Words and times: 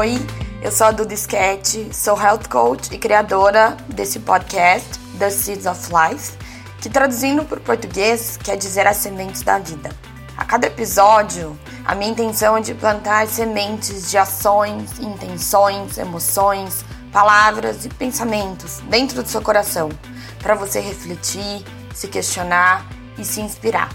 Oi, 0.00 0.16
eu 0.62 0.72
sou 0.72 0.86
a 0.86 0.92
Duda 0.92 1.12
Sketch, 1.12 1.92
sou 1.92 2.18
health 2.18 2.48
coach 2.48 2.88
e 2.90 2.96
criadora 2.96 3.76
desse 3.86 4.18
podcast, 4.18 4.88
The 5.18 5.28
Seeds 5.28 5.66
of 5.66 5.90
Life, 5.92 6.38
que 6.80 6.88
traduzindo 6.88 7.44
para 7.44 7.58
o 7.58 7.60
português 7.60 8.38
quer 8.38 8.56
dizer 8.56 8.86
as 8.86 8.96
sementes 8.96 9.42
da 9.42 9.58
vida. 9.58 9.90
A 10.38 10.44
cada 10.46 10.68
episódio, 10.68 11.54
a 11.84 11.94
minha 11.94 12.12
intenção 12.12 12.56
é 12.56 12.62
de 12.62 12.72
plantar 12.72 13.26
sementes 13.26 14.10
de 14.10 14.16
ações, 14.16 14.98
intenções, 14.98 15.98
emoções, 15.98 16.82
palavras 17.12 17.84
e 17.84 17.90
pensamentos 17.90 18.80
dentro 18.88 19.22
do 19.22 19.28
seu 19.28 19.42
coração, 19.42 19.90
para 20.38 20.54
você 20.54 20.80
refletir, 20.80 21.62
se 21.94 22.08
questionar 22.08 22.86
e 23.18 23.24
se 23.26 23.42
inspirar. 23.42 23.90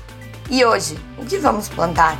E 0.51 0.63
hoje, 0.63 0.99
o 1.17 1.25
que 1.25 1.39
vamos 1.39 1.67
plantar? 1.67 2.15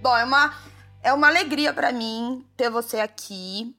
Bom, 0.00 0.16
é 0.16 0.24
uma, 0.24 0.54
é 1.02 1.12
uma 1.12 1.26
alegria 1.26 1.72
para 1.72 1.90
mim 1.90 2.46
ter 2.56 2.70
você 2.70 3.00
aqui. 3.00 3.74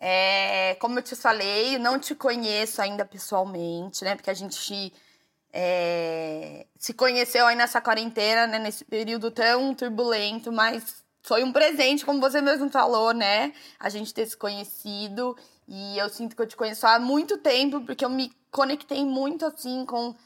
É, 0.00 0.74
como 0.80 0.98
eu 0.98 1.02
te 1.02 1.14
falei, 1.14 1.78
não 1.78 1.98
te 1.98 2.12
conheço 2.14 2.82
ainda 2.82 3.04
pessoalmente, 3.04 4.02
né? 4.02 4.16
Porque 4.16 4.30
a 4.30 4.34
gente 4.34 4.92
é, 5.52 6.66
se 6.76 6.92
conheceu 6.92 7.46
aí 7.46 7.54
nessa 7.54 7.80
quarentena, 7.80 8.48
né? 8.48 8.58
Nesse 8.58 8.84
período 8.84 9.30
tão 9.30 9.72
turbulento, 9.72 10.50
mas 10.50 11.04
foi 11.22 11.44
um 11.44 11.52
presente, 11.52 12.04
como 12.04 12.20
você 12.20 12.40
mesmo 12.40 12.68
falou, 12.68 13.12
né? 13.14 13.52
A 13.78 13.88
gente 13.88 14.12
ter 14.12 14.26
se 14.26 14.36
conhecido. 14.36 15.36
E 15.68 15.98
eu 15.98 16.08
sinto 16.08 16.34
que 16.34 16.42
eu 16.42 16.48
te 16.48 16.56
conheço 16.56 16.84
há 16.84 16.98
muito 16.98 17.38
tempo, 17.38 17.80
porque 17.82 18.04
eu 18.04 18.10
me 18.10 18.32
conectei 18.50 19.04
muito, 19.04 19.46
assim, 19.46 19.86
com 19.86 20.16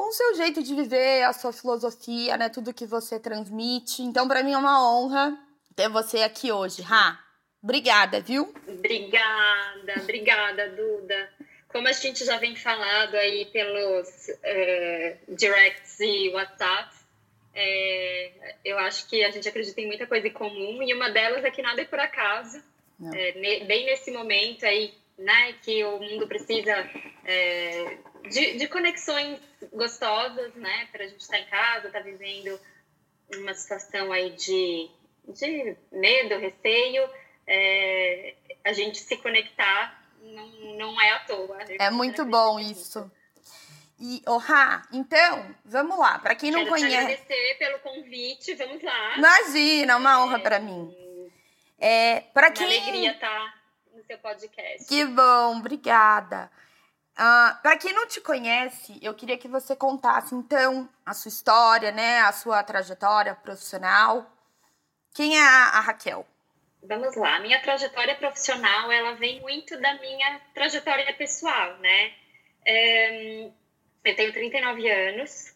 com 0.00 0.08
o 0.08 0.12
seu 0.12 0.34
jeito 0.34 0.62
de 0.62 0.74
viver, 0.74 1.24
a 1.24 1.32
sua 1.34 1.52
filosofia, 1.52 2.34
né? 2.38 2.48
Tudo 2.48 2.72
que 2.72 2.86
você 2.86 3.20
transmite. 3.20 4.00
Então, 4.00 4.26
para 4.26 4.42
mim 4.42 4.54
é 4.54 4.56
uma 4.56 4.82
honra 4.82 5.38
ter 5.76 5.90
você 5.90 6.22
aqui 6.22 6.50
hoje, 6.50 6.80
Ra. 6.80 7.22
Obrigada, 7.62 8.18
viu? 8.18 8.50
Obrigada, 8.66 10.00
obrigada, 10.02 10.70
Duda. 10.70 11.30
Como 11.68 11.86
a 11.86 11.92
gente 11.92 12.24
já 12.24 12.38
vem 12.38 12.56
falado 12.56 13.14
aí 13.14 13.44
pelos 13.52 14.30
é, 14.42 15.18
directs 15.28 16.00
e 16.00 16.30
WhatsApp, 16.30 16.96
é, 17.54 18.54
eu 18.64 18.78
acho 18.78 19.06
que 19.06 19.22
a 19.22 19.30
gente 19.30 19.50
acredita 19.50 19.82
em 19.82 19.86
muita 19.86 20.06
coisa 20.06 20.28
em 20.28 20.32
comum 20.32 20.82
e 20.82 20.94
uma 20.94 21.10
delas 21.10 21.44
é 21.44 21.50
que 21.50 21.60
nada 21.60 21.82
é 21.82 21.84
por 21.84 22.00
acaso. 22.00 22.62
É, 23.14 23.32
bem 23.66 23.84
nesse 23.84 24.10
momento 24.10 24.64
aí, 24.64 24.94
né, 25.18 25.52
que 25.62 25.84
o 25.84 25.98
mundo 26.00 26.26
precisa 26.26 26.88
é, 27.26 27.98
de, 28.28 28.58
de, 28.58 28.68
conexões 28.68 29.38
gostosas, 29.72 30.54
né, 30.54 30.88
para 30.92 31.04
a 31.04 31.08
gente 31.08 31.20
estar 31.20 31.36
tá 31.36 31.42
em 31.42 31.46
casa, 31.46 31.86
estar 31.86 32.00
tá 32.00 32.04
vivendo 32.04 32.58
uma 33.36 33.54
situação 33.54 34.12
aí 34.12 34.30
de, 34.30 34.90
de 35.28 35.76
medo, 35.92 36.38
receio, 36.38 37.08
é, 37.46 38.34
a 38.64 38.72
gente 38.72 38.98
se 38.98 39.16
conectar 39.16 40.00
não, 40.22 40.48
não 40.76 41.00
é 41.00 41.12
à 41.12 41.18
toa. 41.20 41.58
É 41.78 41.90
muito 41.90 42.24
bom 42.24 42.58
isso. 42.58 43.10
E, 43.98 44.22
oh, 44.26 44.38
ha, 44.48 44.82
então, 44.92 45.54
vamos 45.64 45.98
lá. 45.98 46.18
Para 46.18 46.34
quem 46.34 46.50
não 46.50 46.60
Quero 46.60 46.70
conhece. 46.70 46.90
Quero 46.90 47.06
agradecer 47.06 47.58
pelo 47.58 47.78
convite, 47.80 48.54
vamos 48.54 48.82
lá. 48.82 49.16
Imagina, 49.18 49.96
uma 49.98 50.24
honra 50.24 50.38
para 50.38 50.58
mim. 50.58 50.90
É, 51.78 52.20
para 52.32 52.50
quem. 52.50 52.66
alegria 52.66 53.12
estar 53.12 53.28
tá 53.28 53.54
no 53.94 54.02
seu 54.04 54.18
podcast. 54.18 54.88
Que 54.88 55.04
bom, 55.04 55.58
obrigada. 55.58 56.50
Uh, 57.20 57.52
para 57.60 57.76
quem 57.76 57.92
não 57.92 58.06
te 58.06 58.18
conhece, 58.18 58.98
eu 59.02 59.12
queria 59.12 59.36
que 59.36 59.46
você 59.46 59.76
contasse 59.76 60.34
então 60.34 60.88
a 61.04 61.12
sua 61.12 61.28
história, 61.28 61.92
né, 61.92 62.20
a 62.20 62.32
sua 62.32 62.62
trajetória 62.62 63.34
profissional. 63.34 64.24
Quem 65.12 65.36
é 65.36 65.42
a, 65.42 65.64
a 65.64 65.80
Raquel? 65.80 66.26
Vamos 66.82 67.14
lá, 67.16 67.36
a 67.36 67.40
minha 67.40 67.60
trajetória 67.60 68.14
profissional 68.14 68.90
ela 68.90 69.12
vem 69.16 69.38
muito 69.42 69.78
da 69.78 70.00
minha 70.00 70.40
trajetória 70.54 71.12
pessoal, 71.12 71.76
né? 71.76 72.14
É, 72.64 73.50
eu 74.02 74.16
tenho 74.16 74.32
39 74.32 74.90
anos, 74.90 75.54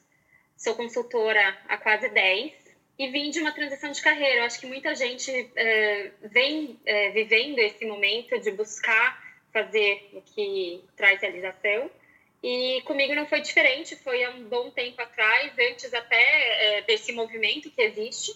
sou 0.59 0.75
consultora 0.75 1.59
há 1.67 1.79
quase 1.79 2.11
10 2.11 2.53
e 2.99 3.09
vim 3.09 3.31
de 3.31 3.41
uma 3.41 3.53
transição 3.53 3.91
de 3.91 4.03
carreira. 4.03 4.41
Eu 4.41 4.45
acho 4.45 4.61
que 4.61 4.67
muita 4.67 4.95
gente 4.95 5.31
é, 5.57 6.11
vem 6.25 6.79
é, 6.85 7.09
vivendo 7.13 7.59
esse 7.59 7.87
momento 7.87 8.39
de 8.39 8.51
buscar 8.51 9.24
fazer 9.55 10.11
o 10.13 10.21
que 10.21 10.83
traz 10.97 11.23
realização. 11.23 11.89
E 12.43 12.83
comigo 12.83 13.15
não 13.15 13.27
foi 13.27 13.41
diferente, 13.41 13.97
foi 13.97 14.23
há 14.23 14.31
um 14.31 14.45
bom 14.45 14.71
tempo 14.71 15.01
atrás, 15.01 15.53
antes 15.59 15.95
até 15.95 16.79
é, 16.79 16.83
desse 16.83 17.13
movimento 17.13 17.71
que 17.71 17.81
existe. 17.81 18.33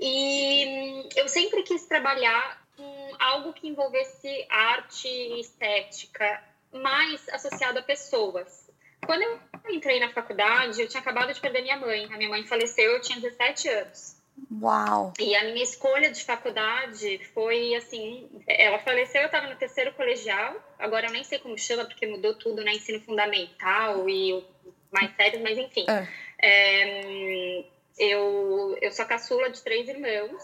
E 0.00 0.64
hum, 0.66 1.08
eu 1.14 1.28
sempre 1.28 1.62
quis 1.62 1.86
trabalhar 1.86 2.66
com 2.76 3.12
algo 3.18 3.52
que 3.52 3.68
envolvesse 3.68 4.46
arte 4.48 5.06
e 5.06 5.40
estética, 5.40 6.42
mais 6.72 7.28
associado 7.28 7.78
a 7.78 7.82
pessoas. 7.82 8.66
Quando 9.04 9.22
eu 9.22 9.38
entrei 9.68 10.00
na 10.00 10.10
faculdade, 10.10 10.80
eu 10.80 10.88
tinha 10.88 11.00
acabado 11.00 11.32
de 11.32 11.40
perder 11.40 11.62
minha 11.62 11.78
mãe. 11.78 12.06
A 12.06 12.16
minha 12.16 12.28
mãe 12.28 12.44
faleceu, 12.44 12.92
eu 12.92 13.00
tinha 13.00 13.20
17 13.20 13.68
anos. 13.68 14.15
Uau! 14.50 15.12
E 15.18 15.34
a 15.34 15.44
minha 15.44 15.62
escolha 15.62 16.10
de 16.10 16.24
faculdade 16.24 17.20
foi 17.34 17.74
assim: 17.74 18.28
ela 18.46 18.78
faleceu, 18.78 19.22
eu 19.22 19.26
estava 19.26 19.48
no 19.48 19.56
terceiro 19.56 19.92
colegial, 19.94 20.56
agora 20.78 21.06
eu 21.06 21.12
nem 21.12 21.24
sei 21.24 21.38
como 21.38 21.58
chama, 21.58 21.84
porque 21.84 22.06
mudou 22.06 22.34
tudo, 22.34 22.62
né? 22.62 22.72
Ensino 22.72 23.00
fundamental 23.00 24.08
e 24.08 24.44
mais 24.90 25.14
sério, 25.16 25.42
mas 25.42 25.58
enfim. 25.58 25.84
É. 25.88 26.06
É, 26.38 27.64
eu, 27.98 28.76
eu 28.80 28.92
sou 28.92 29.06
caçula 29.06 29.50
de 29.50 29.62
três 29.62 29.88
irmãos, 29.88 30.42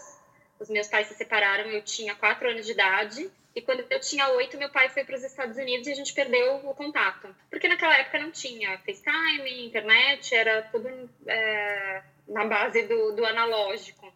os 0.59 0.69
meus 0.69 0.87
pais 0.87 1.07
se 1.07 1.13
separaram, 1.13 1.69
eu 1.69 1.83
tinha 1.83 2.15
quatro 2.15 2.49
anos 2.49 2.65
de 2.65 2.71
idade. 2.71 3.29
E 3.55 3.61
quando 3.61 3.85
eu 3.89 3.99
tinha 3.99 4.29
oito, 4.29 4.57
meu 4.57 4.69
pai 4.69 4.89
foi 4.89 5.03
para 5.03 5.15
os 5.15 5.23
Estados 5.23 5.57
Unidos 5.57 5.87
e 5.87 5.91
a 5.91 5.95
gente 5.95 6.13
perdeu 6.13 6.55
o 6.67 6.73
contato. 6.73 7.33
Porque 7.49 7.67
naquela 7.67 7.95
época 7.97 8.19
não 8.19 8.31
tinha 8.31 8.79
FaceTime, 8.79 9.67
internet, 9.67 10.33
era 10.33 10.63
tudo 10.63 10.89
é, 11.27 12.03
na 12.27 12.45
base 12.45 12.81
do, 12.83 13.15
do 13.15 13.25
analógico. 13.25 14.11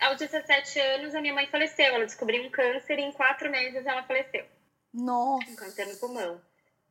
Aos 0.00 0.18
17 0.18 0.78
anos, 0.78 1.14
a 1.14 1.22
minha 1.22 1.32
mãe 1.32 1.46
faleceu. 1.46 1.86
Ela 1.86 2.04
descobriu 2.04 2.42
um 2.44 2.50
câncer 2.50 2.98
e 2.98 3.02
em 3.02 3.12
quatro 3.12 3.50
meses 3.50 3.86
ela 3.86 4.02
faleceu. 4.02 4.44
Nossa! 4.92 5.50
Um 5.50 5.56
câncer 5.56 5.86
no 5.86 5.96
pulmão. 5.96 6.40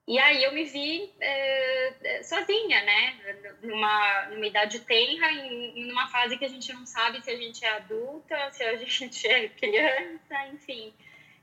E 0.08 0.20
aí 0.20 0.44
eu 0.44 0.54
me 0.54 0.64
vi 0.66 1.12
é, 1.20 2.22
sozinha, 2.24 2.84
né? 2.84 3.58
Numa, 3.64 4.26
numa 4.30 4.46
idade 4.46 4.80
tenra, 4.82 5.32
em, 5.32 5.88
numa 5.88 6.08
fase 6.08 6.38
que 6.38 6.46
a 6.46 6.50
gente 6.50 6.72
não 6.74 6.86
sabe 6.86 7.24
se 7.24 7.32
a 7.32 7.36
gente 7.36 7.66
é 7.66 7.70
adulta, 7.70 8.52
se 8.52 8.64
a 8.64 8.76
gente 8.78 9.28
é 9.28 9.50
criança, 9.50 10.48
enfim. 10.54 10.94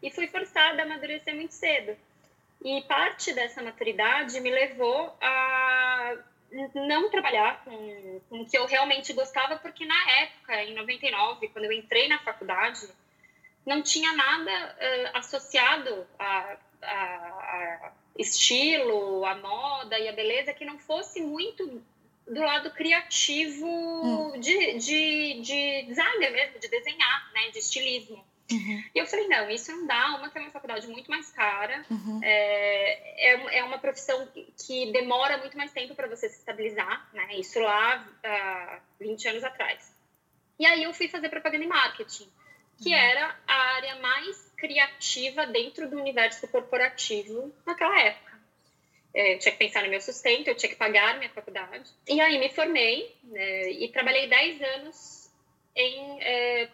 E 0.03 0.11
fui 0.11 0.27
forçada 0.27 0.83
a 0.83 0.85
amadurecer 0.85 1.35
muito 1.35 1.55
cedo. 1.55 1.97
E 2.65 2.83
parte 2.83 3.33
dessa 3.33 3.63
maturidade 3.63 4.41
me 4.41 4.51
levou 4.51 5.17
a 5.21 6.17
não 6.75 7.11
trabalhar 7.11 7.65
com, 7.65 8.21
com 8.29 8.41
o 8.41 8.47
que 8.47 8.57
eu 8.57 8.67
realmente 8.67 9.13
gostava, 9.13 9.57
porque 9.57 9.85
na 9.85 10.11
época, 10.21 10.65
em 10.65 10.75
99, 10.75 11.49
quando 11.49 11.65
eu 11.65 11.73
entrei 11.73 12.09
na 12.09 12.19
faculdade, 12.19 12.89
não 13.65 13.83
tinha 13.83 14.13
nada 14.13 14.51
uh, 14.51 15.19
associado 15.19 16.07
a, 16.19 16.57
a, 16.83 16.87
a, 16.87 17.93
estilo, 18.19 19.25
a 19.25 19.35
moda 19.37 19.99
e 19.99 20.09
a 20.09 20.13
beleza 20.13 20.53
que 20.53 20.65
não 20.65 20.79
fosse 20.79 21.21
muito 21.23 21.83
do 22.27 22.41
lado 22.41 22.71
criativo 22.71 23.67
hum. 23.67 24.41
de, 24.41 24.75
de, 24.75 25.41
de 25.41 25.83
design 25.87 26.31
mesmo, 26.31 26.59
de 26.59 26.69
desenhar, 26.69 27.33
né, 27.33 27.51
de 27.51 27.59
estilismo. 27.59 28.25
Uhum. 28.53 28.85
E 28.95 28.99
eu 28.99 29.07
falei, 29.07 29.29
não, 29.29 29.51
isso 29.51 29.73
não 29.73 29.87
dá. 29.87 30.17
Uma 30.17 30.31
que 30.31 30.39
é 30.39 30.41
uma 30.41 30.51
faculdade 30.51 30.87
muito 30.89 31.11
mais 31.11 31.31
cara, 31.31 31.85
uhum. 31.91 32.21
é, 32.23 33.31
é, 33.31 33.59
é, 33.59 33.65
uma 33.65 33.79
profissão 33.79 34.29
que 34.67 34.93
demora 34.93 35.39
muito 35.39 35.57
mais 35.57 35.73
tempo 35.73 35.95
para 35.95 36.09
você 36.09 36.29
se 36.29 36.39
estabilizar, 36.39 37.09
né? 37.13 37.35
Isso 37.37 37.59
lá 37.61 38.07
há 38.25 38.81
20 39.01 39.29
anos 39.29 39.45
atrás. 39.45 39.93
E 40.59 40.67
aí 40.67 40.83
eu 40.83 40.93
fui 40.93 41.09
fazer 41.09 41.29
propaganda 41.29 41.65
e 41.65 41.69
marketing, 41.69 42.29
que 42.83 42.91
uhum. 42.91 42.95
era 42.95 43.37
a 43.47 43.55
área 43.75 43.97
mais 43.97 44.53
criativa 44.57 45.47
dentro 45.47 45.89
do 45.89 45.99
universo 45.99 46.47
corporativo 46.49 47.53
naquela 47.67 48.01
época. 48.01 48.33
É, 49.15 49.35
eu 49.35 49.39
tinha 49.39 49.53
que 49.53 49.59
pensar 49.59 49.83
no 49.83 49.91
meu 49.91 50.01
sustento, 50.01 50.49
eu 50.49 50.57
tinha 50.57 50.71
que 50.71 50.77
pagar 50.77 51.19
minha 51.19 51.31
faculdade. 51.31 51.91
E 52.09 52.21
aí 52.21 52.39
me 52.39 52.49
formei 52.51 53.15
né, 53.25 53.71
e 53.71 53.89
trabalhei 53.89 54.27
10 54.27 54.63
anos 54.63 55.31
em 55.77 56.23
é, 56.23 56.69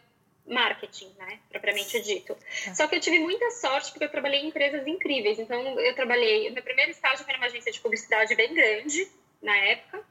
marketing, 0.48 1.14
né, 1.18 1.38
propriamente 1.50 2.00
dito. 2.00 2.36
Tá. 2.64 2.74
Só 2.74 2.86
que 2.86 2.96
eu 2.96 3.00
tive 3.00 3.18
muita 3.18 3.50
sorte 3.50 3.90
porque 3.90 4.04
eu 4.04 4.10
trabalhei 4.10 4.40
em 4.40 4.48
empresas 4.48 4.86
incríveis. 4.86 5.38
Então, 5.38 5.78
eu 5.78 5.94
trabalhei, 5.94 6.50
meu 6.50 6.62
primeiro 6.62 6.90
estágio 6.90 7.24
foi 7.24 7.34
numa 7.34 7.46
agência 7.46 7.70
de 7.70 7.80
publicidade 7.80 8.34
bem 8.34 8.54
grande, 8.54 9.08
na 9.42 9.56
época, 9.56 10.02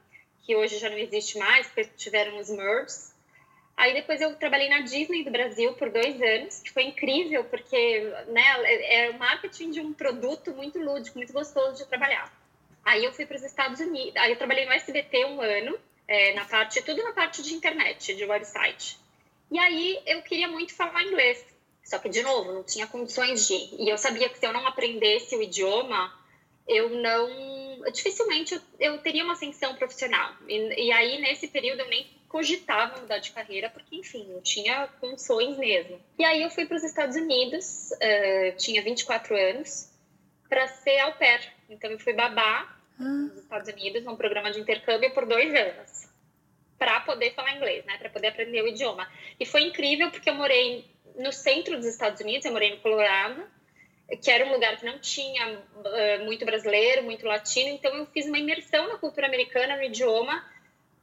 que 0.44 0.56
hoje 0.56 0.78
já 0.78 0.88
não 0.88 0.98
existe 0.98 1.38
mais, 1.38 1.66
porque 1.66 1.84
tiveram 1.96 2.38
os 2.38 2.48
merges. 2.48 3.14
Aí 3.76 3.94
depois 3.94 4.20
eu 4.20 4.34
trabalhei 4.34 4.68
na 4.68 4.80
Disney 4.80 5.22
do 5.22 5.30
Brasil 5.30 5.72
por 5.74 5.88
dois 5.90 6.20
anos, 6.20 6.60
que 6.62 6.72
foi 6.72 6.84
incrível, 6.84 7.44
porque 7.44 8.00
né, 8.26 8.42
é 8.64 9.10
o 9.10 9.18
marketing 9.18 9.70
de 9.70 9.80
um 9.80 9.92
produto 9.92 10.52
muito 10.52 10.80
lúdico, 10.80 11.16
muito 11.16 11.32
gostoso 11.32 11.76
de 11.76 11.86
trabalhar. 11.88 12.32
Aí 12.84 13.04
eu 13.04 13.12
fui 13.12 13.24
para 13.24 13.36
os 13.36 13.44
Estados 13.44 13.78
Unidos, 13.78 14.16
aí 14.16 14.32
eu 14.32 14.36
trabalhei 14.36 14.64
no 14.64 14.72
SBT 14.72 15.26
um 15.26 15.40
ano, 15.40 15.78
é, 16.08 16.34
na 16.34 16.44
parte, 16.46 16.82
tudo 16.82 17.04
na 17.04 17.12
parte 17.12 17.42
de 17.42 17.54
internet, 17.54 18.16
de 18.16 18.24
website. 18.24 18.98
E 19.50 19.58
aí 19.58 20.00
eu 20.06 20.22
queria 20.22 20.48
muito 20.48 20.74
falar 20.74 21.02
inglês. 21.04 21.44
Só 21.84 21.98
que, 21.98 22.08
de 22.08 22.22
novo, 22.22 22.52
não 22.52 22.62
tinha 22.62 22.86
condições 22.86 23.46
de. 23.46 23.54
E 23.82 23.88
eu 23.88 23.96
sabia 23.96 24.28
que 24.28 24.38
se 24.38 24.46
eu 24.46 24.52
não 24.52 24.66
aprendesse 24.66 25.34
o 25.34 25.42
idioma, 25.42 26.12
eu 26.66 26.90
não. 26.90 27.90
Dificilmente 27.92 28.54
eu, 28.54 28.60
eu 28.78 28.98
teria 28.98 29.24
uma 29.24 29.32
ascensão 29.32 29.74
profissional. 29.74 30.34
E, 30.46 30.88
e, 30.88 30.92
aí, 30.92 31.18
nesse 31.20 31.48
período, 31.48 31.80
eu 31.80 31.88
nem 31.88 32.06
cogitava 32.28 33.00
mudar 33.00 33.18
de 33.18 33.30
carreira, 33.30 33.70
porque, 33.70 33.96
enfim, 33.96 34.26
não 34.28 34.42
tinha 34.42 34.86
condições 35.00 35.56
mesmo. 35.56 35.98
E 36.18 36.24
aí, 36.24 36.42
eu 36.42 36.50
fui 36.50 36.66
para 36.66 36.76
os 36.76 36.84
Estados 36.84 37.16
Unidos, 37.16 37.90
uh, 37.92 38.56
tinha 38.58 38.82
24 38.82 39.34
anos, 39.34 39.90
para 40.46 40.68
ser 40.68 40.98
au 40.98 41.14
pair. 41.14 41.40
Então, 41.70 41.90
eu 41.90 41.98
fui 41.98 42.12
babá 42.12 42.76
nos 42.98 43.36
Estados 43.38 43.68
Unidos, 43.68 44.04
num 44.04 44.16
programa 44.16 44.50
de 44.50 44.60
intercâmbio 44.60 45.14
por 45.14 45.24
dois 45.24 45.54
anos, 45.54 46.07
para 46.78 47.00
poder 47.00 47.34
falar 47.34 47.56
inglês, 47.56 47.84
né? 47.84 47.98
Para 47.98 48.08
poder 48.08 48.28
aprender 48.28 48.62
o 48.62 48.68
idioma. 48.68 49.10
E 49.38 49.44
foi 49.44 49.62
incrível 49.62 50.10
porque 50.10 50.30
eu 50.30 50.34
morei 50.34 50.84
no 51.16 51.32
centro 51.32 51.76
dos 51.76 51.86
Estados 51.86 52.20
Unidos, 52.20 52.44
eu 52.44 52.52
morei 52.52 52.70
no 52.70 52.78
Colorado, 52.78 53.44
que 54.22 54.30
era 54.30 54.46
um 54.46 54.52
lugar 54.52 54.78
que 54.78 54.86
não 54.86 54.98
tinha 54.98 55.58
uh, 55.58 56.24
muito 56.24 56.44
brasileiro, 56.44 57.02
muito 57.02 57.26
latino, 57.26 57.68
então 57.70 57.94
eu 57.94 58.06
fiz 58.06 58.26
uma 58.26 58.38
imersão 58.38 58.88
na 58.88 58.96
cultura 58.96 59.26
americana, 59.26 59.76
no 59.76 59.82
idioma. 59.82 60.42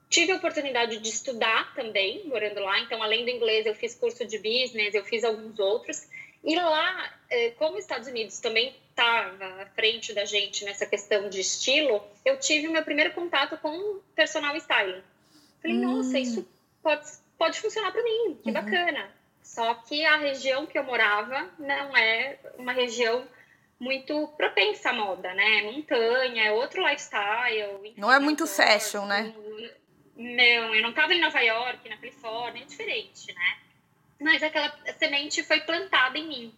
Tive 0.09 0.31
a 0.31 0.35
oportunidade 0.35 0.97
de 0.99 1.09
estudar 1.09 1.73
também, 1.75 2.25
morando 2.25 2.61
lá, 2.61 2.79
então 2.79 3.03
além 3.03 3.25
do 3.25 3.29
inglês 3.29 3.65
eu 3.65 3.75
fiz 3.75 3.93
curso 3.93 4.25
de 4.25 4.37
business, 4.37 4.95
eu 4.95 5.03
fiz 5.03 5.23
alguns 5.23 5.59
outros. 5.59 6.07
E 6.43 6.55
lá, 6.55 7.13
uh, 7.31 7.55
como 7.57 7.77
os 7.77 7.83
Estados 7.83 8.07
Unidos 8.07 8.39
também 8.39 8.75
estava 8.89 9.61
à 9.61 9.65
frente 9.75 10.13
da 10.13 10.25
gente 10.25 10.63
nessa 10.63 10.85
questão 10.85 11.29
de 11.29 11.41
estilo, 11.41 12.01
eu 12.23 12.39
tive 12.39 12.67
o 12.67 12.71
meu 12.71 12.83
primeiro 12.83 13.11
contato 13.13 13.57
com 13.57 13.99
personal 14.15 14.55
styling. 14.55 15.03
Falei, 15.65 15.77
hum. 15.77 15.97
nossa, 15.97 16.19
isso 16.19 16.47
pode, 16.83 17.07
pode 17.39 17.59
funcionar 17.59 17.91
para 17.91 18.03
mim, 18.03 18.39
que 18.43 18.49
uhum. 18.49 18.53
bacana. 18.53 19.09
Só 19.41 19.73
que 19.73 20.05
a 20.05 20.17
região 20.17 20.67
que 20.67 20.77
eu 20.77 20.83
morava 20.83 21.49
não 21.57 21.97
é 21.97 22.37
uma 22.57 22.71
região 22.71 23.27
muito 23.79 24.27
propensa 24.37 24.91
à 24.91 24.93
moda, 24.93 25.33
né? 25.33 25.63
Montanha, 25.63 26.45
é 26.45 26.51
outro 26.51 26.83
lifestyle. 26.87 27.93
Não 27.97 28.11
é 28.11 28.19
muito 28.19 28.45
fashion, 28.47 29.05
né? 29.05 29.33
Não, 30.15 30.75
eu 30.75 30.81
não 30.81 30.91
estava 30.91 31.13
em 31.13 31.19
Nova 31.19 31.41
York, 31.41 31.89
na 31.89 31.97
Califórnia, 31.97 32.61
é 32.61 32.65
diferente, 32.65 33.33
né? 33.33 33.57
Mas 34.21 34.41
aquela 34.41 34.73
semente 34.97 35.43
foi 35.43 35.59
plantada 35.61 36.17
em 36.17 36.27
mim. 36.27 36.53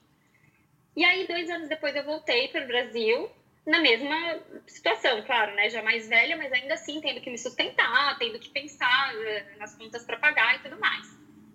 E 0.95 1.03
aí, 1.03 1.27
dois 1.27 1.49
anos 1.49 1.69
depois, 1.69 1.95
eu 1.95 2.03
voltei 2.03 2.47
para 2.49 2.63
o 2.63 2.67
Brasil, 2.67 3.29
na 3.67 3.81
mesma 3.81 4.39
situação, 4.65 5.21
claro, 5.23 5.53
né? 5.53 5.69
Já 5.69 5.83
mais 5.83 6.07
velha, 6.07 6.37
mas 6.37 6.51
ainda 6.53 6.73
assim 6.73 7.01
tendo 7.01 7.19
que 7.19 7.29
me 7.29 7.37
sustentar, 7.37 8.17
tendo 8.17 8.39
que 8.39 8.49
pensar 8.49 9.13
eh, 9.13 9.45
nas 9.59 9.75
contas 9.75 10.05
para 10.05 10.15
pagar 10.17 10.55
e 10.55 10.59
tudo 10.59 10.79
mais. 10.79 11.05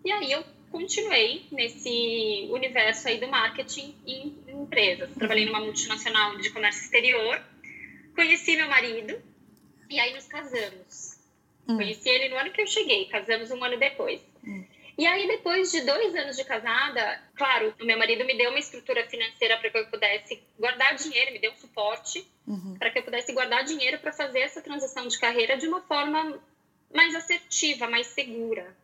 E 0.04 0.12
aí 0.12 0.30
eu 0.30 0.44
continuei 0.70 1.46
nesse 1.50 2.48
universo 2.50 3.08
aí 3.08 3.18
do 3.18 3.28
marketing 3.28 3.94
em 4.06 4.36
empresas. 4.46 5.14
Trabalhei 5.14 5.46
numa 5.46 5.60
multinacional 5.60 6.36
de 6.36 6.50
comércio 6.50 6.82
exterior, 6.82 7.42
conheci 8.14 8.56
meu 8.56 8.68
marido 8.68 9.18
e 9.88 9.98
aí 9.98 10.12
nos 10.12 10.26
casamos. 10.26 11.18
Hum. 11.66 11.76
Conheci 11.76 12.10
ele 12.10 12.28
no 12.28 12.36
ano 12.36 12.50
que 12.50 12.60
eu 12.60 12.66
cheguei, 12.66 13.06
casamos 13.06 13.50
um 13.50 13.64
ano 13.64 13.78
depois. 13.78 14.20
Hum. 14.44 14.66
E 15.02 15.06
aí, 15.08 15.26
depois 15.26 15.72
de 15.72 15.80
dois 15.80 16.14
anos 16.14 16.36
de 16.36 16.44
casada, 16.44 17.20
claro, 17.34 17.74
o 17.80 17.84
meu 17.84 17.98
marido 17.98 18.24
me 18.24 18.38
deu 18.38 18.50
uma 18.50 18.58
estrutura 18.60 19.04
financeira 19.08 19.58
para 19.58 19.68
que 19.68 19.76
eu 19.76 19.86
pudesse 19.88 20.40
guardar 20.56 20.94
dinheiro, 20.94 21.32
me 21.32 21.40
deu 21.40 21.50
um 21.50 21.56
suporte 21.56 22.24
uhum. 22.46 22.76
para 22.78 22.88
que 22.88 23.00
eu 23.00 23.02
pudesse 23.02 23.32
guardar 23.32 23.64
dinheiro 23.64 23.98
para 23.98 24.12
fazer 24.12 24.38
essa 24.38 24.62
transição 24.62 25.08
de 25.08 25.18
carreira 25.18 25.56
de 25.56 25.66
uma 25.66 25.80
forma 25.80 26.40
mais 26.94 27.16
assertiva, 27.16 27.88
mais 27.88 28.06
segura. 28.06 28.76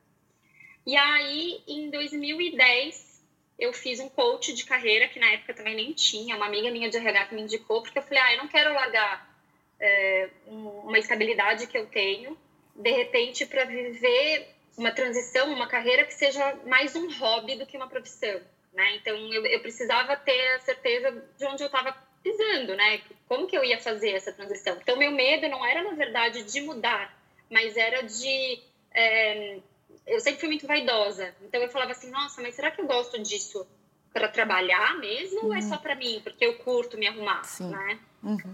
E 0.85 0.97
aí, 0.97 1.63
em 1.69 1.89
2010, 1.89 3.23
eu 3.57 3.73
fiz 3.73 4.01
um 4.01 4.09
coach 4.09 4.53
de 4.53 4.65
carreira, 4.65 5.07
que 5.07 5.21
na 5.21 5.31
época 5.31 5.55
também 5.55 5.77
nem 5.77 5.93
tinha, 5.93 6.35
uma 6.35 6.47
amiga 6.47 6.69
minha 6.73 6.91
de 6.91 6.97
RH 6.97 7.27
que 7.27 7.35
me 7.37 7.43
indicou, 7.43 7.81
porque 7.81 7.97
eu 7.97 8.03
falei, 8.03 8.19
ah, 8.25 8.33
eu 8.33 8.39
não 8.39 8.49
quero 8.49 8.75
largar 8.75 9.41
é, 9.79 10.31
uma 10.49 10.99
estabilidade 10.99 11.69
que 11.69 11.79
eu 11.79 11.87
tenho, 11.87 12.37
de 12.75 12.91
repente, 12.91 13.47
para 13.47 13.65
viver 13.67 14.58
uma 14.79 14.93
transição, 14.93 15.53
uma 15.53 15.67
carreira 15.67 16.05
que 16.05 16.15
seja 16.15 16.57
mais 16.65 16.95
um 16.95 17.13
hobby 17.19 17.57
do 17.57 17.67
que 17.67 17.77
uma 17.77 17.89
profissão, 17.89 18.41
né? 18.73 18.97
Então, 18.97 19.15
eu, 19.33 19.45
eu 19.45 19.61
precisava 19.61 20.17
ter 20.17 20.55
a 20.55 20.61
certeza 20.61 21.11
de 21.37 21.45
onde 21.47 21.65
eu 21.65 21.67
estava 21.67 21.95
pisando, 22.23 22.77
né? 22.77 23.01
Como 23.27 23.49
que 23.49 23.59
eu 23.59 23.65
ia 23.65 23.81
fazer 23.81 24.13
essa 24.13 24.33
transição? 24.33 24.79
Então, 24.81 24.97
meu 24.97 25.11
medo 25.11 25.49
não 25.49 25.67
era, 25.67 25.83
na 25.83 25.95
verdade, 25.95 26.45
de 26.45 26.61
mudar, 26.61 27.13
mas 27.51 27.77
era 27.77 28.03
de... 28.03 28.63
É, 28.95 29.59
eu 30.07 30.21
sempre 30.21 30.41
fui 30.41 30.49
muito 30.49 30.67
vaidosa. 30.67 31.35
Então 31.43 31.61
eu 31.61 31.69
falava 31.69 31.91
assim, 31.91 32.11
nossa, 32.11 32.41
mas 32.41 32.55
será 32.55 32.71
que 32.71 32.81
eu 32.81 32.87
gosto 32.87 33.21
disso 33.21 33.67
para 34.13 34.29
trabalhar 34.29 34.97
mesmo 34.99 35.41
uhum. 35.41 35.47
ou 35.49 35.55
é 35.55 35.59
uhum. 35.59 35.69
só 35.69 35.77
para 35.77 35.95
mim, 35.95 36.21
porque 36.23 36.47
eu 36.47 36.57
curto 36.59 36.97
me 36.97 37.07
arrumar, 37.07 37.45
Sim. 37.45 37.71
né? 37.71 37.99
Uhum. 38.23 38.53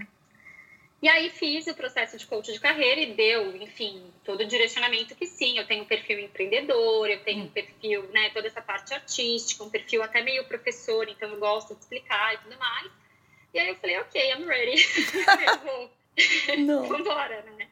E 1.05 1.09
aí 1.11 1.29
fiz 1.29 1.67
o 1.67 1.75
processo 1.75 2.17
de 2.17 2.27
coach 2.27 2.51
de 2.51 2.59
carreira 2.59 2.99
e 2.99 3.13
deu, 3.13 3.55
enfim, 3.57 4.11
todo 4.25 4.41
o 4.41 4.47
direcionamento 4.47 5.15
que 5.15 5.27
sim, 5.27 5.59
eu 5.59 5.67
tenho 5.67 5.83
um 5.83 5.87
perfil 5.87 6.19
empreendedor, 6.19 7.11
eu 7.11 7.23
tenho 7.23 7.45
um 7.45 7.49
perfil, 7.49 8.05
né, 8.05 8.31
toda 8.31 8.47
essa 8.47 8.63
parte 8.63 8.95
artística, 8.95 9.63
um 9.63 9.69
perfil 9.69 10.03
até 10.03 10.23
meio 10.23 10.49
professor, 10.49 11.07
então 11.07 11.29
eu 11.29 11.39
gosto 11.39 11.75
de 11.75 11.81
explicar 11.81 12.33
e 12.33 12.39
tudo 12.39 12.59
mais. 12.59 12.91
E 13.53 13.59
aí 13.59 13.69
eu 13.69 13.75
falei, 13.75 13.99
ok, 13.99 14.31
I'm 14.33 14.47
ready. 14.47 14.81
eu 15.47 15.59
vou. 15.59 15.91
Não. 16.57 16.89
Vambora, 16.89 17.43
né? 17.43 17.69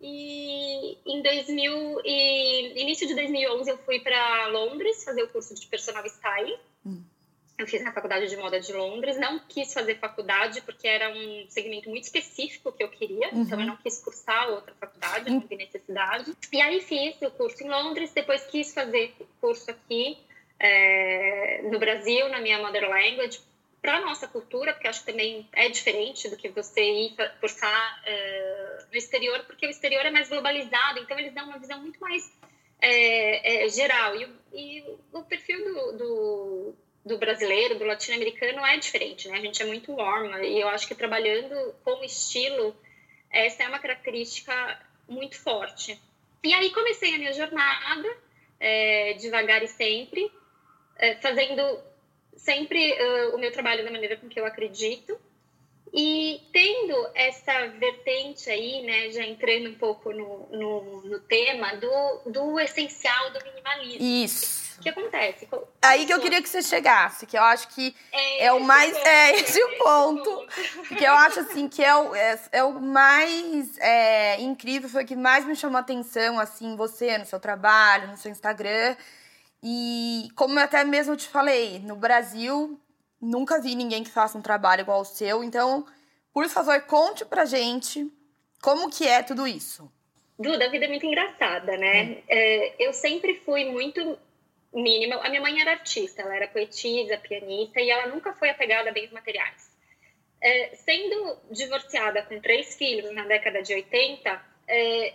E 0.00 0.98
em 1.04 1.22
2000 1.22 2.00
e 2.04 2.80
início 2.80 3.08
de 3.08 3.16
2011 3.16 3.70
eu 3.70 3.78
fui 3.78 3.98
para 3.98 4.46
Londres 4.50 5.02
fazer 5.02 5.24
o 5.24 5.28
curso 5.30 5.52
de 5.52 5.66
personal 5.66 6.06
styling. 6.06 6.58
Hum. 6.86 7.02
Eu 7.58 7.66
fiz 7.66 7.82
na 7.82 7.92
faculdade 7.92 8.28
de 8.28 8.36
moda 8.36 8.60
de 8.60 8.72
Londres. 8.72 9.18
Não 9.18 9.38
quis 9.38 9.72
fazer 9.72 9.98
faculdade 9.98 10.60
porque 10.62 10.86
era 10.86 11.10
um 11.10 11.46
segmento 11.48 11.88
muito 11.88 12.04
específico 12.04 12.72
que 12.72 12.82
eu 12.82 12.88
queria. 12.88 13.30
Uhum. 13.30 13.42
Então 13.42 13.60
eu 13.60 13.66
não 13.66 13.76
quis 13.76 14.02
cursar 14.02 14.50
outra 14.50 14.74
faculdade, 14.78 15.30
não 15.30 15.40
vi 15.40 15.56
necessidade. 15.56 16.36
E 16.52 16.60
aí 16.60 16.80
fiz 16.80 17.20
o 17.22 17.30
curso 17.30 17.64
em 17.64 17.68
Londres. 17.68 18.12
Depois 18.12 18.44
quis 18.46 18.74
fazer 18.74 19.14
curso 19.40 19.70
aqui 19.70 20.18
é, 20.58 21.62
no 21.64 21.78
Brasil, 21.78 22.28
na 22.28 22.40
minha 22.40 22.58
mother 22.58 22.88
language, 22.88 23.40
para 23.80 23.98
a 23.98 24.00
nossa 24.00 24.26
cultura, 24.26 24.72
porque 24.72 24.88
acho 24.88 25.04
que 25.04 25.12
também 25.12 25.48
é 25.52 25.68
diferente 25.68 26.28
do 26.28 26.36
que 26.36 26.48
você 26.48 26.82
ir 26.82 27.14
cursar 27.40 28.02
uh, 28.02 28.86
no 28.90 28.96
exterior, 28.96 29.44
porque 29.46 29.66
o 29.66 29.70
exterior 29.70 30.04
é 30.04 30.10
mais 30.10 30.28
globalizado, 30.28 30.98
então 30.98 31.18
eles 31.18 31.32
dão 31.32 31.46
uma 31.46 31.58
visão 31.58 31.80
muito 31.80 32.00
mais 32.00 32.28
é, 32.80 33.64
é, 33.64 33.68
geral. 33.68 34.16
E, 34.16 34.28
e, 34.52 34.96
o 35.12 35.22
perfil 35.22 35.62
do, 35.64 35.92
do, 35.92 36.74
do 37.06 37.18
brasileiro, 37.18 37.78
do 37.78 37.84
latino-americano 37.84 38.66
é 38.66 38.76
diferente, 38.78 39.28
né? 39.28 39.38
A 39.38 39.40
gente 39.40 39.62
é 39.62 39.64
muito 39.64 39.92
warm, 39.92 40.42
e 40.42 40.60
eu 40.60 40.68
acho 40.68 40.88
que 40.88 40.94
trabalhando 40.94 41.72
com 41.84 42.02
estilo, 42.02 42.76
essa 43.30 43.62
é 43.62 43.68
uma 43.68 43.78
característica 43.78 44.52
muito 45.08 45.38
forte. 45.40 45.96
E 46.42 46.52
aí 46.52 46.70
comecei 46.70 47.14
a 47.14 47.18
minha 47.18 47.32
jornada, 47.32 48.08
é, 48.58 49.12
devagar 49.12 49.62
e 49.62 49.68
sempre, 49.68 50.28
é, 50.98 51.14
fazendo 51.16 51.62
sempre 52.36 52.92
uh, 52.92 53.36
o 53.36 53.38
meu 53.38 53.52
trabalho 53.52 53.84
da 53.84 53.90
maneira 53.90 54.16
com 54.16 54.28
que 54.28 54.40
eu 54.40 54.44
acredito. 54.44 55.16
E 55.94 56.42
tendo 56.52 57.08
essa 57.14 57.68
vertente 57.68 58.50
aí, 58.50 58.82
né, 58.82 59.10
já 59.10 59.24
entrando 59.24 59.70
um 59.70 59.74
pouco 59.74 60.12
no, 60.12 60.48
no, 60.50 61.00
no 61.02 61.20
tema 61.20 61.76
do, 61.76 62.30
do 62.30 62.58
essencial 62.58 63.30
do 63.32 63.44
minimalismo. 63.44 64.04
Isso. 64.04 64.65
O 64.78 64.82
que 64.82 64.88
acontece? 64.88 65.48
Aí 65.82 66.06
que 66.06 66.12
eu 66.12 66.20
queria 66.20 66.42
que 66.42 66.48
você 66.48 66.62
chegasse, 66.62 67.26
que 67.26 67.36
eu 67.36 67.42
acho 67.42 67.68
que 67.68 67.94
é, 68.12 68.46
é 68.46 68.52
o 68.52 68.60
mais. 68.60 68.92
Ponto. 68.92 69.06
É 69.06 69.30
esse 69.32 69.62
o 69.62 69.78
ponto. 69.78 70.46
que 70.96 71.04
eu 71.04 71.12
acho 71.12 71.40
assim 71.40 71.68
que 71.68 71.82
é 71.82 71.94
o, 71.94 72.14
é, 72.14 72.40
é 72.52 72.64
o 72.64 72.80
mais 72.80 73.78
é, 73.78 74.40
incrível, 74.40 74.88
foi 74.88 75.04
o 75.04 75.06
que 75.06 75.16
mais 75.16 75.44
me 75.44 75.56
chamou 75.56 75.78
a 75.78 75.80
atenção, 75.80 76.38
assim, 76.38 76.76
você, 76.76 77.16
no 77.18 77.24
seu 77.24 77.40
trabalho, 77.40 78.08
no 78.08 78.16
seu 78.16 78.30
Instagram 78.30 78.96
e 79.62 80.28
como 80.36 80.58
eu 80.58 80.64
até 80.64 80.84
mesmo 80.84 81.16
te 81.16 81.28
falei, 81.28 81.80
no 81.80 81.96
Brasil 81.96 82.80
nunca 83.20 83.60
vi 83.60 83.74
ninguém 83.74 84.04
que 84.04 84.10
faça 84.10 84.38
um 84.38 84.42
trabalho 84.42 84.82
igual 84.82 85.00
o 85.00 85.04
seu. 85.04 85.42
Então, 85.42 85.84
por 86.32 86.48
favor, 86.48 86.80
conte 86.82 87.24
pra 87.24 87.44
gente 87.44 88.10
como 88.62 88.90
que 88.90 89.06
é 89.06 89.22
tudo 89.22 89.46
isso. 89.46 89.90
Duda, 90.38 90.66
a 90.66 90.68
vida 90.68 90.84
é 90.84 90.88
muito 90.88 91.06
engraçada, 91.06 91.76
né? 91.78 92.04
Hum. 92.04 92.22
É, 92.28 92.74
eu 92.78 92.92
sempre 92.92 93.40
fui 93.44 93.64
muito 93.64 94.18
mínima. 94.76 95.16
A 95.16 95.28
minha 95.28 95.40
mãe 95.40 95.60
era 95.60 95.72
artista, 95.72 96.22
ela 96.22 96.36
era 96.36 96.48
poetisa, 96.48 97.18
pianista, 97.18 97.80
e 97.80 97.90
ela 97.90 98.06
nunca 98.08 98.32
foi 98.34 98.50
apegada 98.50 98.90
a 98.90 98.92
bens 98.92 99.10
materiais. 99.10 99.74
É, 100.40 100.74
sendo 100.74 101.38
divorciada 101.50 102.22
com 102.22 102.38
três 102.40 102.76
filhos 102.76 103.10
na 103.12 103.24
década 103.24 103.62
de 103.62 103.74
80, 103.74 104.44
é, 104.68 105.14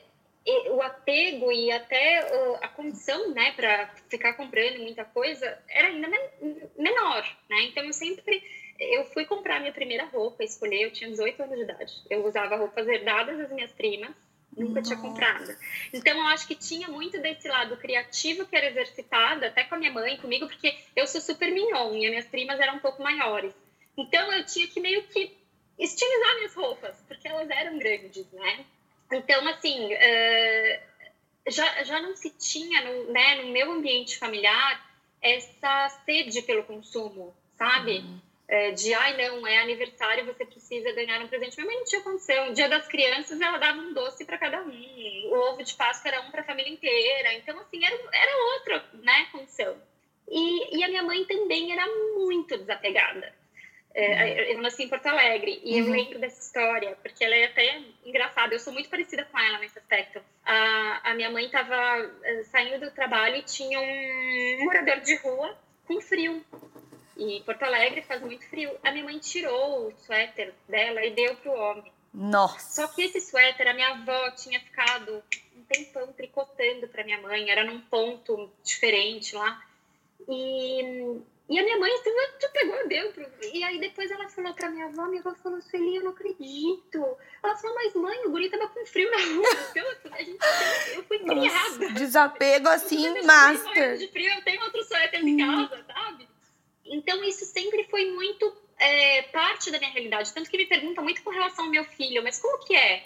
o 0.71 0.81
apego 0.81 1.51
e 1.51 1.71
até 1.71 2.19
a 2.63 2.67
condição, 2.69 3.31
né, 3.31 3.51
para 3.51 3.87
ficar 4.09 4.33
comprando 4.33 4.79
muita 4.79 5.05
coisa 5.05 5.45
era 5.69 5.87
ainda 5.89 6.07
menor, 6.75 7.23
né? 7.47 7.61
Então 7.65 7.83
eu 7.83 7.93
sempre 7.93 8.41
eu 8.79 9.05
fui 9.05 9.25
comprar 9.25 9.59
minha 9.59 9.71
primeira 9.71 10.05
roupa, 10.05 10.43
escolher, 10.43 10.81
eu 10.81 10.91
tinha 10.91 11.11
18 11.11 11.43
anos 11.43 11.55
de 11.55 11.63
idade. 11.63 11.93
Eu 12.09 12.25
usava 12.25 12.55
roupas 12.55 12.87
herdadas 12.87 13.37
das 13.37 13.51
minhas 13.51 13.71
primas 13.71 14.15
Nunca 14.55 14.81
tinha 14.81 14.97
comprado. 14.97 15.55
Então, 15.93 16.17
eu 16.17 16.27
acho 16.27 16.45
que 16.45 16.55
tinha 16.55 16.87
muito 16.87 17.19
desse 17.21 17.47
lado 17.47 17.77
criativo 17.77 18.45
que 18.45 18.55
era 18.55 18.67
exercitado, 18.67 19.45
até 19.45 19.63
com 19.63 19.75
a 19.75 19.77
minha 19.77 19.91
mãe, 19.91 20.17
comigo, 20.17 20.47
porque 20.47 20.77
eu 20.95 21.07
sou 21.07 21.21
super 21.21 21.51
mignon 21.51 21.93
e 21.95 22.05
as 22.05 22.09
minhas 22.11 22.27
primas 22.27 22.59
eram 22.59 22.75
um 22.75 22.79
pouco 22.79 23.01
maiores. 23.01 23.53
Então, 23.97 24.31
eu 24.33 24.45
tinha 24.45 24.67
que 24.67 24.79
meio 24.79 25.03
que 25.03 25.35
estilizar 25.79 26.35
minhas 26.35 26.53
roupas, 26.53 26.95
porque 27.07 27.27
elas 27.27 27.49
eram 27.49 27.79
grandes, 27.79 28.29
né? 28.31 28.65
Então, 29.11 29.47
assim, 29.47 29.89
já, 31.49 31.83
já 31.83 31.99
não 32.01 32.15
se 32.15 32.29
tinha 32.31 32.81
no, 32.81 33.11
né, 33.11 33.41
no 33.41 33.51
meu 33.51 33.71
ambiente 33.71 34.17
familiar 34.17 34.89
essa 35.21 35.89
sede 36.05 36.41
pelo 36.43 36.63
consumo, 36.63 37.33
sabe? 37.57 37.99
Uhum. 37.99 38.19
É, 38.51 38.71
de, 38.71 38.93
ai, 38.93 39.15
não, 39.15 39.47
é 39.47 39.59
aniversário, 39.59 40.25
você 40.25 40.45
precisa 40.45 40.91
ganhar 40.91 41.21
um 41.21 41.27
presente. 41.29 41.55
Minha 41.55 41.67
mãe 41.67 41.77
não 41.77 41.85
tinha 41.85 42.01
condição. 42.01 42.51
Dia 42.51 42.67
das 42.67 42.85
crianças, 42.85 43.39
ela 43.39 43.57
dava 43.57 43.79
um 43.79 43.93
doce 43.93 44.25
para 44.25 44.37
cada 44.37 44.61
um. 44.61 44.69
O 45.27 45.51
ovo 45.51 45.63
de 45.63 45.73
Páscoa 45.73 46.11
era 46.11 46.19
um 46.19 46.29
para 46.31 46.41
a 46.41 46.43
família 46.43 46.69
inteira. 46.69 47.33
Então, 47.35 47.57
assim, 47.59 47.81
era, 47.81 47.95
era 47.95 48.55
outra 48.55 48.85
né, 48.95 49.29
condição. 49.31 49.73
E, 50.27 50.77
e 50.77 50.83
a 50.83 50.89
minha 50.89 51.01
mãe 51.01 51.23
também 51.23 51.71
era 51.71 51.87
muito 52.13 52.57
desapegada. 52.57 53.33
É, 53.95 54.25
uhum. 54.25 54.55
eu 54.55 54.61
nasci 54.61 54.83
em 54.83 54.89
Porto 54.89 55.05
Alegre 55.05 55.61
e 55.63 55.81
uhum. 55.81 55.87
eu 55.87 55.93
lembro 55.93 56.19
dessa 56.19 56.41
história, 56.41 56.97
porque 57.01 57.23
ela 57.23 57.35
é 57.35 57.45
até 57.45 57.81
engraçada. 58.05 58.53
Eu 58.53 58.59
sou 58.59 58.73
muito 58.73 58.89
parecida 58.89 59.23
com 59.31 59.39
ela 59.39 59.59
nesse 59.59 59.79
aspecto. 59.79 60.21
A, 60.43 61.11
a 61.11 61.13
minha 61.13 61.29
mãe 61.29 61.45
estava 61.45 62.11
eh, 62.23 62.43
saindo 62.43 62.85
do 62.85 62.91
trabalho 62.91 63.37
e 63.37 63.43
tinha 63.43 63.79
um 63.79 64.65
morador 64.65 64.99
de 64.99 65.15
rua 65.17 65.57
com 65.87 66.01
frio. 66.01 66.43
E 67.21 67.39
Porto 67.41 67.61
Alegre 67.61 68.01
faz 68.01 68.19
muito 68.19 68.43
frio. 68.49 68.71
A 68.83 68.91
minha 68.91 69.03
mãe 69.03 69.19
tirou 69.19 69.87
o 69.87 69.93
suéter 69.99 70.55
dela 70.67 71.05
e 71.05 71.11
deu 71.11 71.35
pro 71.35 71.51
homem. 71.51 71.91
Nossa! 72.11 72.81
Só 72.81 72.87
que 72.87 73.03
esse 73.03 73.21
suéter, 73.21 73.67
a 73.67 73.73
minha 73.75 73.89
avó 73.89 74.31
tinha 74.31 74.59
ficado 74.59 75.23
um 75.55 75.63
tempão 75.65 76.11
tricotando 76.13 76.87
para 76.87 77.03
minha 77.03 77.21
mãe. 77.21 77.47
Era 77.47 77.63
num 77.63 77.79
ponto 77.79 78.51
diferente 78.63 79.35
lá. 79.35 79.63
E, 80.27 80.81
e 81.47 81.59
a 81.59 81.63
minha 81.63 81.77
mãe 81.77 81.91
tu 82.39 82.49
pegou 82.51 82.81
e 82.85 82.87
deu. 82.87 83.11
Pro... 83.11 83.27
E 83.53 83.63
aí 83.65 83.79
depois 83.79 84.09
ela 84.09 84.27
falou 84.27 84.55
pra 84.55 84.71
minha 84.71 84.87
avó, 84.87 85.05
minha 85.05 85.21
avó 85.21 85.35
falou, 85.35 85.61
Sueli, 85.61 85.97
eu 85.97 86.03
não 86.03 86.11
acredito. 86.13 87.17
Ela 87.43 87.55
falou, 87.55 87.75
mas 87.75 87.93
mãe, 87.93 88.25
o 88.25 88.31
guri 88.31 88.49
tava 88.49 88.67
com 88.69 88.83
frio 88.83 89.11
na 89.11 89.17
rua. 89.17 89.49
Eu, 89.75 90.11
a 90.11 90.23
gente, 90.23 90.39
eu 90.95 91.03
fui 91.03 91.19
criada. 91.19 91.93
Desapego 91.93 92.67
assim, 92.67 93.21
master. 93.21 93.97
De 93.97 94.07
frio, 94.07 94.33
eu 94.33 94.43
tenho 94.43 94.63
outro 94.63 94.83
suéter 94.83 95.23
em 95.23 95.37
casa, 95.37 95.85
sabe? 95.85 96.27
Então, 96.85 97.23
isso 97.23 97.45
sempre 97.45 97.83
foi 97.85 98.11
muito 98.11 98.53
é, 98.77 99.21
parte 99.23 99.71
da 99.71 99.77
minha 99.77 99.91
realidade. 99.91 100.33
Tanto 100.33 100.49
que 100.49 100.57
me 100.57 100.65
perguntam 100.65 101.03
muito 101.03 101.23
com 101.23 101.29
relação 101.29 101.65
ao 101.65 101.71
meu 101.71 101.83
filho, 101.85 102.23
mas 102.23 102.39
como 102.39 102.63
que 102.65 102.75
é? 102.75 103.03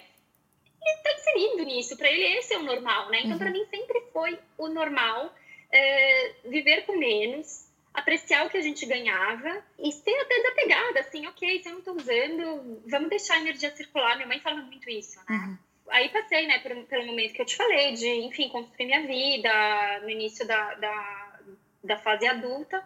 Ele 0.82 0.96
está 0.96 1.12
inserido 1.12 1.64
nisso, 1.64 1.96
para 1.96 2.10
ele 2.10 2.38
esse 2.38 2.54
é 2.54 2.58
o 2.58 2.62
normal, 2.62 3.10
né? 3.10 3.20
Então, 3.20 3.32
uhum. 3.32 3.38
para 3.38 3.50
mim, 3.50 3.64
sempre 3.66 4.00
foi 4.12 4.38
o 4.56 4.68
normal 4.68 5.34
é, 5.72 6.34
viver 6.44 6.86
com 6.86 6.96
menos, 6.96 7.66
apreciar 7.92 8.46
o 8.46 8.50
que 8.50 8.56
a 8.56 8.62
gente 8.62 8.86
ganhava 8.86 9.64
e 9.78 9.90
ser 9.90 10.14
até 10.20 10.36
desapegada, 10.36 11.00
assim, 11.00 11.26
ok, 11.26 11.62
se 11.62 11.68
eu 11.68 11.72
não 11.72 11.78
estou 11.80 11.96
usando, 11.96 12.82
vamos 12.86 13.08
deixar 13.08 13.34
a 13.34 13.40
energia 13.40 13.74
circular. 13.74 14.16
Minha 14.16 14.28
mãe 14.28 14.40
fala 14.40 14.62
muito 14.62 14.88
isso, 14.88 15.18
né? 15.18 15.24
Uhum. 15.30 15.58
Aí 15.88 16.08
passei, 16.08 16.46
né, 16.46 16.58
por, 16.60 16.74
pelo 16.86 17.06
momento 17.06 17.32
que 17.32 17.42
eu 17.42 17.46
te 17.46 17.56
falei, 17.56 17.92
de, 17.92 18.08
enfim, 18.08 18.48
construir 18.48 18.86
minha 18.86 19.06
vida 19.06 20.00
no 20.02 20.10
início 20.10 20.46
da, 20.46 20.74
da, 20.74 21.40
da 21.84 21.98
fase 21.98 22.26
adulta. 22.26 22.82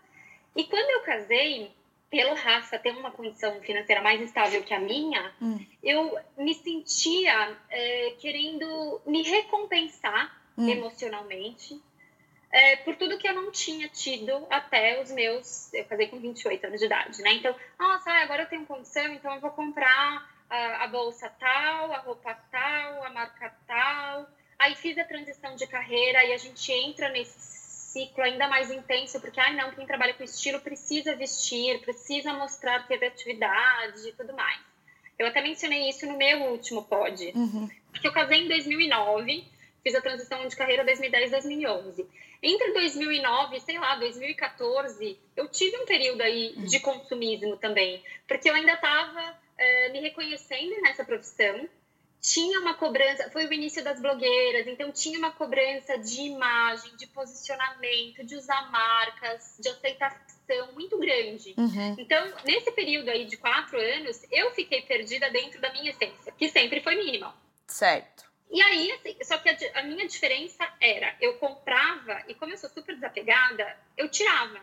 E 0.54 0.64
quando 0.64 0.90
eu 0.90 1.00
casei, 1.02 1.71
pelo 2.11 2.35
Rafa 2.35 2.78
ter 2.78 2.90
uma 2.90 3.12
condição 3.12 3.61
financeira 3.61 4.02
mais 4.02 4.21
estável 4.21 4.62
que 4.62 4.75
a 4.75 4.80
minha, 4.80 5.33
hum. 5.40 5.64
eu 5.83 6.19
me 6.37 6.54
sentia 6.54 7.57
é, 7.71 8.16
querendo 8.19 9.00
me 9.07 9.23
recompensar 9.23 10.37
hum. 10.59 10.69
emocionalmente 10.69 11.80
é, 12.50 12.76
por 12.76 12.97
tudo 12.97 13.16
que 13.16 13.28
eu 13.28 13.35
não 13.35 13.52
tinha 13.52 13.88
tido 13.88 14.45
até 14.50 15.00
os 15.00 15.11
meus. 15.12 15.73
Eu 15.73 15.85
casei 15.85 16.09
com 16.09 16.19
28 16.19 16.66
anos 16.66 16.80
de 16.80 16.87
idade, 16.87 17.23
né? 17.23 17.35
Então, 17.35 17.54
nossa, 17.78 18.11
agora 18.11 18.42
eu 18.42 18.49
tenho 18.49 18.66
condição, 18.66 19.07
então 19.14 19.33
eu 19.33 19.40
vou 19.40 19.50
comprar 19.50 20.28
a, 20.49 20.85
a 20.85 20.88
bolsa 20.88 21.28
tal, 21.38 21.92
a 21.92 21.99
roupa 21.99 22.35
tal, 22.50 23.04
a 23.04 23.11
marca 23.11 23.54
tal. 23.69 24.28
Aí 24.59 24.75
fiz 24.75 24.99
a 24.99 25.04
transição 25.04 25.54
de 25.54 25.66
carreira 25.66 26.25
e 26.25 26.33
a 26.33 26.37
gente 26.37 26.71
entra 26.73 27.09
nesse 27.09 27.40
ciclo 27.93 28.23
ainda 28.23 28.49
mais 28.49 28.71
intenso, 28.71 29.21
porque, 29.21 29.41
ai 29.41 29.55
não, 29.55 29.73
quem 29.73 29.87
trabalha 29.87 30.15
com 30.15 30.23
estilo 30.23 30.61
precisa 30.61 31.15
vestir, 31.17 31.81
precisa 31.81 32.33
mostrar 32.33 32.87
criatividade 32.87 34.09
e 34.09 34.13
tudo 34.13 34.33
mais. 34.35 34.61
Eu 35.19 35.27
até 35.27 35.43
mencionei 35.43 35.89
isso 35.89 36.07
no 36.07 36.17
meu 36.17 36.45
último 36.45 36.85
pod, 36.85 37.33
uhum. 37.35 37.69
porque 37.91 38.07
eu 38.07 38.13
casei 38.13 38.45
em 38.45 38.49
2009, 38.49 39.45
fiz 39.83 39.95
a 39.95 40.01
transição 40.01 40.47
de 40.47 40.57
carreira 40.57 40.85
2010 40.85 41.31
2011. 41.31 42.07
Entre 42.43 42.73
2009 42.73 43.61
sei 43.61 43.79
lá, 43.79 43.97
2014, 43.97 45.19
eu 45.37 45.49
tive 45.49 45.77
um 45.77 45.85
período 45.85 46.23
aí 46.23 46.55
uhum. 46.57 46.65
de 46.65 46.81
consumismo 46.81 47.57
também, 47.57 48.03
porque 48.27 48.49
eu 48.49 48.55
ainda 48.55 48.73
estava 48.73 49.37
é, 49.59 49.89
me 49.91 50.01
reconhecendo 50.01 50.81
nessa 50.81 51.05
profissão, 51.05 51.69
tinha 52.21 52.61
uma 52.61 52.75
cobrança, 52.75 53.31
foi 53.31 53.47
o 53.47 53.53
início 53.53 53.83
das 53.83 54.00
blogueiras, 54.00 54.67
então 54.67 54.93
tinha 54.93 55.19
uma 55.19 55.33
cobrança 55.33 55.97
de 55.99 56.21
imagem, 56.23 56.95
de 56.97 57.07
posicionamento, 57.07 58.25
de 58.25 58.37
usar 58.37 58.71
marcas, 58.71 59.57
de 59.59 59.69
aceitação 59.69 60.73
muito 60.75 60.99
grande. 60.99 61.55
Uhum. 61.57 61.97
Então, 61.99 62.33
nesse 62.45 62.71
período 62.73 63.09
aí 63.09 63.25
de 63.25 63.37
quatro 63.37 63.79
anos, 63.79 64.21
eu 64.31 64.50
fiquei 64.53 64.83
perdida 64.83 65.31
dentro 65.31 65.61
da 65.61 65.73
minha 65.73 65.91
essência, 65.91 66.33
que 66.33 66.49
sempre 66.49 66.83
foi 66.83 66.97
mínima. 66.97 67.35
Certo. 67.67 68.29
E 68.50 68.61
aí, 68.61 68.93
assim, 68.93 69.17
só 69.23 69.39
que 69.39 69.49
a, 69.49 69.81
a 69.81 69.83
minha 69.85 70.07
diferença 70.07 70.69
era, 70.81 71.17
eu 71.21 71.39
comprava, 71.39 72.23
e 72.29 72.35
como 72.35 72.53
eu 72.53 72.59
sou 72.59 72.69
super 72.69 72.95
desapegada, 72.95 73.77
eu 73.97 74.09
tirava. 74.11 74.61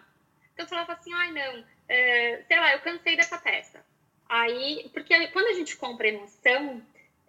Então 0.54 0.66
eu 0.66 0.70
falava 0.70 0.94
assim, 0.94 1.14
ai 1.14 1.32
não, 1.32 1.66
é, 1.88 2.44
sei 2.48 2.60
lá, 2.60 2.74
eu 2.74 2.82
cansei 2.82 3.16
dessa 3.16 3.38
peça. 3.38 3.84
Aí, 4.28 4.90
porque 4.94 5.28
quando 5.28 5.48
a 5.48 5.54
gente 5.54 5.78
compra 5.78 6.10
emoção, 6.10 6.82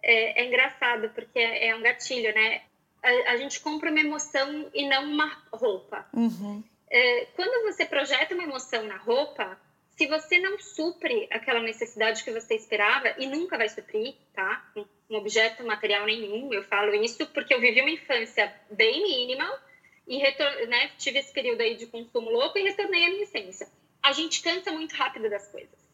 é, 0.03 0.41
é 0.41 0.45
engraçado, 0.45 1.09
porque 1.09 1.39
é, 1.39 1.69
é 1.69 1.75
um 1.75 1.81
gatilho, 1.81 2.33
né? 2.33 2.61
A, 3.03 3.31
a, 3.31 3.37
gente 3.37 3.59
compra 3.59 3.89
uma 3.89 3.99
emoção 3.99 4.69
e 4.73 4.87
não 4.87 5.05
uma 5.05 5.41
roupa. 5.51 6.07
Uhum. 6.13 6.63
É, 6.89 7.25
quando 7.35 7.63
você 7.71 7.85
projeta 7.85 8.33
uma 8.33 8.43
emoção 8.43 8.83
na 8.83 8.97
roupa, 8.97 9.57
se 9.91 10.07
você 10.07 10.39
não 10.39 10.57
supre 10.59 11.27
aquela 11.29 11.61
necessidade 11.61 12.23
que 12.23 12.31
você 12.31 12.55
esperava, 12.55 13.13
e 13.17 13.27
nunca 13.27 13.57
vai 13.57 13.69
suprir, 13.69 14.15
tá? 14.33 14.65
Um 15.09 15.15
objeto 15.15 15.63
material 15.65 16.05
nenhum, 16.05 16.53
eu 16.53 16.63
falo 16.63 16.93
isso 16.95 17.25
porque 17.27 17.53
eu 17.53 17.59
vivi 17.59 17.81
uma 17.81 17.89
infância 17.89 18.53
bem 18.71 19.03
mínima 19.03 19.59
e 20.07 20.17
retor 20.17 20.67
né, 20.67 20.89
tive 20.97 21.19
esse 21.19 21.31
período 21.31 21.61
aí 21.61 21.75
de 21.75 21.85
consumo 21.85 22.31
louco 22.31 22.57
e 22.57 22.63
retornei 22.63 23.05
à 23.05 23.09
minha 23.09 23.23
essência. 23.23 23.67
A 24.01 24.11
gente 24.11 24.41
cansa 24.41 24.71
muito 24.71 24.95
rápido 24.95 25.29
das 25.29 25.47
coisas. 25.51 25.88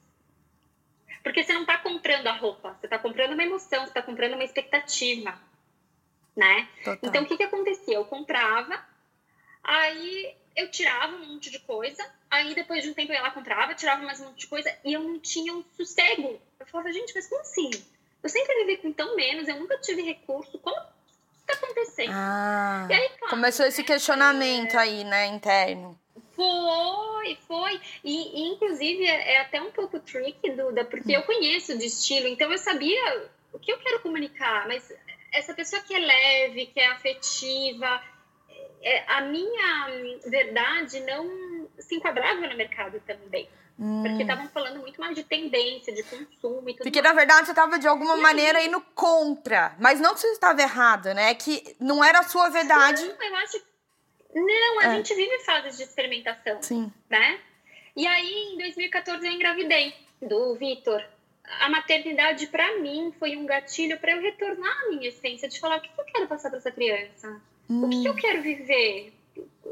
Porque 1.26 1.44
você 1.44 1.54
não 1.54 1.62
está 1.62 1.80
comprando 1.80 2.28
a 2.28 2.34
roupa, 2.34 2.78
você 2.80 2.86
está 2.86 3.00
comprando 3.00 3.34
uma 3.34 3.42
emoção, 3.42 3.82
você 3.82 3.88
está 3.88 4.02
comprando 4.04 4.34
uma 4.34 4.44
expectativa, 4.44 5.36
né? 6.38 6.70
Total. 6.84 7.00
Então, 7.02 7.24
o 7.24 7.26
que 7.26 7.36
que 7.36 7.42
acontecia? 7.42 7.96
Eu 7.96 8.06
comprava, 8.06 8.80
aí 9.64 10.36
eu 10.56 10.70
tirava 10.70 11.16
um 11.16 11.26
monte 11.26 11.50
de 11.50 11.58
coisa, 11.58 12.08
aí 12.30 12.54
depois 12.54 12.84
de 12.84 12.92
um 12.92 12.94
tempo 12.94 13.12
eu 13.12 13.16
ia 13.16 13.24
lá, 13.24 13.32
comprava, 13.32 13.74
tirava 13.74 14.04
mais 14.04 14.22
um 14.22 14.26
monte 14.26 14.42
de 14.42 14.48
coisa, 14.48 14.72
e 14.86 14.94
eu 14.94 15.02
não 15.02 15.20
tinha 15.20 15.52
um 15.52 15.64
sossego. 15.76 16.40
Eu 16.60 16.68
falava, 16.68 16.94
gente, 16.94 17.12
mas 17.16 17.28
como 17.28 17.42
assim? 17.42 17.72
Eu 18.22 18.30
sempre 18.30 18.64
vivi 18.64 18.78
com 18.78 18.94
tão 18.94 19.16
menos, 19.16 19.48
eu 19.48 19.60
nunca 19.60 19.80
tive 19.80 20.04
recurso, 20.04 20.60
como 20.60 20.80
que 20.80 21.48
tá 21.48 21.54
acontecendo? 21.54 22.12
Ah, 22.14 22.88
aí, 22.88 23.10
claro, 23.18 23.30
começou 23.32 23.66
esse 23.66 23.82
né, 23.82 23.88
questionamento 23.88 24.76
é... 24.76 24.78
aí, 24.78 25.04
né, 25.04 25.26
interno. 25.26 26.00
Foi, 26.36 27.38
foi. 27.48 27.82
E, 28.04 28.42
e, 28.42 28.54
inclusive, 28.54 29.06
é 29.06 29.42
até 29.42 29.62
um 29.62 29.72
pouco 29.72 30.00
tricky, 30.00 30.52
Duda, 30.52 30.86
porque 30.86 31.14
eu 31.14 31.24
conheço 31.24 31.78
de 31.78 31.86
estilo, 31.86 32.28
então 32.28 32.52
eu 32.52 32.58
sabia 32.58 33.30
o 33.54 33.60
que 33.60 33.72
eu 33.72 33.78
quero 33.78 34.02
comunicar, 34.02 34.68
mas 34.68 34.92
essa 35.32 35.54
pessoa 35.54 35.82
que 35.82 35.94
é 35.94 36.00
leve, 36.00 36.68
que 36.68 36.80
é 36.80 36.92
afetiva, 36.92 38.02
é, 38.82 39.04
a 39.08 39.22
minha 39.22 40.20
verdade 40.26 41.00
não 41.02 41.68
se 41.80 41.96
enquadrava 41.96 42.48
no 42.48 42.56
mercado 42.56 43.02
também. 43.06 43.50
Hum. 43.78 44.04
Porque 44.04 44.22
estavam 44.22 44.48
falando 44.50 44.80
muito 44.80 45.00
mais 45.02 45.16
de 45.16 45.24
tendência, 45.24 45.94
de 45.94 46.02
consumo 46.04 46.70
e 46.70 46.74
tudo 46.74 46.84
Porque, 46.84 47.02
mais. 47.02 47.14
na 47.14 47.20
verdade, 47.20 47.46
você 47.46 47.52
estava 47.52 47.78
de 47.78 47.88
alguma 47.88 48.18
e 48.18 48.22
maneira 48.22 48.60
aí? 48.60 48.68
indo 48.68 48.80
contra. 48.94 49.76
Mas 49.80 50.00
não 50.00 50.14
que 50.14 50.22
você 50.22 50.28
estava 50.28 50.62
errada, 50.62 51.14
né? 51.14 51.34
Que 51.36 51.76
não 51.80 52.04
era 52.04 52.20
a 52.20 52.24
sua 52.24 52.48
verdade. 52.50 53.04
Não, 53.04 53.28
eu 53.28 53.36
acho 53.38 53.60
não, 54.36 54.80
a 54.82 54.86
é. 54.86 54.96
gente 54.98 55.16
vive 55.16 55.40
fases 55.40 55.78
de 55.78 55.84
experimentação. 55.84 56.62
Sim. 56.62 56.92
Né? 57.10 57.40
E 57.96 58.06
aí, 58.06 58.54
em 58.54 58.58
2014, 58.58 59.26
eu 59.26 59.32
engravidei 59.32 59.94
do 60.22 60.56
Vitor. 60.56 61.04
A 61.62 61.70
maternidade, 61.70 62.48
para 62.48 62.80
mim, 62.80 63.14
foi 63.18 63.38
um 63.38 63.46
gatilho 63.46 63.98
para 64.00 64.12
eu 64.12 64.22
retornar 64.22 64.84
à 64.84 64.90
minha 64.90 65.08
essência, 65.08 65.48
de 65.48 65.60
falar 65.60 65.78
o 65.78 65.82
que 65.82 65.90
eu 65.98 66.06
quero 66.06 66.28
passar 66.28 66.50
para 66.50 66.58
essa 66.58 66.72
criança, 66.72 67.42
hum. 67.70 67.86
o 67.86 67.90
que 67.90 68.06
eu 68.06 68.14
hum. 68.14 68.16
quero 68.16 68.42
viver, 68.42 69.14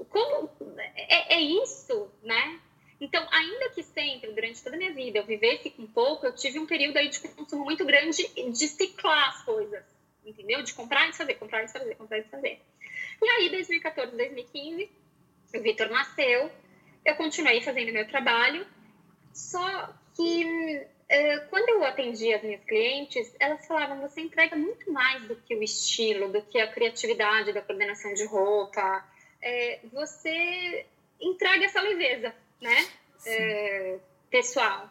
como 0.10 0.50
é, 0.96 1.36
é 1.36 1.42
isso, 1.42 2.10
né? 2.24 2.60
Então, 3.02 3.28
ainda 3.32 3.70
que 3.72 3.84
sempre, 3.84 4.32
durante 4.32 4.64
toda 4.64 4.78
a 4.78 4.80
minha 4.80 4.94
vida, 4.94 5.18
eu 5.18 5.26
vivesse 5.26 5.70
com 5.72 5.86
pouco, 5.88 6.26
eu 6.26 6.34
tive 6.34 6.58
um 6.60 6.66
período 6.66 6.96
aí 6.96 7.10
de 7.10 7.20
consumo 7.20 7.66
muito 7.66 7.84
grande 7.84 8.26
de 8.52 8.68
ciclar 8.68 9.30
as 9.30 9.44
coisas, 9.44 9.84
entendeu? 10.26 10.44
entendeu? 10.44 10.64
De 10.64 10.74
comprar 10.74 11.08
e 11.08 11.10
desfazer, 11.10 11.34
comprar 11.36 11.62
e 11.62 11.66
desfazer, 11.66 11.96
comprar 11.96 12.20
e 12.20 12.22
desfazer. 12.22 12.62
E 13.24 13.30
aí, 13.30 13.50
2014, 13.50 14.16
2015, 14.18 14.90
o 15.56 15.62
Vitor 15.62 15.90
nasceu, 15.90 16.52
eu 17.06 17.16
continuei 17.16 17.62
fazendo 17.62 17.94
meu 17.94 18.08
trabalho, 18.08 18.66
só 19.34 19.94
que 20.16 20.86
eh, 21.10 21.38
quando 21.50 21.70
eu 21.70 21.84
atendia 21.84 22.38
as 22.38 22.44
minhas 22.44 22.64
clientes, 22.64 23.36
elas 23.40 23.66
falavam: 23.66 24.02
você 24.02 24.22
entrega 24.22 24.56
muito 24.56 24.92
mais 24.92 25.24
do 25.28 25.36
que 25.36 25.56
o 25.56 25.64
estilo, 25.64 26.32
do 26.32 26.42
que 26.42 26.60
a 26.60 26.72
criatividade 26.72 27.54
da 27.54 27.62
coordenação 27.62 28.14
de 28.14 28.26
roupa. 28.26 29.06
É, 29.42 29.80
você 29.92 30.86
entrega 31.20 31.66
essa 31.66 31.82
leveza, 31.82 32.34
né? 32.62 32.88
É, 33.26 34.00
pessoal. 34.30 34.90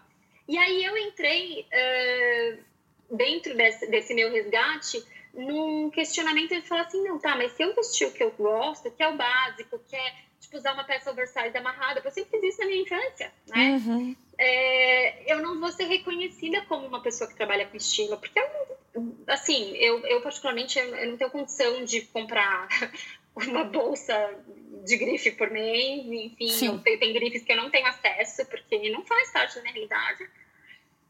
E 0.48 0.58
aí 0.58 0.84
eu 0.84 0.96
entrei 0.96 1.66
dentro 3.10 3.54
desse, 3.56 3.86
desse, 3.88 4.14
meu 4.14 4.30
resgate 4.30 5.02
num 5.34 5.90
questionamento 5.90 6.50
de 6.50 6.62
falar 6.62 6.82
assim: 6.82 7.02
não, 7.02 7.18
tá, 7.18 7.36
mas 7.36 7.52
se 7.52 7.62
eu 7.62 7.74
vestir 7.74 8.06
o 8.06 8.12
que 8.12 8.22
eu 8.22 8.30
gosto, 8.32 8.90
que 8.90 9.02
é 9.02 9.08
o 9.08 9.16
básico, 9.16 9.78
que 9.88 9.96
é 9.96 10.14
tipo, 10.40 10.56
usar 10.56 10.72
uma 10.72 10.84
peça 10.84 11.10
oversize 11.10 11.56
amarrada, 11.56 12.00
eu 12.04 12.10
sempre 12.10 12.40
fiz 12.40 12.54
isso 12.54 12.60
na 12.60 12.66
minha 12.66 12.82
infância, 12.82 13.32
né? 13.48 13.80
Uhum 13.84 14.16
é, 14.38 15.32
eu 15.32 15.40
não 15.40 15.60
vou 15.60 15.70
ser 15.70 15.84
reconhecida 15.84 16.62
como 16.62 16.86
uma 16.86 17.00
pessoa 17.00 17.30
que 17.30 17.36
trabalha 17.36 17.66
com 17.66 17.76
estilo, 17.76 18.18
porque 18.18 18.38
eu, 18.38 19.16
assim, 19.28 19.72
eu, 19.76 20.04
eu 20.06 20.20
particularmente 20.20 20.78
eu 20.78 21.10
não 21.10 21.16
tenho 21.16 21.30
condição 21.30 21.84
de 21.84 22.02
comprar 22.02 22.68
uma 23.36 23.62
bolsa 23.62 24.14
de 24.84 24.96
grife 24.96 25.30
por 25.32 25.48
mês, 25.48 26.04
enfim, 26.40 26.78
tem, 26.78 26.98
tem 26.98 27.12
grifes 27.12 27.44
que 27.44 27.52
eu 27.52 27.56
não 27.56 27.70
tenho 27.70 27.86
acesso, 27.86 28.44
porque 28.46 28.90
não 28.90 29.04
faz 29.04 29.30
parte 29.30 29.54
da 29.54 29.62
minha 29.62 29.74
realidade. 29.74 30.28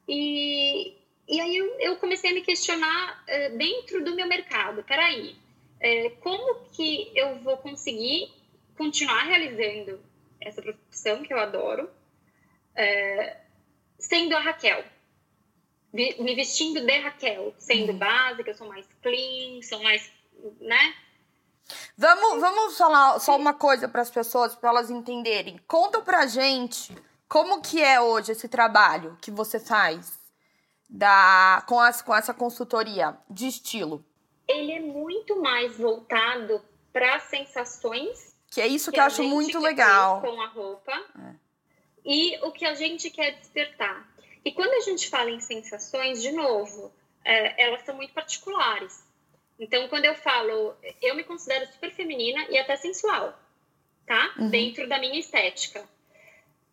E, 0.06 0.94
e 1.28 1.40
aí 1.40 1.56
eu, 1.56 1.66
eu 1.80 1.96
comecei 1.96 2.30
a 2.30 2.34
me 2.34 2.42
questionar 2.42 3.22
uh, 3.22 3.56
dentro 3.56 4.04
do 4.04 4.14
meu 4.14 4.26
mercado, 4.26 4.82
peraí, 4.82 5.36
uh, 5.76 6.16
como 6.20 6.66
que 6.72 7.10
eu 7.14 7.38
vou 7.40 7.56
conseguir 7.58 8.32
continuar 8.76 9.22
realizando 9.24 10.00
essa 10.40 10.60
profissão 10.60 11.22
que 11.22 11.32
eu 11.32 11.38
adoro, 11.38 11.88
é, 12.74 13.36
sendo 13.98 14.36
a 14.36 14.40
Raquel. 14.40 14.84
Me 15.92 16.34
vestindo 16.34 16.80
de 16.80 16.98
Raquel, 16.98 17.54
sendo 17.58 17.92
uhum. 17.92 17.98
básica, 17.98 18.54
sou 18.54 18.66
mais 18.66 18.86
clean, 19.02 19.60
sou 19.62 19.82
mais, 19.82 20.10
né? 20.58 20.94
Vamos, 21.96 22.40
vamos 22.40 22.78
falar 22.78 23.18
só 23.20 23.36
uma 23.36 23.52
coisa 23.52 23.86
para 23.88 24.00
as 24.00 24.10
pessoas, 24.10 24.54
para 24.54 24.70
elas 24.70 24.90
entenderem. 24.90 25.60
Conta 25.68 26.00
pra 26.00 26.26
gente 26.26 26.96
como 27.28 27.60
que 27.60 27.82
é 27.82 28.00
hoje 28.00 28.32
esse 28.32 28.48
trabalho 28.48 29.18
que 29.20 29.30
você 29.30 29.60
faz 29.60 30.18
da, 30.92 31.64
com, 31.66 31.80
as, 31.80 32.02
com 32.02 32.14
essa 32.14 32.34
consultoria 32.34 33.16
de 33.28 33.46
estilo. 33.46 34.04
Ele 34.46 34.72
é 34.72 34.80
muito 34.80 35.40
mais 35.40 35.76
voltado 35.78 36.62
para 36.92 37.18
sensações. 37.20 38.36
Que 38.50 38.60
é 38.60 38.66
isso 38.66 38.90
que, 38.90 38.96
que 38.96 39.00
eu 39.00 39.04
acho 39.04 39.22
muito 39.22 39.58
legal. 39.58 40.20
Com 40.20 40.40
a 40.40 40.46
roupa. 40.48 40.92
É 40.92 41.42
e 42.04 42.38
o 42.42 42.50
que 42.50 42.64
a 42.64 42.74
gente 42.74 43.10
quer 43.10 43.32
despertar. 43.32 44.08
E 44.44 44.52
quando 44.52 44.72
a 44.74 44.80
gente 44.80 45.08
fala 45.08 45.30
em 45.30 45.40
sensações, 45.40 46.20
de 46.20 46.32
novo, 46.32 46.92
é, 47.24 47.64
elas 47.64 47.84
são 47.84 47.94
muito 47.94 48.12
particulares. 48.12 49.04
Então, 49.58 49.88
quando 49.88 50.04
eu 50.04 50.14
falo, 50.16 50.74
eu 51.00 51.14
me 51.14 51.22
considero 51.22 51.70
super 51.70 51.92
feminina 51.92 52.44
e 52.50 52.58
até 52.58 52.74
sensual, 52.76 53.38
tá? 54.04 54.34
Uhum. 54.36 54.50
Dentro 54.50 54.88
da 54.88 54.98
minha 54.98 55.18
estética. 55.18 55.88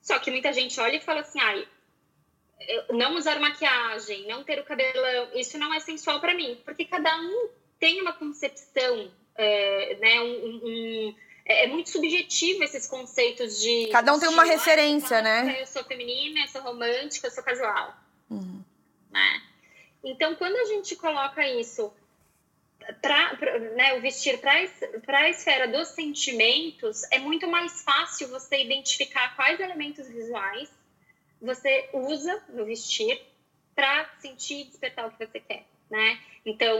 Só 0.01 0.17
que 0.17 0.31
muita 0.31 0.51
gente 0.51 0.79
olha 0.79 0.95
e 0.95 1.01
fala 1.01 1.21
assim, 1.21 1.39
ai, 1.39 1.67
não 2.91 3.15
usar 3.15 3.39
maquiagem, 3.39 4.27
não 4.27 4.43
ter 4.43 4.59
o 4.59 4.63
cabelão, 4.63 5.29
isso 5.35 5.57
não 5.57 5.73
é 5.73 5.79
sensual 5.79 6.19
para 6.19 6.33
mim, 6.33 6.59
porque 6.65 6.85
cada 6.85 7.15
um 7.19 7.49
tem 7.79 8.01
uma 8.01 8.13
concepção, 8.13 9.11
é, 9.35 9.95
né, 9.99 10.21
um, 10.21 10.61
um 10.63 11.15
é, 11.45 11.65
é, 11.65 11.67
muito 11.67 11.89
subjetivo 11.89 12.63
esses 12.63 12.85
conceitos 12.85 13.59
de. 13.59 13.87
Cada 13.91 14.13
um 14.13 14.19
tem 14.19 14.29
uma 14.29 14.43
referência, 14.43 15.21
né? 15.21 15.61
Eu 15.61 15.65
sou 15.65 15.83
feminina, 15.83 16.41
eu 16.41 16.47
sou 16.47 16.61
romântica, 16.61 17.27
eu 17.27 17.31
sou 17.31 17.43
casual. 17.43 17.97
Uhum. 18.29 18.63
Né? 19.09 19.41
Então, 20.03 20.35
quando 20.35 20.55
a 20.55 20.65
gente 20.65 20.95
coloca 20.95 21.47
isso 21.47 21.91
para 23.01 23.33
né, 23.75 23.93
o 23.95 24.01
vestir 24.01 24.39
para 24.39 25.19
a 25.19 25.29
esfera 25.29 25.67
dos 25.67 25.89
sentimentos, 25.89 27.03
é 27.11 27.19
muito 27.19 27.47
mais 27.47 27.81
fácil 27.81 28.27
você 28.29 28.63
identificar 28.63 29.35
quais 29.35 29.59
elementos 29.59 30.07
visuais 30.07 30.69
você 31.41 31.89
usa 31.93 32.43
no 32.49 32.65
vestir 32.65 33.21
para 33.75 34.09
sentir 34.19 34.61
e 34.61 34.63
despertar 34.65 35.07
o 35.07 35.11
que 35.11 35.25
você 35.25 35.39
quer, 35.39 35.65
né? 35.89 36.19
Então, 36.45 36.77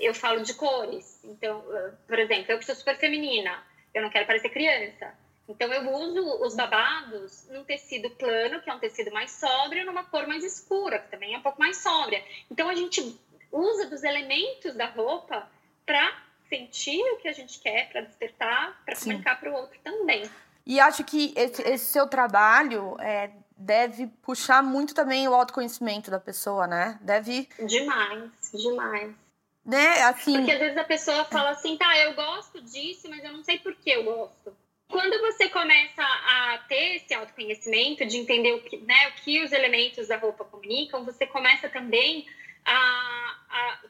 eu 0.00 0.14
falo 0.14 0.42
de 0.42 0.54
cores. 0.54 1.20
Então, 1.24 1.64
por 2.06 2.18
exemplo, 2.18 2.52
eu 2.52 2.58
que 2.58 2.64
sou 2.64 2.74
super 2.74 2.96
feminina, 2.98 3.62
eu 3.94 4.02
não 4.02 4.10
quero 4.10 4.26
parecer 4.26 4.50
criança. 4.50 5.12
Então 5.48 5.72
eu 5.72 5.90
uso 5.90 6.44
os 6.44 6.54
babados 6.54 7.48
num 7.48 7.64
tecido 7.64 8.10
plano, 8.10 8.60
que 8.60 8.68
é 8.68 8.74
um 8.74 8.78
tecido 8.78 9.10
mais 9.10 9.30
sóbrio, 9.30 9.86
numa 9.86 10.04
cor 10.04 10.26
mais 10.26 10.44
escura, 10.44 10.98
que 10.98 11.10
também 11.10 11.34
é 11.34 11.38
um 11.38 11.42
pouco 11.42 11.58
mais 11.58 11.78
sóbria. 11.78 12.22
Então 12.50 12.68
a 12.68 12.74
gente 12.74 13.18
usa 13.50 13.88
dos 13.88 14.04
elementos 14.04 14.74
da 14.74 14.86
roupa 14.86 15.48
para 15.86 16.22
sentir 16.50 17.00
o 17.12 17.16
que 17.16 17.28
a 17.28 17.32
gente 17.32 17.60
quer, 17.60 17.88
para 17.90 18.02
despertar, 18.02 18.78
para 18.84 18.94
comunicar 18.94 19.40
para 19.40 19.50
o 19.50 19.54
outro 19.54 19.78
também. 19.82 20.30
E 20.66 20.78
acho 20.78 21.02
que 21.02 21.32
esse, 21.34 21.62
esse 21.62 21.86
seu 21.86 22.06
trabalho 22.06 22.94
é, 23.00 23.30
deve 23.58 24.06
puxar 24.22 24.62
muito 24.62 24.94
também 24.94 25.28
o 25.28 25.34
autoconhecimento 25.34 26.10
da 26.10 26.20
pessoa, 26.20 26.66
né? 26.66 26.98
Deve. 27.02 27.48
Demais, 27.66 28.30
demais 28.52 29.28
né? 29.68 30.02
Assim... 30.04 30.32
Porque 30.32 30.50
às 30.50 30.58
vezes 30.58 30.78
a 30.78 30.84
pessoa 30.84 31.24
fala 31.26 31.50
assim, 31.50 31.76
tá, 31.76 31.94
eu 31.98 32.14
gosto 32.14 32.58
disso, 32.62 33.06
mas 33.10 33.22
eu 33.22 33.34
não 33.34 33.44
sei 33.44 33.58
por 33.58 33.74
que 33.74 33.90
eu 33.90 34.02
gosto. 34.02 34.56
Quando 34.88 35.20
você 35.20 35.50
começa 35.50 36.02
a 36.02 36.58
ter 36.66 36.96
esse 36.96 37.12
autoconhecimento, 37.12 38.06
de 38.06 38.16
entender 38.16 38.54
o 38.54 38.62
que, 38.62 38.78
né, 38.78 39.08
o 39.08 39.22
que 39.22 39.44
os 39.44 39.52
elementos 39.52 40.08
da 40.08 40.16
roupa 40.16 40.46
comunicam, 40.46 41.04
você 41.04 41.26
começa 41.26 41.68
também 41.68 42.26
a, 42.64 42.74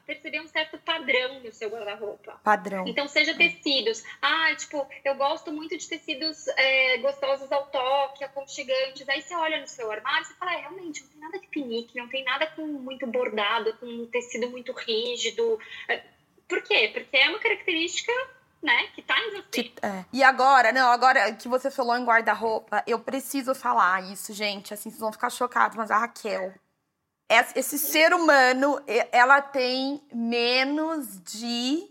perceber 0.09 0.41
um 0.41 0.47
certo 0.47 0.79
padrão 0.79 1.39
no 1.39 1.51
seu 1.51 1.69
guarda-roupa. 1.69 2.39
Padrão. 2.43 2.87
Então, 2.87 3.07
seja 3.07 3.35
tecidos. 3.37 4.03
Ah, 4.19 4.55
tipo, 4.55 4.87
eu 5.05 5.13
gosto 5.13 5.51
muito 5.51 5.77
de 5.77 5.87
tecidos 5.87 6.47
é, 6.57 6.97
gostosos 6.97 7.51
ao 7.51 7.67
toque, 7.67 8.23
aconchegantes. 8.23 9.07
Aí 9.07 9.21
você 9.21 9.35
olha 9.35 9.61
no 9.61 9.67
seu 9.67 9.91
armário 9.91 10.25
e 10.27 10.33
fala, 10.33 10.53
é, 10.55 10.61
realmente, 10.61 11.03
não 11.03 11.09
tem 11.09 11.19
nada 11.19 11.39
de 11.39 11.47
pinique, 11.47 11.97
não 11.99 12.07
tem 12.07 12.23
nada 12.23 12.47
com 12.47 12.65
muito 12.65 13.05
bordado, 13.05 13.71
com 13.77 13.85
um 13.85 14.07
tecido 14.07 14.49
muito 14.49 14.71
rígido. 14.71 15.59
É, 15.87 16.01
por 16.47 16.63
quê? 16.63 16.89
Porque 16.91 17.15
é 17.15 17.29
uma 17.29 17.39
característica 17.39 18.11
né, 18.63 18.87
que 18.95 19.03
tá 19.03 19.15
em 19.19 19.31
você. 19.31 19.63
Que, 19.63 19.73
é. 19.83 20.05
E 20.11 20.23
agora, 20.23 20.71
não, 20.71 20.89
agora 20.91 21.31
que 21.33 21.47
você 21.47 21.69
falou 21.69 21.95
em 21.95 22.03
guarda-roupa, 22.03 22.83
eu 22.87 22.97
preciso 22.99 23.53
falar 23.53 24.11
isso, 24.11 24.33
gente. 24.33 24.73
Assim, 24.73 24.89
vocês 24.89 24.99
vão 24.99 25.11
ficar 25.11 25.29
chocados, 25.29 25.77
mas 25.77 25.91
a 25.91 25.99
Raquel 25.99 26.51
esse 27.55 27.77
ser 27.77 28.13
humano, 28.13 28.81
ela 29.11 29.41
tem 29.41 30.01
menos 30.11 31.21
de 31.23 31.87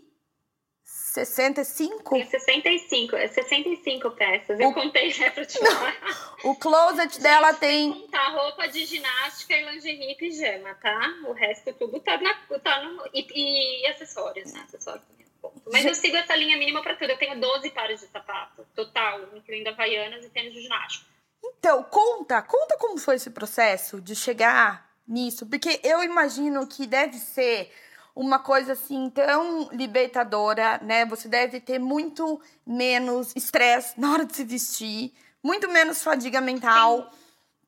65? 0.83 2.13
Tem 2.13 2.25
65, 2.25 3.15
é 3.15 3.27
65 3.27 4.11
peças. 4.11 4.59
Eu 4.59 4.73
contei 4.73 5.09
já 5.11 5.31
pra 5.31 5.45
te 5.45 5.57
falar. 5.57 5.95
o 6.43 6.55
closet 6.55 7.19
dela 7.21 7.53
tem. 7.53 7.93
Contar 7.93 8.29
roupa 8.29 8.67
de 8.67 8.85
ginástica 8.85 9.55
e 9.55 9.65
lingerie 9.65 10.11
e 10.11 10.15
pijama, 10.15 10.75
tá? 10.75 10.99
O 11.25 11.31
resto 11.31 11.73
tudo 11.73 11.99
tá, 11.99 12.17
na, 12.17 12.33
tá 12.59 12.83
no. 12.83 13.09
E, 13.13 13.83
e 13.83 13.87
acessórios, 13.87 14.53
né? 14.53 14.61
Acessórios 14.67 15.03
também. 15.05 15.25
É 15.43 15.71
Mas 15.71 15.85
eu 15.85 15.95
sigo 15.95 16.17
essa 16.17 16.35
linha 16.35 16.57
mínima 16.57 16.81
para 16.81 16.95
tudo. 16.95 17.11
Eu 17.11 17.17
tenho 17.17 17.39
12 17.39 17.69
pares 17.71 18.01
de 18.01 18.07
sapato, 18.07 18.65
total, 18.75 19.21
incluindo 19.35 19.69
havaianas 19.69 20.23
e 20.25 20.29
tênis 20.29 20.53
de 20.53 20.61
ginástica. 20.61 21.05
Então, 21.43 21.83
conta, 21.83 22.41
conta 22.41 22.77
como 22.77 22.97
foi 22.97 23.15
esse 23.15 23.29
processo 23.29 24.01
de 24.01 24.15
chegar 24.15 24.88
nisso? 25.09 25.45
Porque 25.45 25.79
eu 25.83 26.03
imagino 26.03 26.65
que 26.67 26.85
deve 26.87 27.17
ser 27.17 27.71
uma 28.15 28.39
coisa 28.39 28.73
assim 28.73 29.09
tão 29.09 29.69
libertadora, 29.71 30.79
né? 30.83 31.05
Você 31.05 31.27
deve 31.27 31.59
ter 31.59 31.79
muito 31.79 32.39
menos 32.65 33.33
estresse 33.35 33.99
na 33.99 34.11
hora 34.11 34.25
de 34.25 34.35
se 34.35 34.43
vestir, 34.43 35.13
muito 35.41 35.69
menos 35.69 36.03
fadiga 36.03 36.41
mental. 36.41 37.11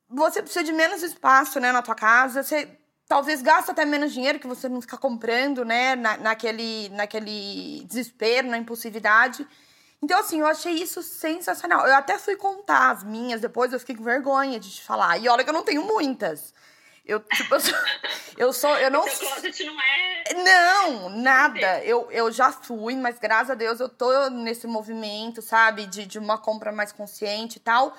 Você 0.08 0.42
precisa 0.42 0.64
de 0.64 0.72
menos 0.72 1.02
espaço, 1.02 1.58
né, 1.58 1.72
na 1.72 1.80
tua 1.80 1.94
casa. 1.94 2.42
Você 2.42 2.68
talvez 3.08 3.42
gasta 3.42 3.72
até 3.72 3.84
menos 3.84 4.12
dinheiro 4.12 4.38
que 4.38 4.46
você 4.46 4.68
não 4.68 4.80
fica 4.80 4.98
comprando, 4.98 5.64
né, 5.64 5.96
na, 5.96 6.16
naquele, 6.18 6.88
naquele 6.90 7.84
desespero, 7.86 8.48
na 8.48 8.58
impulsividade. 8.58 9.46
Então, 10.02 10.18
assim, 10.18 10.40
eu 10.40 10.46
achei 10.46 10.74
isso 10.74 11.02
sensacional. 11.02 11.86
Eu 11.86 11.94
até 11.94 12.18
fui 12.18 12.36
contar 12.36 12.90
as 12.90 13.04
minhas 13.04 13.40
depois, 13.40 13.72
eu 13.72 13.78
fiquei 13.78 13.94
com 13.94 14.02
vergonha 14.02 14.58
de 14.58 14.70
te 14.70 14.82
falar. 14.82 15.16
E 15.18 15.28
olha 15.28 15.44
que 15.44 15.50
eu 15.50 15.54
não 15.54 15.62
tenho 15.62 15.84
muitas. 15.84 16.52
Eu, 17.04 17.20
tipo, 17.20 17.54
eu 17.54 17.60
sou. 17.60 17.74
Eu, 18.38 18.52
sou, 18.52 18.76
eu 18.78 18.90
não. 18.90 19.02
Seu 19.08 19.28
closet 19.28 19.64
não 19.64 19.80
é. 19.80 20.34
Não, 20.34 21.10
nada. 21.10 21.84
Eu, 21.84 22.10
eu 22.10 22.30
já 22.30 22.52
fui, 22.52 22.96
mas 22.96 23.18
graças 23.18 23.50
a 23.50 23.54
Deus 23.54 23.80
eu 23.80 23.88
tô 23.88 24.30
nesse 24.30 24.66
movimento, 24.66 25.42
sabe? 25.42 25.86
De, 25.86 26.06
de 26.06 26.18
uma 26.18 26.38
compra 26.38 26.72
mais 26.72 26.92
consciente 26.92 27.56
e 27.56 27.60
tal. 27.60 27.96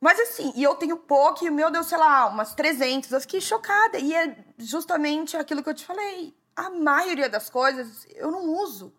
Mas 0.00 0.18
assim, 0.20 0.52
e 0.56 0.62
eu 0.62 0.74
tenho 0.76 0.96
pouco, 0.96 1.44
e 1.44 1.50
meu 1.50 1.70
Deus, 1.70 1.86
sei 1.86 1.98
lá, 1.98 2.26
umas 2.26 2.54
300. 2.54 3.10
Eu 3.12 3.20
fiquei 3.20 3.40
chocada. 3.40 3.98
E 3.98 4.14
é 4.14 4.36
justamente 4.58 5.36
aquilo 5.36 5.62
que 5.62 5.68
eu 5.68 5.74
te 5.74 5.84
falei. 5.84 6.34
a 6.56 6.70
maioria 6.70 7.28
das 7.28 7.48
coisas 7.48 8.06
eu 8.16 8.30
não 8.30 8.46
uso. 8.62 8.92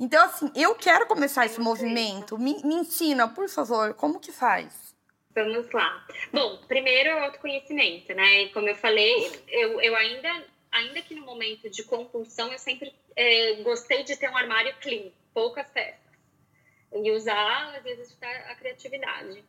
Então, 0.00 0.24
assim, 0.24 0.50
eu 0.56 0.74
quero 0.74 1.06
começar 1.06 1.46
esse 1.46 1.60
movimento. 1.60 2.36
Me, 2.36 2.60
me 2.64 2.74
ensina, 2.74 3.28
por 3.28 3.48
favor, 3.48 3.94
como 3.94 4.18
que 4.18 4.32
faz? 4.32 4.92
Vamos 5.34 5.70
lá. 5.72 6.06
Bom, 6.32 6.58
primeiro 6.68 7.08
é 7.08 7.14
o 7.14 7.24
autoconhecimento, 7.24 8.12
né? 8.14 8.48
Como 8.48 8.68
eu 8.68 8.74
falei, 8.74 9.30
eu, 9.48 9.80
eu 9.80 9.96
ainda, 9.96 10.44
ainda 10.70 11.00
que 11.00 11.14
no 11.14 11.24
momento 11.24 11.70
de 11.70 11.82
compulsão, 11.84 12.52
eu 12.52 12.58
sempre 12.58 12.92
é, 13.16 13.54
gostei 13.62 14.02
de 14.02 14.16
ter 14.16 14.28
um 14.28 14.36
armário 14.36 14.74
clean, 14.80 15.10
poucas 15.32 15.66
peças. 15.68 16.00
E 16.94 17.10
usar, 17.10 17.74
às 17.76 17.82
vezes, 17.82 18.14
a 18.20 18.54
criatividade. 18.56 19.42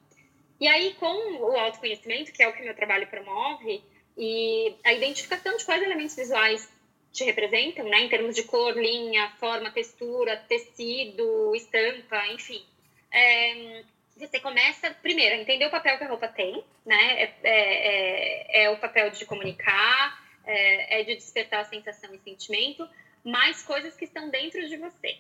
E 0.60 0.68
aí, 0.68 0.94
com 0.94 1.42
o 1.42 1.58
autoconhecimento, 1.58 2.32
que 2.32 2.42
é 2.42 2.48
o 2.48 2.54
que 2.54 2.64
meu 2.64 2.76
trabalho 2.76 3.08
promove, 3.08 3.84
e 4.18 4.76
a 4.86 4.94
identificação 4.94 5.58
de 5.58 5.66
quais 5.66 5.84
elementos 5.84 6.16
visuais 6.16 6.72
te 7.12 7.26
representam, 7.26 7.86
né, 7.86 8.02
em 8.02 8.10
termos 8.10 8.36
de 8.36 8.44
cor, 8.44 8.76
linha, 8.76 9.30
forma, 9.40 9.72
textura, 9.72 10.38
tecido, 10.38 11.54
estampa, 11.56 12.28
enfim. 12.28 12.66
É, 13.12 13.84
você 14.16 14.40
começa, 14.40 14.92
primeiro, 15.02 15.36
a 15.36 15.38
entender 15.40 15.66
o 15.66 15.72
papel 15.72 15.98
que 15.98 16.04
a 16.04 16.08
roupa 16.08 16.28
tem, 16.28 16.64
né? 16.86 17.24
É, 17.24 17.34
é, 17.44 18.62
é, 18.62 18.64
é 18.66 18.70
o 18.70 18.78
papel 18.78 19.10
de 19.10 19.26
comunicar, 19.26 20.24
é, 20.46 21.02
é, 21.02 21.04
de 21.04 21.16
despertar 21.16 21.66
sensação 21.66 22.14
e 22.14 22.20
sentimento, 22.20 22.88
mais 23.24 23.64
coisas 23.64 23.96
que 23.96 24.06
estão 24.06 24.30
dentro 24.30 24.68
de 24.68 24.78
você. 24.78 25.18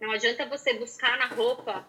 Não 0.00 0.12
adianta 0.12 0.46
você 0.46 0.72
buscar 0.74 1.18
na 1.18 1.26
roupa 1.26 1.86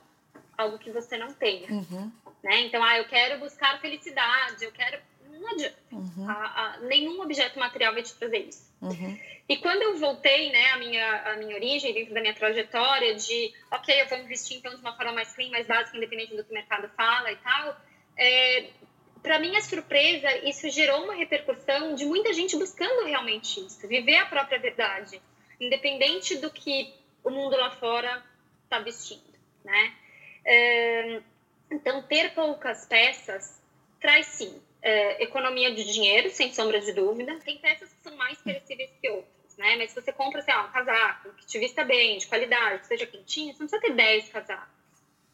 algo 0.57 0.77
que 0.77 0.91
você 0.91 1.17
não 1.17 1.33
tenha. 1.33 1.71
Uhum. 1.71 2.11
Né? 2.43 2.61
Então, 2.61 2.83
ah, 2.83 2.97
eu 2.97 3.05
quero 3.05 3.39
buscar 3.39 3.79
felicidade, 3.79 4.65
eu 4.65 4.71
quero. 4.71 4.99
Não 5.41 5.49
adianta. 5.49 5.77
Uhum. 5.91 6.30
A, 6.30 6.34
a, 6.34 6.77
nenhum 6.82 7.19
objeto 7.19 7.58
material 7.58 7.93
vai 7.93 8.04
te 8.04 8.13
trazer 8.13 8.47
isso. 8.47 8.71
Uhum. 8.80 9.19
E 9.49 9.58
quando 9.58 9.82
eu 9.82 9.97
voltei, 9.97 10.51
né, 10.51 10.69
a 10.69 10.77
minha, 10.77 11.21
a 11.32 11.36
minha 11.38 11.56
origem, 11.56 11.93
dentro 11.93 12.13
da 12.13 12.21
minha 12.21 12.34
trajetória, 12.34 13.15
de, 13.15 13.51
ok, 13.71 14.01
eu 14.01 14.08
vou 14.08 14.19
investir 14.19 14.58
então 14.58 14.73
de 14.73 14.80
uma 14.82 14.95
forma 14.95 15.12
mais 15.13 15.34
clean, 15.34 15.49
mais 15.49 15.65
básica, 15.65 15.97
independente 15.97 16.36
do 16.36 16.43
que 16.43 16.51
o 16.51 16.54
mercado 16.54 16.88
fala 16.95 17.32
e 17.32 17.36
tal, 17.38 17.82
é, 18.15 18.69
para 19.23 19.39
minha 19.39 19.60
surpresa, 19.62 20.47
isso 20.47 20.69
gerou 20.69 21.04
uma 21.04 21.15
repercussão 21.15 21.95
de 21.95 22.06
muita 22.06 22.32
gente 22.34 22.56
buscando 22.56 23.06
realmente 23.06 23.65
isso, 23.65 23.88
viver 23.88 24.17
a 24.17 24.27
própria 24.27 24.60
verdade, 24.60 25.19
independente 25.60 26.38
do 26.38 26.51
que 26.51 26.93
o 27.23 27.32
mundo 27.32 27.58
lá 27.58 27.71
fora 27.71 28.23
está 28.63 28.80
vestindo, 28.80 29.34
né? 29.63 29.93
É, 30.45 31.21
então, 31.71 32.04
ter 32.04 32.34
poucas 32.34 32.86
peças 32.86 33.60
traz 33.99 34.27
sim 34.27 34.62
é, 34.82 35.24
economia 35.24 35.74
de 35.74 35.84
dinheiro, 35.84 36.30
sem 36.30 36.54
sombra 36.54 36.80
de 36.80 36.91
dúvida. 36.94 37.38
Tem 37.44 37.58
peças 37.58 37.89
que 37.89 38.02
são 38.02 38.15
mais 38.15 38.38
perecíveis 38.39 38.89
que 39.00 39.10
outras, 39.10 39.58
né? 39.58 39.76
Mas 39.78 39.91
se 39.91 40.02
você 40.02 40.12
compra, 40.12 40.41
sei 40.41 40.54
lá, 40.54 40.65
um 40.65 40.72
casaco 40.72 41.34
que 41.34 41.46
te 41.46 41.60
vista 41.60 41.84
bem, 41.84 42.17
de 42.17 42.28
qualidade, 42.28 42.82
que 42.82 42.88
seja 42.88 43.06
quentinho, 43.06 43.54
você 43.54 43.63
não 43.63 43.70
precisa 43.70 43.82
ter 43.82 43.96
10 43.96 44.30
casacos. 44.30 44.82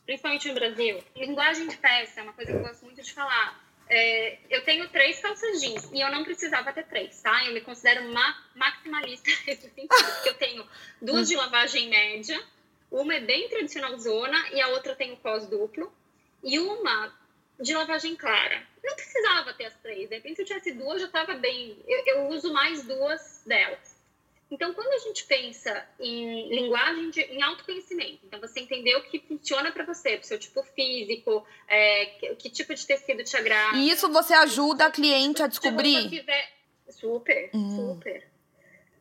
Principalmente 0.05 0.47
no 0.47 0.53
Brasil. 0.53 1.03
Linguagem 1.15 1.67
de 1.67 1.77
peça 1.77 2.19
é 2.19 2.23
uma 2.23 2.33
coisa 2.33 2.51
que 2.51 2.57
eu 2.57 2.61
gosto 2.61 2.85
muito 2.85 3.01
de 3.01 3.13
falar. 3.13 3.67
É, 3.89 4.37
eu 4.49 4.63
tenho 4.65 4.89
três 4.89 5.19
calças 5.21 5.61
jeans 5.61 5.89
e 5.93 6.01
eu 6.01 6.11
não 6.11 6.23
precisava 6.23 6.73
ter 6.73 6.85
três, 6.85 7.21
tá? 7.21 7.45
Eu 7.45 7.53
me 7.53 7.61
considero 7.61 8.05
uma 8.09 8.37
maximalista 8.53 9.29
porque 9.45 10.29
eu 10.29 10.33
tenho 10.33 10.67
duas 11.01 11.27
de 11.29 11.37
lavagem 11.37 11.87
média, 11.89 12.41
uma 12.91 13.15
é 13.15 13.19
bem 13.21 13.47
tradicional 13.47 13.97
zona 13.97 14.37
e 14.51 14.59
a 14.59 14.67
outra 14.69 14.93
tem 14.93 15.13
o 15.13 15.17
cos 15.17 15.45
duplo, 15.47 15.91
e 16.43 16.59
uma 16.59 17.13
de 17.59 17.73
lavagem 17.73 18.15
clara. 18.15 18.61
Não 18.83 18.95
precisava 18.95 19.53
ter 19.53 19.65
as 19.65 19.75
três, 19.75 20.09
de 20.09 20.15
repente 20.15 20.35
se 20.35 20.41
eu 20.43 20.45
tivesse 20.45 20.71
duas 20.73 21.01
já 21.01 21.07
estava 21.07 21.33
bem. 21.35 21.77
Eu, 21.87 22.05
eu, 22.05 22.27
uso 22.29 22.53
mais 22.53 22.83
duas 22.83 23.41
delas. 23.45 23.97
Então, 24.49 24.73
quando 24.73 24.93
a 24.93 24.99
gente 24.99 25.25
pensa 25.25 25.85
em 25.99 26.47
linguagem, 26.47 27.09
de, 27.09 27.21
em 27.21 27.41
autoconhecimento, 27.41 28.19
então 28.23 28.39
você 28.39 28.61
entender 28.61 28.95
o 28.95 29.03
que 29.03 29.19
funciona 29.19 29.73
para 29.73 29.83
você, 29.83 30.15
pro 30.15 30.25
seu 30.25 30.39
tipo 30.39 30.63
físico, 30.63 31.45
é, 31.67 32.05
que, 32.05 32.35
que, 32.35 32.49
tipo 32.49 32.73
de 32.73 32.87
tecido 32.87 33.23
te 33.25 33.35
agrada. 33.35 33.75
E 33.75 33.89
isso 33.89 34.09
você 34.09 34.33
ajuda 34.33 34.85
a 34.85 34.91
cliente 34.91 35.43
a 35.43 35.47
descobrir? 35.47 36.09
Quiser... 36.09 36.57
Super, 36.89 37.49
hum. 37.53 37.93
super. 37.93 38.25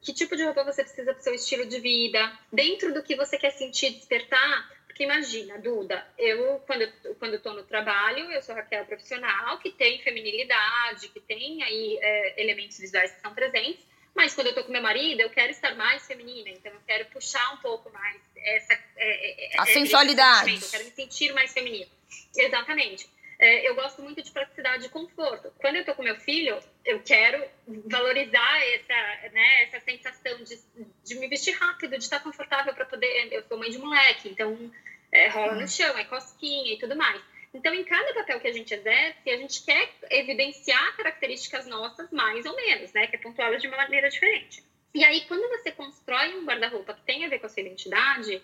Que 0.02 0.12
tipo 0.12 0.36
de 0.36 0.44
roupa 0.44 0.64
você 0.64 0.82
precisa 0.82 1.12
para 1.12 1.22
seu 1.22 1.34
estilo 1.34 1.66
de 1.66 1.78
vida? 1.78 2.32
Dentro 2.52 2.92
do 2.92 3.02
que 3.02 3.14
você 3.14 3.38
quer 3.38 3.50
sentir, 3.50 3.90
despertar, 3.90 4.75
porque 4.96 5.04
imagina, 5.04 5.58
Duda, 5.58 6.06
eu 6.16 6.58
quando, 6.66 6.90
quando 7.18 7.34
eu 7.34 7.42
tô 7.42 7.52
no 7.52 7.64
trabalho, 7.64 8.30
eu 8.30 8.40
sou 8.40 8.54
Raquel 8.54 8.86
profissional, 8.86 9.58
que 9.58 9.70
tem 9.70 10.00
feminilidade, 10.00 11.08
que 11.08 11.20
tem 11.20 11.62
aí 11.62 11.98
é, 12.00 12.42
elementos 12.42 12.78
visuais 12.78 13.12
que 13.12 13.20
são 13.20 13.34
presentes, 13.34 13.84
mas 14.14 14.34
quando 14.34 14.46
eu 14.46 14.54
tô 14.54 14.64
com 14.64 14.72
meu 14.72 14.80
marido, 14.80 15.20
eu 15.20 15.28
quero 15.28 15.50
estar 15.50 15.74
mais 15.74 16.06
feminina, 16.06 16.48
então 16.48 16.72
eu 16.72 16.80
quero 16.86 17.04
puxar 17.10 17.52
um 17.52 17.58
pouco 17.58 17.92
mais 17.92 18.18
essa... 18.38 18.72
É, 18.96 19.56
é, 19.56 19.60
A 19.60 19.66
sensualidade. 19.66 20.54
Eu 20.54 20.70
quero 20.70 20.84
me 20.86 20.90
sentir 20.92 21.30
mais 21.34 21.52
feminina. 21.52 21.90
Exatamente. 22.34 23.06
É, 23.38 23.68
eu 23.68 23.74
gosto 23.74 24.02
muito 24.02 24.22
de 24.22 24.30
praticidade 24.30 24.86
e 24.86 24.88
conforto. 24.88 25.52
Quando 25.58 25.76
eu 25.76 25.84
tô 25.84 25.94
com 25.94 26.02
meu 26.02 26.16
filho, 26.16 26.58
eu 26.84 27.02
quero 27.02 27.44
valorizar 27.84 28.64
essa, 28.74 29.30
né, 29.30 29.64
essa 29.64 29.80
sensação 29.80 30.42
de, 30.42 30.58
de 31.04 31.14
me 31.16 31.28
vestir 31.28 31.52
rápido, 31.52 31.98
de 31.98 32.04
estar 32.04 32.20
confortável 32.20 32.72
para 32.72 32.86
poder. 32.86 33.28
Eu 33.30 33.42
sou 33.42 33.58
mãe 33.58 33.70
de 33.70 33.78
moleque, 33.78 34.30
então 34.30 34.72
é, 35.12 35.28
rola 35.28 35.54
no 35.54 35.68
chão, 35.68 35.96
é 35.98 36.04
cosquinha 36.04 36.74
e 36.74 36.78
tudo 36.78 36.96
mais. 36.96 37.20
Então, 37.52 37.72
em 37.74 37.84
cada 37.84 38.12
papel 38.14 38.40
que 38.40 38.48
a 38.48 38.52
gente 38.52 38.72
exerce, 38.72 39.30
a 39.30 39.36
gente 39.36 39.64
quer 39.64 39.90
evidenciar 40.10 40.96
características 40.96 41.66
nossas 41.66 42.10
mais 42.10 42.44
ou 42.44 42.54
menos, 42.54 42.92
né? 42.92 43.06
Que 43.06 43.16
é 43.16 43.18
pontuá-las 43.18 43.62
de 43.62 43.68
uma 43.68 43.78
maneira 43.78 44.10
diferente. 44.10 44.62
E 44.94 45.04
aí, 45.04 45.22
quando 45.22 45.48
você 45.48 45.72
constrói 45.72 46.34
um 46.34 46.44
guarda-roupa 46.44 46.94
que 46.94 47.02
tem 47.02 47.24
a 47.24 47.28
ver 47.28 47.38
com 47.38 47.46
a 47.46 47.48
sua 47.48 47.62
identidade, 47.62 48.42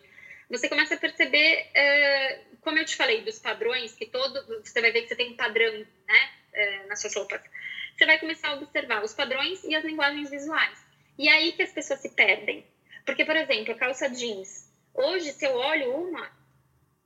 você 0.52 0.68
começa 0.68 0.94
a 0.94 0.98
perceber, 0.98 1.66
é, 1.74 2.42
como 2.60 2.78
eu 2.78 2.84
te 2.84 2.94
falei, 2.94 3.22
dos 3.22 3.38
padrões, 3.38 3.94
que 3.94 4.04
todo. 4.06 4.62
Você 4.62 4.82
vai 4.82 4.92
ver 4.92 5.02
que 5.02 5.08
você 5.08 5.16
tem 5.16 5.32
um 5.32 5.36
padrão, 5.36 5.72
né? 5.72 6.30
É, 6.52 6.86
nas 6.86 7.00
suas 7.00 7.14
roupas. 7.14 7.40
Você 7.96 8.04
vai 8.04 8.18
começar 8.18 8.48
a 8.48 8.54
observar 8.54 9.02
os 9.02 9.14
padrões 9.14 9.64
e 9.64 9.74
as 9.74 9.82
linguagens 9.82 10.28
visuais. 10.28 10.78
E 11.18 11.26
é 11.26 11.32
aí 11.32 11.52
que 11.52 11.62
as 11.62 11.72
pessoas 11.72 12.00
se 12.00 12.10
perdem. 12.10 12.66
Porque, 13.06 13.24
por 13.24 13.34
exemplo, 13.34 13.72
a 13.72 13.78
calça 13.78 14.10
jeans. 14.10 14.70
Hoje, 14.92 15.32
se 15.32 15.46
eu 15.46 15.54
olho 15.54 15.94
uma 15.94 16.30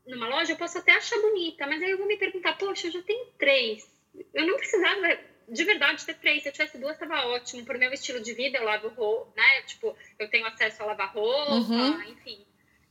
numa 0.05 0.29
loja, 0.29 0.53
eu 0.53 0.57
posso 0.57 0.79
até 0.79 0.93
achar 0.93 1.21
bonita, 1.21 1.67
mas 1.67 1.83
aí 1.83 1.91
eu 1.91 1.99
vou 1.99 2.07
me 2.07 2.17
perguntar, 2.17 2.57
poxa, 2.59 2.89
eu 2.89 2.93
já 2.93 3.03
tenho 3.03 3.27
três. 3.39 3.89
Eu 4.35 4.47
não 4.47 4.57
precisava 4.57 5.19
de 5.49 5.65
verdade 5.65 6.05
ter 6.05 6.15
três. 6.15 6.43
Se 6.43 6.49
eu 6.49 6.53
tivesse 6.53 6.79
duas, 6.79 6.95
estava 6.95 7.27
ótimo. 7.27 7.65
Por 7.65 7.79
meu 7.79 7.93
estilo 7.93 8.21
de 8.21 8.33
vida, 8.35 8.59
eu 8.59 8.65
lavo 8.65 8.89
roupa, 8.89 9.33
né? 9.37 9.63
Tipo, 9.63 9.97
eu 10.19 10.29
tenho 10.29 10.47
acesso 10.47 10.83
a 10.83 10.87
lavar 10.87 11.13
roupa, 11.13 11.53
uhum. 11.53 12.03
enfim. 12.03 12.46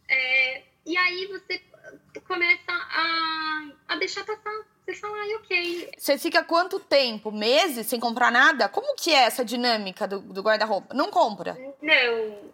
É, 0.10 0.63
e 0.86 0.96
aí 0.98 1.28
você 1.28 1.62
começa 2.28 2.72
a, 2.72 3.70
a 3.88 3.96
deixar 3.98 4.24
passar. 4.26 4.65
Você 4.86 4.94
fala, 4.96 5.18
ai, 5.18 5.36
ok. 5.36 5.91
Você 5.98 6.18
fica 6.18 6.44
quanto 6.44 6.80
tempo? 6.80 7.32
Meses 7.32 7.88
sem 7.88 8.00
comprar 8.00 8.32
nada? 8.32 8.70
Como 8.70 8.96
que 8.96 9.12
é 9.12 9.24
essa 9.24 9.44
dinâmica 9.44 10.08
do, 10.08 10.20
do 10.20 10.44
guarda-roupa? 10.44 10.94
Não 10.94 11.10
compra? 11.10 11.58
Não. 11.82 12.54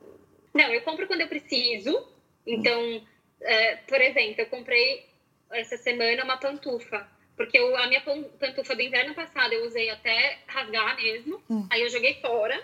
Não, 0.53 0.73
eu 0.73 0.81
compro 0.81 1.07
quando 1.07 1.21
eu 1.21 1.27
preciso. 1.27 2.07
Então, 2.47 3.05
é, 3.41 3.75
por 3.75 3.99
exemplo, 3.99 4.41
eu 4.41 4.45
comprei 4.47 5.09
essa 5.51 5.75
semana 5.77 6.23
uma 6.23 6.37
pantufa. 6.37 7.05
Porque 7.35 7.57
eu, 7.57 7.75
a 7.75 7.87
minha 7.87 8.01
pantufa 8.01 8.75
do 8.75 8.81
inverno 8.81 9.13
passado 9.13 9.53
eu 9.53 9.65
usei 9.65 9.89
até 9.89 10.39
rasgar 10.47 10.95
mesmo. 10.95 11.41
Hum. 11.49 11.67
Aí 11.69 11.81
eu 11.81 11.89
joguei 11.89 12.21
fora. 12.21 12.61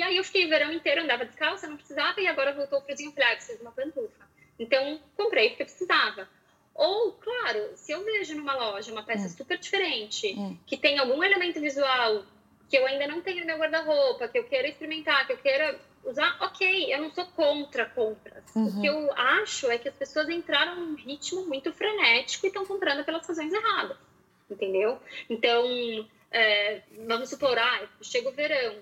E 0.00 0.02
aí 0.02 0.16
eu 0.16 0.24
fiquei 0.24 0.46
o 0.46 0.48
verão 0.48 0.72
inteiro, 0.72 1.02
andava 1.02 1.26
descalça, 1.26 1.68
não 1.68 1.76
precisava, 1.76 2.18
e 2.22 2.26
agora 2.26 2.54
voltou 2.54 2.78
o 2.78 2.82
friozinho, 2.82 3.12
falei, 3.12 3.32
ah, 3.32 3.36
preciso 3.36 3.58
de 3.58 3.64
uma 3.64 3.70
pantufa. 3.70 4.26
Então, 4.58 4.98
comprei 5.14 5.50
porque 5.50 5.64
precisava. 5.64 6.26
Ou, 6.74 7.12
claro, 7.12 7.72
se 7.74 7.92
eu 7.92 8.02
vejo 8.02 8.34
numa 8.34 8.56
loja 8.56 8.90
uma 8.90 9.02
peça 9.02 9.26
hum. 9.26 9.28
super 9.28 9.58
diferente, 9.58 10.34
hum. 10.38 10.56
que 10.66 10.78
tem 10.78 10.98
algum 10.98 11.22
elemento 11.22 11.60
visual 11.60 12.24
que 12.66 12.78
eu 12.78 12.86
ainda 12.86 13.06
não 13.06 13.20
tenho 13.20 13.40
no 13.40 13.46
meu 13.46 13.58
guarda-roupa, 13.58 14.26
que 14.26 14.38
eu 14.38 14.44
queira 14.44 14.68
experimentar, 14.68 15.26
que 15.26 15.34
eu 15.34 15.36
queira 15.36 15.78
usar, 16.02 16.34
ok, 16.40 16.94
eu 16.94 17.02
não 17.02 17.10
sou 17.10 17.26
contra 17.26 17.84
compras. 17.84 18.42
Uhum. 18.56 18.68
O 18.68 18.80
que 18.80 18.86
eu 18.86 19.12
acho 19.12 19.70
é 19.70 19.76
que 19.76 19.88
as 19.90 19.94
pessoas 19.94 20.30
entraram 20.30 20.76
num 20.76 20.94
ritmo 20.94 21.44
muito 21.46 21.74
frenético 21.74 22.46
e 22.46 22.48
estão 22.48 22.64
comprando 22.64 23.04
pelas 23.04 23.28
razões 23.28 23.52
erradas, 23.52 23.98
entendeu? 24.50 24.98
Então, 25.28 25.62
é, 26.30 26.82
vamos 27.06 27.28
supor, 27.28 27.58
ah, 27.58 27.88
chega 28.00 28.28
o 28.28 28.32
verão, 28.32 28.76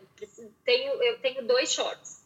tenho, 0.65 1.03
eu 1.03 1.19
tenho 1.19 1.47
dois 1.47 1.73
shorts. 1.73 2.23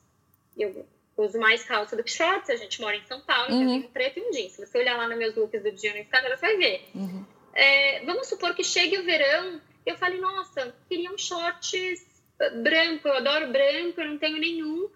Eu 0.59 0.87
uso 1.17 1.39
mais 1.39 1.63
calça 1.63 1.97
do 1.97 2.03
que 2.03 2.11
shorts, 2.11 2.51
a 2.51 2.57
gente 2.57 2.81
mora 2.81 2.97
em 2.97 3.07
São 3.07 3.21
Paulo, 3.21 3.55
uhum. 3.55 3.63
então 3.63 3.63
eu 3.63 3.81
tenho 3.81 3.89
um 3.89 3.93
preto 3.93 4.19
e 4.19 4.23
um 4.23 4.31
jeans. 4.33 4.53
Se 4.53 4.67
você 4.67 4.79
olhar 4.79 4.97
lá 4.97 5.09
nos 5.09 5.19
meus 5.19 5.35
looks 5.37 5.63
do 5.63 5.71
dia 5.71 5.93
no 5.93 5.99
Instagram, 5.99 6.37
você 6.37 6.47
vai 6.47 6.57
ver. 6.57 6.89
Uhum. 6.95 7.25
É, 7.55 8.05
vamos 8.05 8.27
supor 8.27 8.55
que 8.55 8.65
chegue 8.65 8.99
o 8.99 9.05
verão, 9.05 9.61
eu 9.87 9.97
fale, 9.97 10.19
nossa, 10.19 10.75
queria 10.89 11.13
um 11.13 11.19
shorts 11.19 12.05
branco, 12.63 13.07
eu 13.07 13.15
adoro 13.15 13.53
branco, 13.53 14.01
eu 14.01 14.09
não 14.09 14.19
tenho 14.19 14.39
nenhum. 14.39 14.91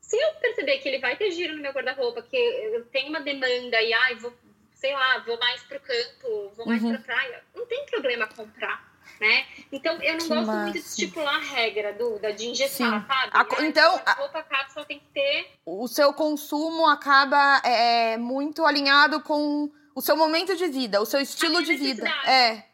Se 0.00 0.16
eu 0.16 0.34
perceber 0.34 0.78
que 0.78 0.88
ele 0.88 0.98
vai 0.98 1.16
ter 1.16 1.30
giro 1.32 1.56
no 1.56 1.62
meu 1.62 1.72
guarda-roupa, 1.72 2.22
que 2.22 2.36
eu 2.36 2.84
tenho 2.86 3.08
uma 3.08 3.20
demanda 3.20 3.80
e, 3.80 3.92
ai, 3.92 4.14
vou, 4.16 4.32
sei 4.74 4.92
lá, 4.92 5.18
vou 5.20 5.38
mais 5.38 5.62
pro 5.64 5.80
campo, 5.80 6.52
vou 6.54 6.66
mais 6.66 6.82
uhum. 6.82 6.92
pra 6.92 7.00
praia, 7.00 7.42
não 7.54 7.66
tem 7.66 7.84
problema 7.86 8.28
comprar 8.28 8.91
né? 9.22 9.46
Então, 9.70 9.94
eu 10.02 10.12
não 10.14 10.18
Que 10.20 10.28
gosto 10.28 10.46
massa. 10.46 10.62
muito 10.64 10.72
de 10.74 10.78
estipular 10.80 11.36
a 11.36 11.38
regra, 11.38 11.92
Duda, 11.94 12.32
de 12.32 12.46
engessar, 12.48 13.00
Sim. 13.00 13.06
sabe? 13.06 13.30
A 13.32 13.40
Ah, 13.40 13.64
então, 13.64 14.00
a 14.04 14.12
roupa 14.14 14.42
cápsula 14.42 14.84
tem 14.84 14.98
que 14.98 15.06
ter. 15.14 15.50
O 15.64 15.86
seu 15.88 16.12
consumo 16.12 16.86
acaba 16.88 17.62
é, 17.64 18.16
muito 18.16 18.64
alinhado 18.66 19.20
com 19.20 19.70
o 19.94 20.00
seu 20.02 20.16
momento 20.16 20.56
de 20.56 20.66
vida, 20.66 21.00
o 21.00 21.06
seu 21.06 21.20
estilo 21.20 21.62
de 21.62 21.74
vida. 21.76 22.06
É. 22.26 22.64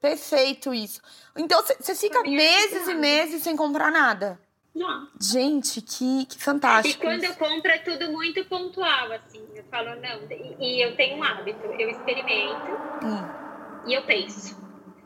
Perfeito 0.00 0.72
isso. 0.72 1.00
Então 1.36 1.60
você 1.80 1.94
fica 1.94 2.20
A 2.20 2.22
minha 2.22 2.36
meses 2.36 2.86
e 2.86 2.94
meses 2.94 3.42
sem 3.42 3.56
comprar 3.56 3.90
nada. 3.90 4.38
Não. 4.74 5.08
Gente, 5.20 5.80
que, 5.80 6.26
que 6.26 6.36
E 6.36 6.40
fantástico. 6.40 7.02
quando 7.02 7.24
isso. 7.24 7.32
eu 7.32 7.36
compro 7.36 7.70
é 7.70 7.78
tudo 7.78 8.12
muito 8.12 8.44
pontual, 8.44 9.10
assim. 9.12 9.42
Eu 9.54 9.64
falo, 9.70 9.96
não. 9.96 10.20
E, 10.30 10.56
e 10.60 10.82
eu 10.84 10.94
tenho 10.94 11.16
um 11.18 11.24
hábito. 11.24 11.64
Eu 11.78 11.88
experimento 11.90 12.70
Hum. 13.02 13.86
e 13.86 13.94
eu 13.94 14.02
penso. 14.02 14.54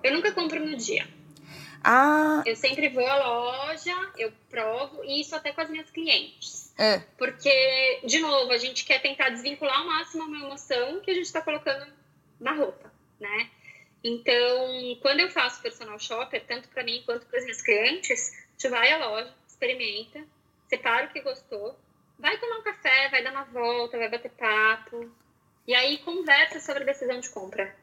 Eu 0.03 0.15
nunca 0.15 0.33
compro 0.33 0.59
no 0.65 0.77
dia. 0.77 1.07
Ah, 1.83 2.43
Eu 2.45 2.55
sempre 2.57 2.89
vou 2.89 3.07
à 3.07 3.17
loja, 3.17 3.95
eu 4.19 4.31
provo, 4.51 5.03
e 5.05 5.21
isso 5.21 5.35
até 5.35 5.53
com 5.53 5.61
as 5.63 5.71
minhas 5.71 5.91
clientes. 5.91 6.73
é. 6.79 6.99
Porque, 7.17 8.01
de 8.05 8.19
novo, 8.21 8.53
a 8.53 8.59
gente 8.59 8.85
quer 8.85 9.01
tentar 9.01 9.31
desvincular 9.31 9.79
ao 9.79 9.87
máximo 9.87 10.25
uma 10.25 10.47
emoção 10.47 11.01
que 11.01 11.11
a 11.11 11.15
gente 11.15 11.27
está 11.27 11.41
colocando 11.41 11.91
na 12.39 12.53
roupa, 12.53 12.93
né? 13.19 13.51
Então, 14.03 14.99
quando 15.01 15.21
eu 15.21 15.31
faço 15.31 15.61
personal 15.63 15.99
shopper, 15.99 16.43
tanto 16.47 16.69
para 16.69 16.83
mim 16.85 17.03
quanto 17.05 17.27
para 17.27 17.39
as 17.39 17.45
minhas 17.45 17.63
clientes, 17.63 18.33
a 18.33 18.53
gente 18.53 18.69
vai 18.71 18.93
à 18.93 19.07
loja, 19.07 19.35
experimenta, 19.47 20.25
separa 20.69 21.07
o 21.07 21.11
que 21.11 21.21
gostou, 21.21 21.79
vai 22.19 22.39
tomar 22.39 22.59
um 22.59 22.63
café, 22.63 23.09
vai 23.11 23.23
dar 23.23 23.33
uma 23.33 23.45
volta, 23.45 23.99
vai 23.99 24.09
bater 24.09 24.31
papo, 24.33 25.11
e 25.67 25.75
aí 25.75 25.99
conversa 25.99 26.61
sobre 26.61 26.83
a 26.83 26.87
decisão 26.87 27.21
de 27.21 27.29
compra. 27.31 27.75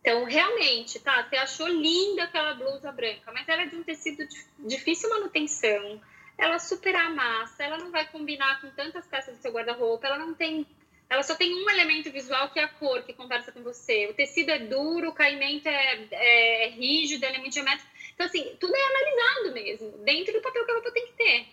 Então, 0.00 0.24
realmente, 0.24 1.00
tá, 1.00 1.22
você 1.22 1.36
achou 1.36 1.68
linda 1.68 2.24
aquela 2.24 2.54
blusa 2.54 2.92
branca, 2.92 3.32
mas 3.32 3.48
ela 3.48 3.62
é 3.62 3.66
de 3.66 3.76
um 3.76 3.82
tecido 3.82 4.26
de 4.26 4.46
difícil 4.66 5.10
manutenção, 5.10 6.00
ela 6.38 6.58
super 6.58 6.94
amassa, 6.94 7.64
ela 7.64 7.78
não 7.78 7.90
vai 7.90 8.06
combinar 8.06 8.60
com 8.60 8.70
tantas 8.70 9.06
peças 9.06 9.36
do 9.36 9.42
seu 9.42 9.52
guarda-roupa, 9.52 10.06
ela 10.06 10.18
não 10.18 10.34
tem. 10.34 10.64
Ela 11.10 11.22
só 11.22 11.34
tem 11.34 11.52
um 11.52 11.70
elemento 11.70 12.12
visual 12.12 12.50
que 12.50 12.60
é 12.60 12.64
a 12.64 12.68
cor 12.68 13.02
que 13.02 13.14
conversa 13.14 13.50
com 13.50 13.62
você. 13.62 14.06
O 14.06 14.14
tecido 14.14 14.50
é 14.50 14.58
duro, 14.58 15.08
o 15.08 15.14
caimento 15.14 15.66
é, 15.66 16.06
é 16.12 16.68
rígido, 16.68 17.24
ele 17.24 17.36
é 17.36 17.40
muito 17.40 17.54
geométrico. 17.54 17.90
Então, 18.14 18.26
assim, 18.26 18.56
tudo 18.60 18.74
é 18.74 18.86
analisado 18.86 19.52
mesmo, 19.54 19.98
dentro 20.04 20.34
do 20.34 20.42
papel 20.42 20.64
que 20.64 20.70
a 20.70 20.74
roupa 20.74 20.92
tem 20.92 21.06
que 21.06 21.12
ter. 21.14 21.46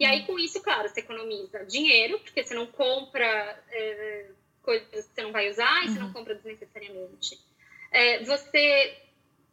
E 0.00 0.04
aí, 0.04 0.24
com 0.24 0.38
isso, 0.38 0.60
claro, 0.62 0.88
você 0.88 1.00
economiza 1.00 1.64
dinheiro, 1.66 2.18
porque 2.20 2.42
você 2.42 2.54
não 2.54 2.66
compra 2.66 3.62
é, 3.70 4.30
coisas 4.62 4.88
que 4.88 5.14
você 5.14 5.22
não 5.22 5.30
vai 5.30 5.50
usar 5.50 5.84
e 5.84 5.90
você 5.90 5.98
não 5.98 6.12
compra 6.12 6.34
desnecessariamente. 6.34 7.38
É, 7.92 8.24
você 8.24 8.96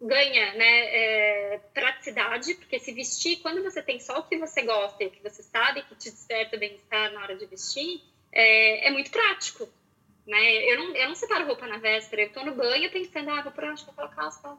ganha 0.02 0.54
né, 0.54 0.80
é, 0.86 1.60
praticidade, 1.74 2.54
porque 2.56 2.80
se 2.80 2.94
vestir, 2.94 3.38
quando 3.42 3.62
você 3.62 3.82
tem 3.84 4.00
só 4.00 4.20
o 4.20 4.24
que 4.24 4.38
você 4.38 4.62
gosta 4.62 5.04
e 5.04 5.08
o 5.08 5.12
que 5.12 5.22
você 5.22 5.44
sabe 5.44 5.84
que 5.84 5.96
te 5.96 6.10
desperta 6.10 6.56
bem-estar 6.58 7.12
na 7.12 7.22
hora 7.22 7.36
de 7.36 7.46
vestir, 7.46 8.02
é, 8.32 8.88
é 8.88 8.92
muito 8.92 9.12
prático. 9.12 9.68
Né? 10.26 10.72
Eu, 10.72 10.78
não, 10.78 10.96
eu 10.96 11.08
não 11.10 11.16
separo 11.16 11.46
roupa 11.46 11.68
na 11.68 11.80
véspera, 11.80 12.22
eu 12.22 12.32
tô 12.32 12.44
no 12.44 12.56
banho 12.56 12.90
pensando, 12.92 13.30
ah, 13.32 13.42
vou 13.42 13.52
pôr 13.52 13.66
acho 13.66 13.84
que 13.84 13.92
aquela 13.92 14.10
calça. 14.10 14.58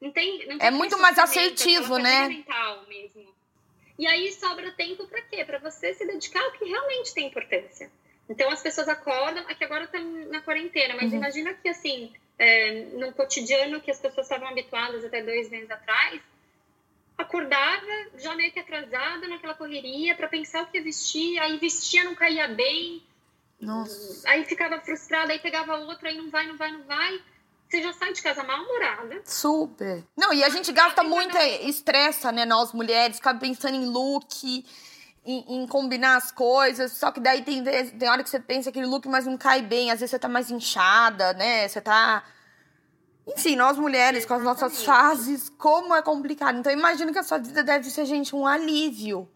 Não 0.00 0.10
tem, 0.10 0.46
não 0.46 0.58
tem 0.58 0.66
É 0.66 0.70
muito 0.70 0.98
mais 0.98 1.18
assertivo, 1.18 1.98
né? 1.98 2.28
mental 2.28 2.84
mesmo. 2.86 3.32
E 3.98 4.06
aí 4.06 4.32
sobra 4.32 4.72
tempo 4.72 5.06
para 5.06 5.22
quê? 5.22 5.44
Para 5.44 5.58
você 5.58 5.94
se 5.94 6.04
dedicar 6.04 6.42
ao 6.42 6.52
que 6.52 6.64
realmente 6.64 7.14
tem 7.14 7.28
importância. 7.28 7.90
Então 8.28 8.50
as 8.50 8.60
pessoas 8.60 8.88
acordam, 8.88 9.46
aqui 9.48 9.62
agora 9.64 9.86
tá 9.86 9.98
na 10.00 10.42
quarentena, 10.42 10.94
mas 10.96 11.12
Uhum. 11.12 11.18
imagina 11.18 11.54
que 11.54 11.68
assim, 11.68 12.12
é, 12.38 12.86
no 12.92 13.12
cotidiano 13.12 13.80
que 13.80 13.90
as 13.90 13.98
pessoas 13.98 14.26
estavam 14.26 14.48
habituadas 14.48 15.04
até 15.04 15.22
dois 15.22 15.50
meses 15.50 15.70
atrás, 15.70 16.20
acordava 17.16 17.86
já 18.18 18.34
meio 18.34 18.52
que 18.52 18.58
atrasada 18.58 19.28
naquela 19.28 19.54
correria 19.54 20.14
para 20.14 20.28
pensar 20.28 20.62
o 20.62 20.66
que 20.66 20.78
ia 20.78 20.84
vestir, 20.84 21.38
aí 21.38 21.58
vestia, 21.58 22.04
não 22.04 22.14
caía 22.14 22.48
bem, 22.48 23.02
Nossa. 23.60 24.28
aí 24.28 24.44
ficava 24.44 24.80
frustrada, 24.80 25.32
aí 25.32 25.38
pegava 25.38 25.76
outra, 25.76 26.08
aí 26.08 26.16
não 26.16 26.30
vai, 26.30 26.46
não 26.46 26.56
vai, 26.56 26.72
não 26.72 26.82
vai. 26.84 27.22
Você 27.68 27.82
já 27.82 27.92
sai 27.92 28.12
de 28.12 28.22
casa 28.22 28.44
mal-humorada. 28.44 29.22
Super. 29.24 30.04
Não, 30.16 30.32
e 30.32 30.44
a 30.44 30.48
gente 30.48 30.70
gasta 30.70 31.02
muito, 31.02 31.36
estressa, 31.38 32.30
né, 32.30 32.44
nós 32.44 32.72
mulheres, 32.72 33.16
fica 33.16 33.34
pensando 33.34 33.74
em 33.76 33.86
look, 33.86 34.64
em, 35.24 35.62
em 35.62 35.66
combinar 35.66 36.16
as 36.16 36.30
coisas, 36.30 36.92
só 36.92 37.10
que 37.10 37.20
daí 37.20 37.42
tem, 37.42 37.62
vez, 37.62 37.92
tem 37.92 38.08
hora 38.08 38.22
que 38.22 38.30
você 38.30 38.40
pensa 38.40 38.70
aquele 38.70 38.86
look, 38.86 39.08
mas 39.08 39.26
não 39.26 39.38
cai 39.38 39.62
bem, 39.62 39.90
às 39.90 40.00
vezes 40.00 40.10
você 40.10 40.18
tá 40.18 40.28
mais 40.28 40.50
inchada, 40.50 41.32
né, 41.32 41.66
você 41.66 41.80
tá... 41.80 42.24
Enfim, 43.26 43.56
nós 43.56 43.78
mulheres, 43.78 44.26
com 44.26 44.34
as 44.34 44.42
nossas 44.42 44.84
fases, 44.84 45.48
como 45.48 45.94
é 45.94 46.02
complicado. 46.02 46.58
Então, 46.58 46.70
imagino 46.70 47.10
que 47.10 47.18
a 47.18 47.22
sua 47.22 47.38
vida 47.38 47.64
deve 47.64 47.88
ser, 47.88 48.04
gente, 48.04 48.36
um 48.36 48.46
alívio, 48.46 49.26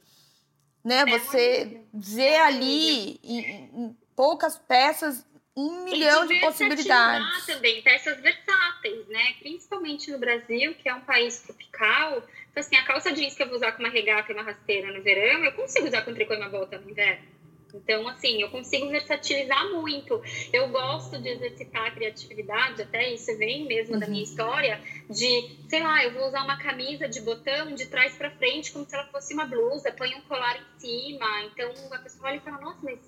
né, 0.84 1.04
um 1.04 1.18
você 1.18 1.60
alívio. 1.62 1.88
ver 1.94 2.32
É 2.34 2.42
um 2.42 2.46
ali, 2.46 3.20
em, 3.24 3.38
em 3.40 3.96
poucas 4.14 4.58
peças, 4.58 5.24
um 5.56 5.84
milhão 5.84 6.24
de 6.26 6.38
possibilidades. 6.38 7.46
também 7.46 7.82
peças 7.82 8.20
versáteis, 8.20 9.08
né? 9.08 9.34
Principalmente 9.40 10.10
no 10.12 10.18
Brasil, 10.18 10.74
que 10.76 10.88
é 10.88 10.94
um 10.94 11.00
país 11.00 11.40
tropical. 11.40 12.22
Então, 12.50 12.60
assim, 12.60 12.76
a 12.76 12.84
calça 12.84 13.12
jeans 13.12 13.34
que 13.34 13.42
eu 13.42 13.46
vou 13.46 13.56
usar 13.56 13.72
com 13.72 13.82
uma 13.82 13.90
regata 13.90 14.32
e 14.32 14.34
uma 14.34 14.42
rasteira 14.42 14.92
no 14.92 15.02
verão, 15.02 15.44
eu 15.44 15.52
consigo 15.52 15.86
usar 15.86 16.02
com 16.02 16.14
tricô 16.14 16.34
e 16.34 16.36
uma 16.36 16.48
bota 16.48 16.78
no 16.78 16.90
inverno. 16.90 17.38
Então, 17.74 18.08
assim, 18.08 18.40
eu 18.40 18.50
consigo 18.50 18.88
versatilizar 18.88 19.68
muito. 19.70 20.20
Eu 20.52 20.68
gosto 20.68 21.20
de 21.20 21.28
exercitar 21.28 21.86
a 21.86 21.90
criatividade, 21.90 22.82
até 22.82 23.12
isso 23.12 23.36
vem 23.36 23.66
mesmo 23.66 23.98
da 23.98 24.06
minha 24.06 24.22
história, 24.22 24.80
de, 25.08 25.56
sei 25.68 25.82
lá, 25.82 26.02
eu 26.02 26.12
vou 26.12 26.28
usar 26.28 26.42
uma 26.42 26.58
camisa 26.58 27.06
de 27.08 27.20
botão 27.20 27.74
de 27.74 27.86
trás 27.86 28.14
para 28.16 28.30
frente, 28.30 28.72
como 28.72 28.88
se 28.88 28.94
ela 28.94 29.06
fosse 29.08 29.34
uma 29.34 29.44
blusa, 29.44 29.92
põe 29.92 30.14
um 30.14 30.22
colar 30.22 30.56
em 30.56 30.80
cima. 30.80 31.42
Então, 31.52 31.70
a 31.92 31.98
pessoa 31.98 32.28
olha 32.30 32.36
e 32.36 32.40
fala, 32.40 32.58
nossa, 32.58 32.78
mas 32.82 32.98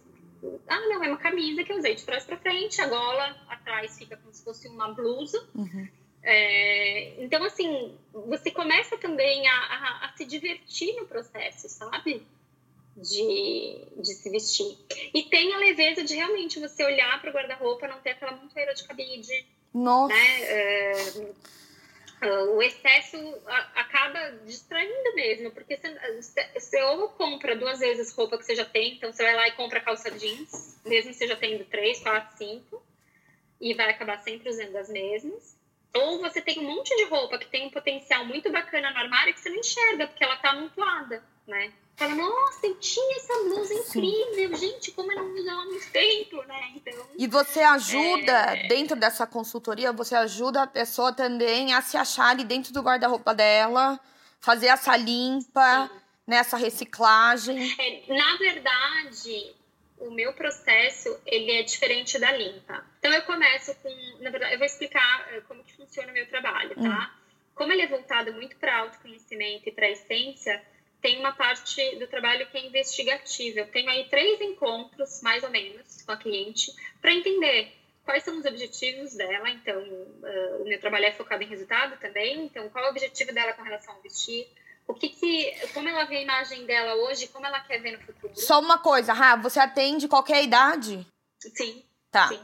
ah, 0.69 0.81
não, 0.89 1.05
é 1.05 1.09
uma 1.09 1.19
camisa 1.19 1.63
que 1.63 1.73
eu 1.73 1.77
usei 1.77 1.95
de 1.95 2.05
trás 2.05 2.25
para 2.25 2.37
frente, 2.39 2.81
a 2.81 2.87
gola 2.87 3.37
atrás 3.49 3.99
fica 3.99 4.17
como 4.17 4.33
se 4.33 4.43
fosse 4.43 4.69
uma 4.69 4.93
blusa. 4.93 5.43
Uhum. 5.55 5.89
É, 6.23 7.23
então, 7.23 7.43
assim, 7.45 7.97
você 8.13 8.51
começa 8.51 8.97
também 8.99 9.47
a, 9.49 9.55
a, 9.55 10.07
a 10.07 10.13
se 10.17 10.25
divertir 10.25 10.95
no 10.97 11.07
processo, 11.07 11.69
sabe? 11.69 12.27
De, 12.97 13.87
de 13.97 14.15
se 14.15 14.31
vestir. 14.31 14.77
E 15.15 15.23
tem 15.25 15.55
a 15.55 15.59
leveza 15.59 16.05
de 16.05 16.15
realmente 16.15 16.61
você 16.61 16.85
olhar 16.85 17.21
para 17.21 17.31
o 17.31 17.33
guarda-roupa, 17.33 17.89
não 17.89 18.01
ter 18.01 18.11
aquela 18.11 18.33
monteira 18.33 18.75
de 18.75 18.85
cabide, 18.85 19.47
Nossa. 19.73 20.13
né? 20.13 20.43
É, 20.43 20.93
ah, 22.21 22.45
o 22.51 22.63
excesso 22.63 23.17
acaba 23.75 24.19
distraindo 24.45 25.15
mesmo, 25.15 25.51
porque 25.53 25.77
você, 25.77 26.51
você 26.55 26.83
ou 26.83 27.09
compra 27.11 27.57
duas 27.57 27.79
vezes 27.79 28.13
roupa 28.13 28.37
que 28.37 28.45
você 28.45 28.55
já 28.55 28.65
tem, 28.65 28.95
então 28.95 29.11
você 29.11 29.23
vai 29.23 29.35
lá 29.35 29.49
e 29.49 29.53
compra 29.53 29.81
calça 29.81 30.11
jeans, 30.11 30.79
mesmo 30.85 31.15
você 31.15 31.27
já 31.27 31.37
tendo 31.37 31.65
três, 31.65 32.01
quatro, 32.01 32.37
cinco, 32.37 32.83
e 33.59 33.73
vai 33.73 33.91
acabar 33.91 34.23
sempre 34.23 34.51
usando 34.51 34.77
as 34.77 34.91
mesmas. 34.91 35.59
Ou 35.95 36.21
você 36.21 36.41
tem 36.41 36.59
um 36.61 36.63
monte 36.77 36.95
de 36.97 37.05
roupa 37.05 37.39
que 37.39 37.47
tem 37.49 37.67
um 37.67 37.71
potencial 37.71 38.25
muito 38.25 38.51
bacana 38.51 38.91
no 38.91 38.99
armário 38.99 39.35
que 39.35 39.41
você 39.41 39.51
não 39.51 39.57
enxerga, 39.59 40.07
porque 40.07 40.23
ela 40.23 40.37
tá 40.37 40.51
amontoada, 40.51 41.23
né? 41.47 41.73
Fala, 41.97 42.15
nossa, 42.15 42.67
eu 42.67 42.77
tinha 42.77 43.17
essa 43.17 43.35
blusa 43.43 43.75
incrível, 43.75 44.57
gente, 44.57 44.93
como 44.93 45.13
eu 45.13 45.17
não 45.23 45.35
uso 45.35 45.49
ela 45.51 45.63
há 45.63 45.65
muito 45.67 45.91
tempo, 45.91 46.43
né? 46.45 46.73
Então, 46.77 47.07
E 47.19 47.27
você 47.27 47.61
ajuda, 47.61 48.33
É. 48.33 48.69
dentro 48.69 48.97
dessa 48.97 49.27
consultoria, 49.27 49.93
você 49.93 50.15
ajuda 50.15 50.63
a 50.63 50.67
pessoa 50.67 51.13
também 51.13 51.75
a 51.75 51.83
se 51.83 51.97
achar 51.97 52.31
ali 52.31 52.45
dentro 52.45 52.73
do 52.73 52.81
guarda-roupa 52.81 53.35
dela, 53.35 54.01
fazer 54.41 54.69
essa 54.69 54.97
limpa, 54.97 55.91
nessa 56.27 56.57
reciclagem. 56.57 57.59
É, 57.79 58.15
na 58.15 58.37
verdade, 58.37 59.55
o 59.99 60.11
meu 60.11 60.33
processo 60.33 61.19
ele 61.27 61.51
é 61.53 61.63
diferente 61.63 62.19
da 62.19 62.33
limpa. 62.33 62.83
Então 63.01 63.13
eu 63.13 63.23
começo 63.23 63.75
com, 63.77 63.89
na 64.21 64.29
verdade, 64.31 64.53
eu 64.53 64.59
vou 64.59 64.67
explicar 64.67 65.27
eh, 65.33 65.41
como 65.49 65.65
que 65.65 65.75
funciona 65.75 66.11
o 66.11 66.15
meu 66.15 66.29
trabalho, 66.29 66.75
tá? 66.75 67.15
Como 67.55 67.73
ele 67.73 67.83
é 67.83 67.87
voltado 67.87 68.33
muito 68.35 68.57
para 68.57 68.77
autoconhecimento 68.79 69.69
e 69.69 69.73
para 69.73 69.89
essência, 69.91 70.63
tem 71.01 71.19
uma 71.19 71.33
parte 71.33 71.97
do 71.97 72.07
trabalho 72.07 72.47
que 72.51 72.59
é 72.59 72.67
investigativa. 72.67 73.61
Eu 73.61 73.71
tenho 73.71 73.89
aí 73.89 74.07
três 74.11 74.39
encontros, 74.43 75.23
mais 75.23 75.43
ou 75.43 75.49
menos, 75.51 76.03
com 76.03 76.13
a 76.13 76.17
cliente, 76.19 76.71
para 77.01 77.13
entender 77.13 77.75
quais 78.05 78.23
são 78.23 78.39
os 78.39 78.45
objetivos 78.45 79.15
dela. 79.15 79.49
Então, 79.49 79.81
eh, 80.23 80.57
o 80.61 80.65
meu 80.65 80.79
trabalho 80.79 81.07
é 81.07 81.13
focado 81.13 81.43
em 81.43 81.47
resultado 81.47 81.99
também. 81.99 82.45
Então, 82.45 82.69
qual 82.69 82.85
é 82.85 82.89
o 82.89 82.91
objetivo 82.91 83.33
dela 83.33 83.55
com 83.55 83.63
relação 83.63 83.95
ao 83.95 84.03
vestir? 84.03 84.47
O 84.87 84.93
que 84.93 85.09
que, 85.09 85.53
como 85.73 85.89
ela 85.89 86.05
vê 86.05 86.19
a 86.19 86.23
imagem 86.23 86.67
dela 86.67 86.97
hoje, 86.97 87.29
como 87.29 87.47
ela 87.47 87.61
quer 87.61 87.79
ver 87.81 87.93
no 87.93 88.01
futuro? 88.05 88.37
Só 88.37 88.61
uma 88.61 88.79
coisa, 88.79 89.15
Ra, 89.15 89.37
você 89.37 89.59
atende 89.59 90.07
qualquer 90.07 90.43
idade? 90.45 91.07
Sim, 91.39 91.83
Tá. 92.11 92.29
sim. 92.29 92.41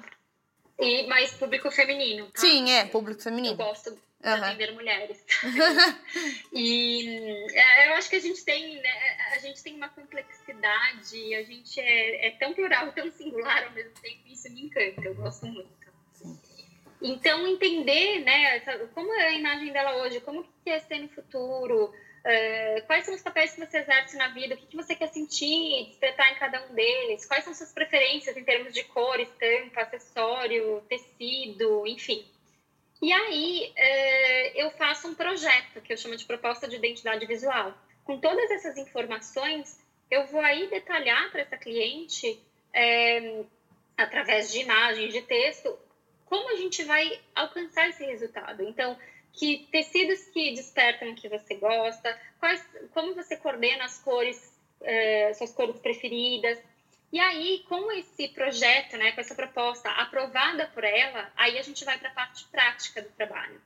E 0.79 1.07
mais 1.07 1.33
público 1.35 1.71
feminino. 1.71 2.27
Tá? 2.27 2.41
Sim, 2.41 2.71
é, 2.71 2.85
público 2.85 3.21
Eu 3.21 3.25
feminino. 3.25 3.57
gosto 3.57 3.91
de 3.93 4.29
Aham. 4.29 4.45
atender 4.45 4.73
mulheres. 4.73 5.25
e 6.53 7.19
é, 7.53 7.89
eu 7.89 7.95
acho 7.95 8.11
que 8.11 8.17
a 8.17 8.21
gente 8.21 8.45
tem, 8.45 8.77
né, 8.77 9.17
a 9.33 9.39
gente 9.39 9.63
tem 9.63 9.75
uma 9.75 9.89
complexidade, 9.89 11.35
a 11.35 11.43
gente 11.43 11.81
é, 11.81 12.29
é 12.29 12.31
tão 12.33 12.53
plural, 12.53 12.93
tão 12.93 13.11
singular 13.11 13.65
ao 13.65 13.73
mesmo 13.73 13.93
tempo, 14.03 14.21
e 14.27 14.33
isso 14.33 14.51
me 14.53 14.67
encanta, 14.67 15.01
eu 15.03 15.15
gosto 15.15 15.47
muito. 15.47 15.77
Então, 17.01 17.47
entender, 17.47 18.21
né, 18.21 18.61
como 18.95 19.13
é 19.15 19.27
a 19.27 19.33
imagem 19.33 19.73
dela 19.73 20.03
hoje, 20.03 20.21
como 20.21 20.47
que 20.65 20.71
é 20.71 20.79
ser 20.81 20.99
no 20.99 21.09
futuro, 21.09 21.93
uh, 22.27 22.87
quais 22.87 23.05
são 23.05 23.15
os 23.15 23.23
papéis 23.23 23.53
que 23.53 23.65
você 23.65 23.79
exerce 23.79 24.17
na 24.17 24.29
vida, 24.29 24.55
o 24.55 24.59
que, 24.59 24.67
que 24.67 24.77
você 24.77 24.95
quer 24.95 25.09
sentir, 25.09 25.87
despertar 25.87 26.33
em 26.33 26.39
cada 26.39 26.67
um 26.67 26.75
deles, 26.75 27.25
quais 27.25 27.45
são 27.45 27.55
suas 27.55 27.73
preferências 27.73 28.37
em 28.37 28.45
termos 28.45 28.75
de 28.75 28.83
cor, 28.85 29.19
estampa, 29.21 29.83
acessório, 29.83 30.83
tecido, 30.89 31.87
enfim. 31.87 32.27
E 33.01 33.13
aí, 33.13 33.73
uh, 33.73 34.59
eu 34.59 34.71
faço 34.73 35.09
um 35.09 35.15
projeto 35.15 35.81
que 35.81 35.93
eu 35.93 35.97
chamo 35.97 36.17
de 36.17 36.25
proposta 36.25 36.67
de 36.67 36.77
identidade 36.77 37.25
visual. 37.27 37.73
Com 38.05 38.19
todas 38.19 38.51
essas 38.51 38.77
informações, 38.77 39.79
eu 40.11 40.27
vou 40.27 40.41
aí 40.41 40.69
detalhar 40.69 41.31
para 41.31 41.43
essa 41.43 41.57
cliente, 41.57 42.41
é, 42.73 43.45
através 43.97 44.53
de 44.53 44.61
imagens, 44.61 45.13
de 45.13 45.23
texto, 45.23 45.77
como 46.27 46.53
a 46.53 46.57
gente 46.57 46.85
vai 46.85 47.21
alcançar 47.35 47.89
esse 47.89 48.05
resultado. 48.05 48.63
Então, 48.63 48.97
que 49.37 49.69
tecidos 49.71 50.25
que 50.33 50.55
despertam 50.55 51.11
o 51.11 51.15
que 51.15 51.29
você 51.29 51.55
gosta, 51.57 52.19
quais, 52.41 52.67
como 52.93 53.15
você 53.15 53.37
coordena 53.37 53.85
as 53.85 53.99
cores, 54.01 54.53
é, 54.81 55.33
suas 55.35 55.53
cores 55.53 55.79
preferidas. 55.79 56.59
E 57.13 57.21
aí, 57.21 57.65
com 57.69 57.93
esse 57.93 58.29
projeto, 58.29 58.97
né, 58.97 59.13
com 59.13 59.21
essa 59.21 59.35
proposta 59.35 59.91
aprovada 59.91 60.67
por 60.75 60.83
ela, 60.83 61.31
aí 61.37 61.59
a 61.59 61.63
gente 61.63 61.85
vai 61.85 61.99
para 61.99 62.09
a 62.09 62.15
parte 62.15 62.45
prática 62.47 63.03
do 63.03 63.09
trabalho. 63.11 63.61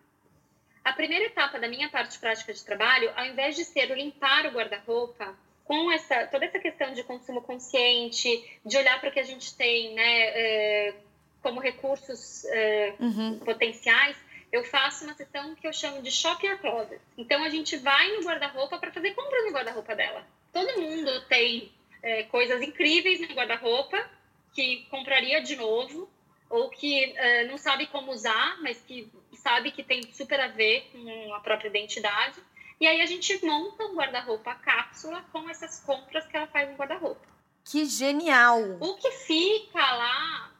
A 0.84 0.92
primeira 0.92 1.26
etapa 1.26 1.58
da 1.58 1.68
minha 1.68 1.88
parte 1.88 2.18
prática 2.18 2.52
de 2.52 2.64
trabalho, 2.64 3.12
ao 3.16 3.26
invés 3.26 3.54
de 3.54 3.64
ser 3.64 3.90
o 3.90 3.94
limpar 3.94 4.46
o 4.46 4.50
guarda-roupa, 4.50 5.36
com 5.64 5.92
essa, 5.92 6.26
toda 6.26 6.46
essa 6.46 6.58
questão 6.58 6.92
de 6.92 7.04
consumo 7.04 7.42
consciente, 7.42 8.58
de 8.66 8.76
olhar 8.76 8.98
para 9.00 9.08
o 9.08 9.12
que 9.12 9.20
a 9.20 9.24
gente 9.24 9.54
tem, 9.56 9.94
né, 9.94 10.22
é, 10.30 10.94
como 11.42 11.60
recursos 11.60 12.44
é, 12.46 12.94
uhum. 12.98 13.38
potenciais, 13.38 14.16
eu 14.52 14.64
faço 14.64 15.04
uma 15.04 15.14
sessão 15.14 15.54
que 15.54 15.66
eu 15.66 15.72
chamo 15.72 16.02
de 16.02 16.10
Shop 16.10 16.44
Your 16.44 16.58
Closet. 16.58 17.00
Então, 17.16 17.42
a 17.44 17.48
gente 17.48 17.76
vai 17.76 18.16
no 18.16 18.22
guarda-roupa 18.22 18.78
para 18.78 18.92
fazer 18.92 19.14
compras 19.14 19.44
no 19.44 19.52
guarda-roupa 19.52 19.94
dela. 19.94 20.26
Todo 20.52 20.80
mundo 20.80 21.20
tem 21.28 21.72
é, 22.02 22.24
coisas 22.24 22.60
incríveis 22.62 23.20
no 23.20 23.34
guarda-roupa 23.34 24.08
que 24.52 24.86
compraria 24.90 25.40
de 25.40 25.56
novo, 25.56 26.10
ou 26.48 26.68
que 26.68 27.04
é, 27.16 27.44
não 27.44 27.56
sabe 27.56 27.86
como 27.86 28.10
usar, 28.10 28.60
mas 28.60 28.80
que 28.80 29.08
sabe 29.34 29.70
que 29.70 29.84
tem 29.84 30.02
super 30.12 30.40
a 30.40 30.48
ver 30.48 30.90
com 30.92 31.34
a 31.34 31.40
própria 31.40 31.68
identidade. 31.68 32.40
E 32.80 32.86
aí 32.86 33.00
a 33.00 33.06
gente 33.06 33.44
monta 33.44 33.84
um 33.84 33.94
guarda-roupa 33.94 34.54
cápsula 34.56 35.24
com 35.32 35.48
essas 35.48 35.80
compras 35.80 36.26
que 36.26 36.36
ela 36.36 36.48
faz 36.48 36.68
no 36.68 36.76
guarda-roupa. 36.76 37.28
Que 37.64 37.84
genial! 37.84 38.78
O 38.80 38.96
que 38.96 39.10
fica 39.12 39.78
lá 39.78 40.50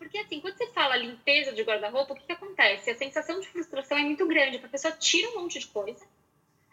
porque 0.00 0.16
assim, 0.16 0.40
quando 0.40 0.56
você 0.56 0.66
fala 0.68 0.96
limpeza 0.96 1.52
de 1.52 1.62
guarda-roupa, 1.62 2.14
o 2.14 2.16
que, 2.16 2.24
que 2.24 2.32
acontece? 2.32 2.90
A 2.90 2.96
sensação 2.96 3.38
de 3.38 3.46
frustração 3.48 3.98
é 3.98 4.02
muito 4.02 4.26
grande, 4.26 4.52
porque 4.52 4.68
a 4.68 4.70
pessoa 4.70 4.94
tira 4.94 5.28
um 5.28 5.42
monte 5.42 5.58
de 5.58 5.66
coisa. 5.66 6.02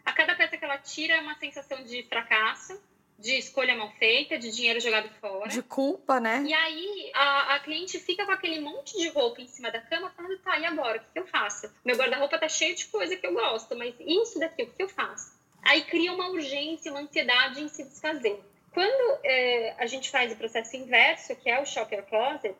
A 0.06 0.14
cada 0.14 0.34
peça 0.34 0.56
que 0.56 0.64
ela 0.64 0.78
tira 0.78 1.16
é 1.16 1.20
uma 1.20 1.36
sensação 1.36 1.84
de 1.84 2.04
fracasso, 2.04 2.82
de 3.20 3.38
escolha 3.38 3.76
mal 3.76 3.92
feita, 4.00 4.40
de 4.40 4.50
dinheiro 4.50 4.80
jogado 4.80 5.10
fora. 5.20 5.50
De 5.50 5.62
culpa, 5.62 6.22
né? 6.22 6.42
E 6.48 6.54
aí 6.54 7.12
a, 7.14 7.56
a 7.56 7.60
cliente 7.60 8.00
fica 8.00 8.26
com 8.26 8.32
aquele 8.32 8.62
monte 8.62 8.98
de 8.98 9.10
roupa 9.10 9.42
em 9.42 9.48
cima 9.48 9.70
da 9.70 9.82
cama, 9.82 10.10
falando, 10.12 10.40
tá, 10.40 10.58
e 10.58 10.66
agora? 10.66 10.98
O 10.98 11.02
que, 11.02 11.12
que 11.12 11.20
eu 11.20 11.28
faço? 11.28 11.70
Meu 11.84 11.98
guarda-roupa 11.98 12.40
tá 12.40 12.48
cheio 12.48 12.76
de 12.76 12.86
coisa 12.86 13.18
que 13.18 13.28
eu 13.28 13.34
gosto, 13.34 13.76
mas 13.76 13.94
isso 14.00 14.40
daqui, 14.40 14.64
o 14.64 14.72
que 14.72 14.84
eu 14.84 14.88
faço? 14.88 15.38
Aí 15.64 15.84
cria 15.84 16.14
uma 16.14 16.30
urgência, 16.30 16.90
uma 16.90 17.02
ansiedade 17.02 17.62
em 17.62 17.68
se 17.68 17.84
desfazer. 17.84 18.40
Quando 18.72 19.20
é, 19.26 19.76
a 19.80 19.86
gente 19.86 20.10
faz 20.10 20.32
o 20.32 20.38
processo 20.38 20.78
inverso, 20.78 21.36
que 21.36 21.50
é 21.50 21.60
o 21.60 21.66
shopper 21.66 22.06
closet, 22.06 22.56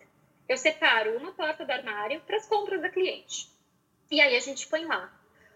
eu 0.48 0.58
separo 0.58 1.18
uma 1.18 1.34
porta 1.34 1.66
do 1.66 1.72
armário 1.72 2.22
para 2.22 2.38
as 2.38 2.48
compras 2.48 2.82
da 2.82 2.90
cliente. 2.90 3.48
E 4.10 4.22
aí 4.22 4.36
a 4.36 4.40
gente 4.40 4.68
põe 4.68 4.86
lá. 4.86 5.12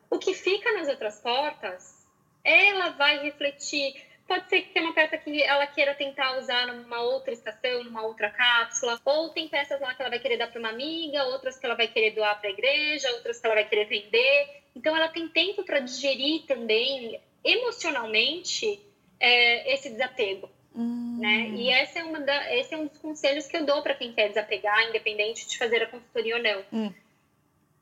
O 0.10 0.19
que 0.19 0.34
fica 0.34 0.73
nas 0.73 0.89
outras 0.89 1.19
portas, 1.19 2.06
ela 2.43 2.89
vai 2.89 3.23
refletir. 3.23 3.93
Pode 4.27 4.49
ser 4.49 4.62
que 4.62 4.73
tenha 4.73 4.86
uma 4.86 4.93
peça 4.93 5.17
que 5.17 5.41
ela 5.41 5.65
queira 5.67 5.95
tentar 5.95 6.38
usar 6.38 6.67
numa 6.67 7.01
outra 7.01 7.32
estação, 7.32 7.84
numa 7.84 8.04
outra 8.04 8.30
cápsula, 8.30 8.99
ou 9.06 9.30
tem 9.30 9.47
peças 9.47 9.80
lá 9.80 9.93
que 9.93 10.01
ela 10.01 10.10
vai 10.10 10.19
querer 10.19 10.38
dar 10.38 10.47
para 10.47 10.60
uma 10.60 10.69
amiga, 10.69 11.23
outras 11.25 11.58
que 11.58 11.65
ela 11.65 11.75
vai 11.75 11.88
querer 11.88 12.12
doar 12.12 12.39
para 12.39 12.49
a 12.49 12.54
igreja, 12.54 13.12
outras 13.12 13.39
que 13.39 13.45
ela 13.45 13.56
vai 13.56 13.67
querer 13.67 13.86
vender. 13.86 14.63
Então 14.75 14.95
ela 14.95 15.08
tem 15.08 15.27
tempo 15.27 15.63
para 15.63 15.80
digerir 15.80 16.45
também 16.45 17.21
emocionalmente 17.43 18.80
é, 19.19 19.73
esse 19.73 19.89
desapego. 19.89 20.49
Hum. 20.76 21.18
Né? 21.20 21.50
E 21.50 21.70
essa 21.70 22.00
é 22.00 22.04
uma 22.04 22.20
da, 22.20 22.56
esse 22.56 22.74
é 22.74 22.78
um 22.78 22.88
dos 22.88 22.98
conselhos 22.98 23.48
que 23.48 23.58
eu 23.58 23.66
dou 23.66 23.82
para 23.82 23.96
quem 23.96 24.14
quer 24.14 24.30
desapegar, 24.30 24.88
independente 24.88 25.48
de 25.48 25.58
fazer 25.58 25.84
a 25.84 25.88
consultoria 25.88 26.38
ou 26.38 26.44
não. 26.44 26.66
Hum. 26.72 26.94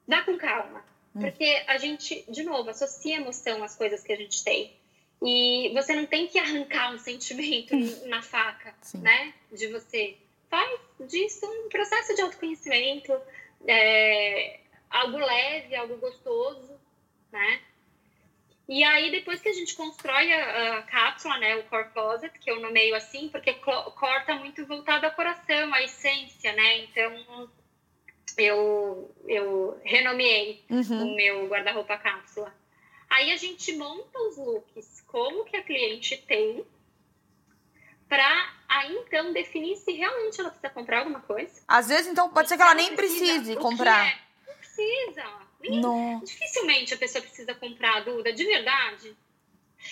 Dá 0.08 0.24
com 0.24 0.38
calma. 0.38 0.84
Hum. 1.16 1.22
Porque 1.22 1.64
a 1.68 1.78
gente, 1.78 2.26
de 2.30 2.44
novo, 2.44 2.70
associa 2.70 3.18
emoção 3.18 3.64
às 3.64 3.76
coisas 3.76 4.04
que 4.04 4.12
a 4.12 4.18
gente 4.18 4.44
tem. 4.44 4.74
E 5.22 5.72
você 5.74 5.94
não 5.94 6.06
tem 6.06 6.28
que 6.28 6.40
arrancar 6.40 6.94
um 6.94 6.98
sentimento 6.98 7.76
hum. 7.76 8.08
na 8.08 8.22
faca, 8.22 8.74
Sim. 8.82 9.00
né? 9.00 9.34
De 9.52 9.68
você. 9.68 10.18
Faz 10.50 10.80
disso 11.08 11.46
um 11.46 11.70
processo 11.70 12.16
de 12.16 12.22
autoconhecimento, 12.22 13.14
é, 13.68 14.60
algo 14.90 15.18
leve, 15.18 15.76
algo 15.76 15.98
gostoso, 15.98 16.80
né? 17.32 17.62
E 18.70 18.84
aí, 18.84 19.10
depois 19.10 19.42
que 19.42 19.50
a 19.50 19.54
gente 19.54 19.76
constrói 19.76 20.32
a, 20.32 20.78
a, 20.78 20.84
cápsula, 20.84 21.40
né, 21.40 21.56
o 21.56 21.64
Core 21.64 21.90
Closet, 21.90 22.38
que 22.38 22.52
eu 22.52 22.62
nomeio 22.62 22.96
assim, 22.96 23.28
porque 23.28 23.52
core 23.56 24.26
tá 24.28 24.36
muito 24.36 24.64
voltado 24.68 25.08
ao 25.08 25.12
coração, 25.14 25.74
à 25.74 25.82
essência, 25.82 26.54
né? 26.54 26.84
Então, 26.84 27.50
eu, 28.38 29.16
eu 29.28 29.82
renomeei 29.84 30.64
uhum. 30.70 31.14
o 31.14 31.16
meu 31.16 31.48
guarda-roupa 31.48 31.98
cápsula. 31.98 32.54
Aí 33.10 33.32
a 33.32 33.38
gente 33.38 33.76
monta 33.76 34.20
os 34.20 34.38
looks 34.38 35.02
como 35.08 35.46
que 35.46 35.58
a 35.58 35.64
cliente 35.64 36.16
tem 36.28 36.64
para 38.08 38.54
aí 38.68 38.96
então 38.98 39.34
definir 39.34 39.78
se 39.78 39.94
realmente 39.94 40.40
ela 40.40 40.52
precisa 40.52 40.70
comprar 40.70 41.00
alguma 41.00 41.22
coisa. 41.22 41.60
Às 41.68 41.88
vezes, 41.88 42.06
então, 42.06 42.30
pode 42.30 42.48
ser 42.48 42.56
que 42.56 42.62
ela 42.62 42.76
nem 42.76 42.96
precise 42.96 43.56
comprar. 43.56 44.10
É? 44.10 44.20
Não 44.46 44.54
precisa. 44.58 45.49
Não. 45.62 46.20
Dificilmente 46.24 46.94
a 46.94 46.98
pessoa 46.98 47.22
precisa 47.22 47.54
comprar 47.54 47.98
a 47.98 48.00
Duda, 48.02 48.32
de 48.32 48.46
verdade. 48.46 49.16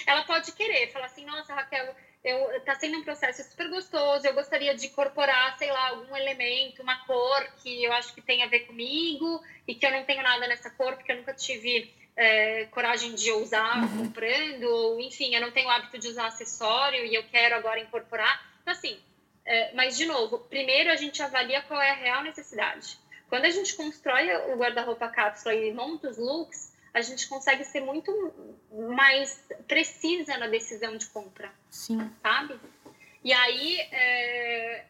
Ela 0.06 0.24
pode 0.24 0.52
querer, 0.52 0.92
falar 0.92 1.06
assim, 1.06 1.26
nossa, 1.26 1.54
Raquel, 1.54 1.96
eu, 2.24 2.62
tá 2.62 2.76
sendo 2.76 2.98
um 2.98 3.04
processo 3.04 3.44
super 3.50 3.70
gostoso, 3.70 4.28
eu 4.28 4.34
gostaria 4.34 4.76
de 4.76 4.88
incorporar, 4.88 5.58
sei 5.58 5.72
lá, 5.72 5.90
algum 5.90 6.16
elemento, 6.16 6.82
uma 6.82 7.06
cor 7.06 7.48
que 7.62 7.84
eu 7.84 7.94
acho 7.94 8.14
que 8.14 8.22
tem 8.22 8.44
a 8.44 8.48
ver 8.48 8.62
comigo 8.62 9.42
e 9.68 9.76
que 9.76 9.86
eu 9.86 9.92
não 9.92 10.04
tenho 10.04 10.22
nada 10.22 10.48
nessa 10.48 10.70
cor, 10.70 10.96
porque 10.96 11.12
eu 11.12 11.18
nunca 11.18 11.34
tive 11.34 11.94
é, 12.18 12.66
coragem 12.66 13.14
de 13.14 13.32
usar 13.32 13.82
uhum. 13.82 14.06
comprando, 14.06 14.64
ou 14.64 15.00
enfim, 15.00 15.36
eu 15.36 15.42
não 15.42 15.52
tenho 15.52 15.68
o 15.68 15.72
hábito 15.72 15.98
de 15.98 16.08
usar 16.08 16.28
acessório 16.28 17.06
e 17.06 17.16
eu 17.16 17.24
quero 17.24 17.56
agora 17.56 17.80
incorporar. 17.80 18.46
Então, 18.62 18.74
assim, 18.74 19.00
é, 19.46 19.74
mas 19.74 19.96
de 19.96 20.06
novo, 20.06 20.40
primeiro 20.40 20.92
a 20.92 20.96
gente 20.96 21.22
avalia 21.22 21.62
qual 21.62 21.82
é 21.82 21.92
a 21.92 21.96
real 21.96 22.24
necessidade. 22.24 22.98
Quando 23.30 23.46
a 23.46 23.50
gente 23.50 23.76
constrói 23.76 24.34
o 24.52 24.58
guarda-roupa 24.58 25.10
cápsula 25.10 25.54
e 25.54 25.74
monta 25.74 26.10
os 26.10 26.18
looks, 26.18 26.74
a 26.94 27.02
gente 27.02 27.28
consegue 27.28 27.64
ser 27.66 27.82
muito 27.82 28.12
mais 28.72 29.46
precisa 29.68 30.38
na 30.38 30.48
decisão 30.48 30.98
de 30.98 31.06
compra. 31.08 31.52
Sim. 31.70 32.10
Sabe? 32.22 32.60
E 33.24 33.34
aí, 33.34 33.78
é, 33.92 34.86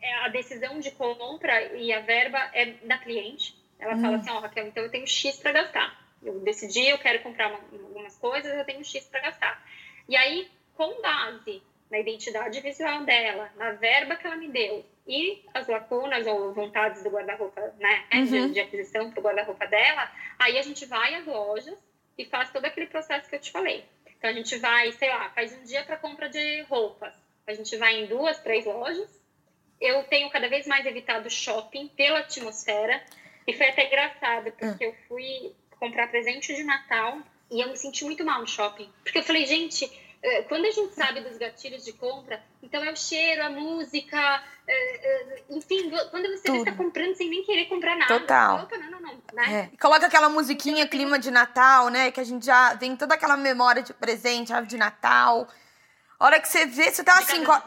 é 0.00 0.14
a 0.24 0.28
decisão 0.28 0.78
de 0.78 0.90
compra 0.92 1.60
e 1.76 1.92
a 1.92 2.00
verba 2.00 2.38
é 2.54 2.66
da 2.86 2.98
cliente. 2.98 3.58
Ela 3.78 3.94
hum. 3.94 4.00
fala 4.00 4.16
assim: 4.16 4.30
Ó, 4.30 4.38
oh, 4.38 4.40
Raquel, 4.40 4.68
então 4.68 4.84
eu 4.84 4.90
tenho 4.90 5.06
X 5.06 5.38
para 5.38 5.52
gastar. 5.52 6.00
Eu 6.22 6.38
decidi, 6.40 6.86
eu 6.86 6.98
quero 6.98 7.22
comprar 7.22 7.48
uma, 7.48 7.58
algumas 7.58 8.16
coisas, 8.16 8.52
eu 8.52 8.64
tenho 8.64 8.84
X 8.84 9.04
para 9.06 9.20
gastar. 9.20 9.62
E 10.08 10.16
aí, 10.16 10.50
com 10.74 11.00
base 11.00 11.62
na 11.90 11.98
identidade 11.98 12.60
visual 12.60 13.04
dela, 13.04 13.50
na 13.56 13.72
verba 13.72 14.16
que 14.16 14.26
ela 14.26 14.36
me 14.36 14.48
deu 14.48 14.84
e 15.06 15.44
as 15.52 15.66
lacunas 15.66 16.26
ou 16.26 16.52
vontades 16.52 17.02
do 17.02 17.10
guarda-roupa, 17.10 17.74
né, 17.78 18.04
uhum. 18.14 18.24
de, 18.24 18.50
de 18.52 18.60
aquisição 18.60 19.10
para 19.10 19.18
o 19.18 19.22
guarda-roupa 19.22 19.66
dela, 19.66 20.10
aí 20.38 20.56
a 20.56 20.62
gente 20.62 20.86
vai 20.86 21.16
às 21.16 21.26
lojas 21.26 21.76
e 22.16 22.24
faz 22.24 22.50
todo 22.50 22.64
aquele 22.64 22.86
processo 22.86 23.28
que 23.28 23.34
eu 23.34 23.40
te 23.40 23.50
falei. 23.50 23.84
Então 24.16 24.30
a 24.30 24.32
gente 24.32 24.56
vai, 24.58 24.92
sei 24.92 25.08
lá, 25.08 25.30
faz 25.30 25.52
um 25.52 25.64
dia 25.64 25.82
para 25.82 25.96
compra 25.96 26.28
de 26.28 26.62
roupas. 26.62 27.12
A 27.46 27.54
gente 27.54 27.76
vai 27.76 28.02
em 28.02 28.06
duas, 28.06 28.38
três 28.38 28.66
lojas. 28.66 29.08
Eu 29.80 30.04
tenho 30.04 30.30
cada 30.30 30.48
vez 30.48 30.66
mais 30.66 30.84
evitado 30.86 31.28
shopping 31.28 31.88
pela 31.88 32.20
atmosfera. 32.20 33.02
E 33.46 33.54
foi 33.54 33.68
até 33.68 33.86
engraçado, 33.86 34.52
porque 34.52 34.84
uhum. 34.86 34.92
eu 34.92 34.96
fui 35.08 35.56
comprar 35.78 36.08
presente 36.08 36.54
de 36.54 36.62
Natal 36.62 37.18
e 37.50 37.60
eu 37.60 37.68
me 37.70 37.76
senti 37.76 38.04
muito 38.04 38.24
mal 38.24 38.40
no 38.40 38.46
shopping. 38.46 38.88
Porque 39.02 39.18
eu 39.18 39.22
falei, 39.22 39.46
gente, 39.46 39.90
quando 40.48 40.66
a 40.66 40.70
gente 40.70 40.94
sabe 40.94 41.20
dos 41.22 41.38
gatilhos 41.38 41.82
de 41.82 41.94
compra, 41.94 42.42
então 42.62 42.84
é 42.84 42.92
o 42.92 42.96
cheiro, 42.96 43.42
a 43.42 43.48
música, 43.48 44.42
é, 44.66 44.72
é, 44.72 45.44
enfim, 45.48 45.90
quando 46.10 46.28
você 46.28 46.50
está 46.50 46.72
comprando 46.72 47.14
sem 47.14 47.30
nem 47.30 47.42
querer 47.42 47.66
comprar 47.66 47.96
nada. 47.96 48.20
Total. 48.20 48.62
Opa, 48.64 48.76
não, 48.76 48.90
não, 48.90 49.00
não, 49.00 49.22
né? 49.32 49.70
É. 49.72 49.76
Coloca 49.78 50.06
aquela 50.06 50.28
musiquinha, 50.28 50.84
então, 50.84 50.90
clima 50.90 51.18
de 51.18 51.30
Natal, 51.30 51.88
né? 51.88 52.10
Que 52.10 52.20
a 52.20 52.24
gente 52.24 52.44
já 52.44 52.76
tem 52.76 52.94
toda 52.96 53.14
aquela 53.14 53.36
memória 53.36 53.82
de 53.82 53.94
presente, 53.94 54.52
de 54.66 54.76
Natal. 54.76 55.48
A 56.18 56.26
hora 56.26 56.38
que 56.38 56.48
você 56.48 56.66
vê, 56.66 56.90
você 56.90 57.02
tá 57.02 57.18
assim, 57.18 57.42
com, 57.42 57.52
a, 57.52 57.60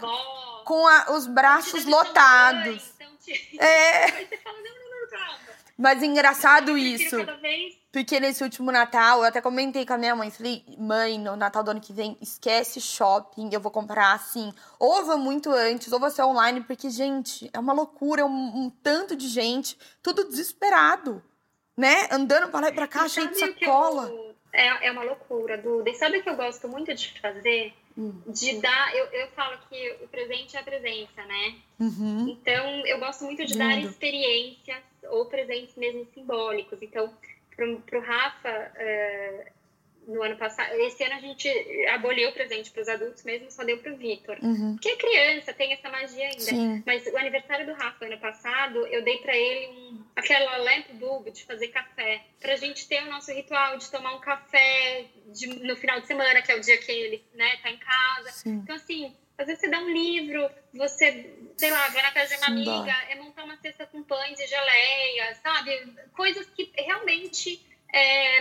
com 0.64 0.88
a, 0.88 1.12
os 1.12 1.26
braços 1.26 1.86
lotados. 1.86 2.68
Mãe, 2.68 2.82
então, 2.96 3.18
te... 3.18 3.60
É. 3.60 4.04
Aí 4.14 4.28
você 4.28 4.38
fala, 4.38 4.58
não, 4.58 4.76
não, 4.76 5.02
não, 5.02 5.10
calma. 5.10 5.40
Mas 5.76 6.04
engraçado 6.04 6.78
isso. 6.78 7.18
Cada 7.18 7.38
vez 7.38 7.83
porque 7.94 8.20
nesse 8.20 8.44
último 8.44 8.72
Natal, 8.72 9.20
eu 9.20 9.26
até 9.26 9.40
comentei 9.40 9.86
com 9.86 9.94
a 9.94 9.98
minha 10.00 10.16
mãe, 10.16 10.32
falei, 10.32 10.66
mãe, 10.80 11.20
no 11.20 11.36
Natal 11.36 11.64
do 11.64 11.70
ano 11.70 11.80
que 11.80 11.94
vem, 11.94 12.18
esquece 12.20 12.82
shopping, 12.82 13.52
eu 13.54 13.60
vou 13.60 13.72
comprar 13.72 14.14
assim, 14.14 14.52
ou 14.80 15.06
vou 15.06 15.20
muito 15.20 15.52
antes, 15.52 15.94
ou 15.94 16.00
vou 16.00 16.10
ser 16.10 16.24
online, 16.24 16.62
porque, 16.62 16.90
gente, 16.90 17.52
é 17.54 17.60
uma 17.60 17.72
loucura, 17.72 18.22
é 18.22 18.26
um, 18.26 18.64
um 18.64 18.70
tanto 18.82 19.16
de 19.16 19.28
gente, 19.28 19.78
tudo 20.02 20.28
desesperado, 20.28 21.24
né? 21.78 22.08
Andando 22.10 22.50
pra 22.50 22.62
lá 22.62 22.70
e 22.70 22.74
pra 22.74 22.88
cá, 22.88 23.08
cheio 23.08 23.30
de 23.30 23.38
sacola. 23.38 24.10
Eu, 24.10 24.36
é, 24.52 24.88
é 24.88 24.92
uma 24.92 25.04
loucura, 25.04 25.56
Duda. 25.60 25.88
E 25.88 25.94
sabe 25.94 26.18
o 26.18 26.24
que 26.24 26.30
eu 26.30 26.36
gosto 26.36 26.68
muito 26.68 26.92
de 26.96 27.22
fazer? 27.22 27.76
Hum. 27.96 28.24
De 28.26 28.60
dar, 28.60 28.96
eu, 28.96 29.06
eu 29.06 29.28
falo 29.36 29.56
que 29.70 29.98
o 30.04 30.08
presente 30.08 30.58
é 30.58 30.60
a 30.60 30.64
presença, 30.64 31.24
né? 31.26 31.56
Uhum. 31.80 32.28
Então, 32.28 32.88
eu 32.88 32.98
gosto 32.98 33.24
muito 33.24 33.46
de 33.46 33.54
Lindo. 33.54 33.66
dar 33.66 33.78
experiências 33.78 34.82
ou 35.12 35.28
presentes 35.28 35.76
mesmo 35.76 36.08
simbólicos. 36.12 36.82
Então, 36.82 37.14
para 37.56 38.00
o 38.00 38.02
Rafa, 38.02 38.72
uh, 38.76 39.54
no 40.08 40.22
ano 40.22 40.36
passado, 40.38 40.74
esse 40.74 41.04
ano 41.04 41.16
a 41.16 41.20
gente 41.20 41.50
aboliu 41.90 42.30
o 42.30 42.34
presente 42.34 42.72
para 42.72 42.82
os 42.82 42.90
adultos 42.90 43.24
mesmo, 43.24 43.50
só 43.52 43.64
deu 43.64 43.78
para 43.78 43.94
o 43.94 43.98
Vitor. 43.98 44.38
Uhum. 44.42 44.74
Porque 44.74 44.90
é 44.90 44.96
criança, 44.96 45.54
tem 45.54 45.74
essa 45.74 45.90
magia 45.90 46.26
ainda. 46.26 46.42
Sim. 46.42 46.84
Mas 46.86 47.06
o 47.08 47.18
aniversário 47.18 47.66
do 47.66 47.74
Rafa, 47.74 48.06
ano 48.06 48.20
passado, 48.20 48.86
eu 48.88 49.04
dei 49.04 49.18
para 49.20 49.36
ele 49.36 49.68
um, 49.68 50.04
aquela 50.16 50.58
lamp 50.58 50.90
bulb 50.94 51.32
de 51.32 51.44
fazer 51.46 51.70
café. 51.70 52.22
Para 52.40 52.54
a 52.54 52.58
gente 52.58 52.88
ter 52.88 53.04
o 53.04 53.10
nosso 53.10 53.32
ritual 53.34 53.78
de 53.78 53.90
tomar 53.90 54.16
um 54.16 54.20
café 54.20 55.06
de, 55.28 55.48
no 55.48 55.76
final 55.76 56.02
de 56.02 56.08
semana, 56.08 56.42
que 56.42 56.52
é 56.52 56.56
o 56.56 56.62
dia 56.62 56.78
que 56.78 56.92
ele 56.92 57.24
né, 57.34 57.58
tá 57.62 57.70
em 57.70 57.78
casa. 57.78 58.32
Sim. 58.32 58.62
Então, 58.64 58.76
assim, 58.76 59.16
às 59.44 59.48
vezes 59.48 59.62
você 59.62 59.70
dá 59.70 59.80
um 59.80 59.90
livro, 59.90 60.50
você, 60.74 61.36
sei 61.58 61.70
lá, 61.70 61.90
vai 61.90 62.02
na 62.02 62.12
casa 62.12 62.36
de 62.36 62.42
uma 62.42 62.48
amiga, 62.48 62.96
é 63.10 63.16
montar 63.16 63.44
uma 63.44 63.58
cesta 63.58 63.86
com 63.86 64.02
pães 64.04 64.40
e 64.40 64.48
geleia, 64.48 65.36
sabe? 65.44 65.94
Coisas 66.16 66.48
que 66.48 66.72
realmente. 66.76 67.62
É, 67.96 68.40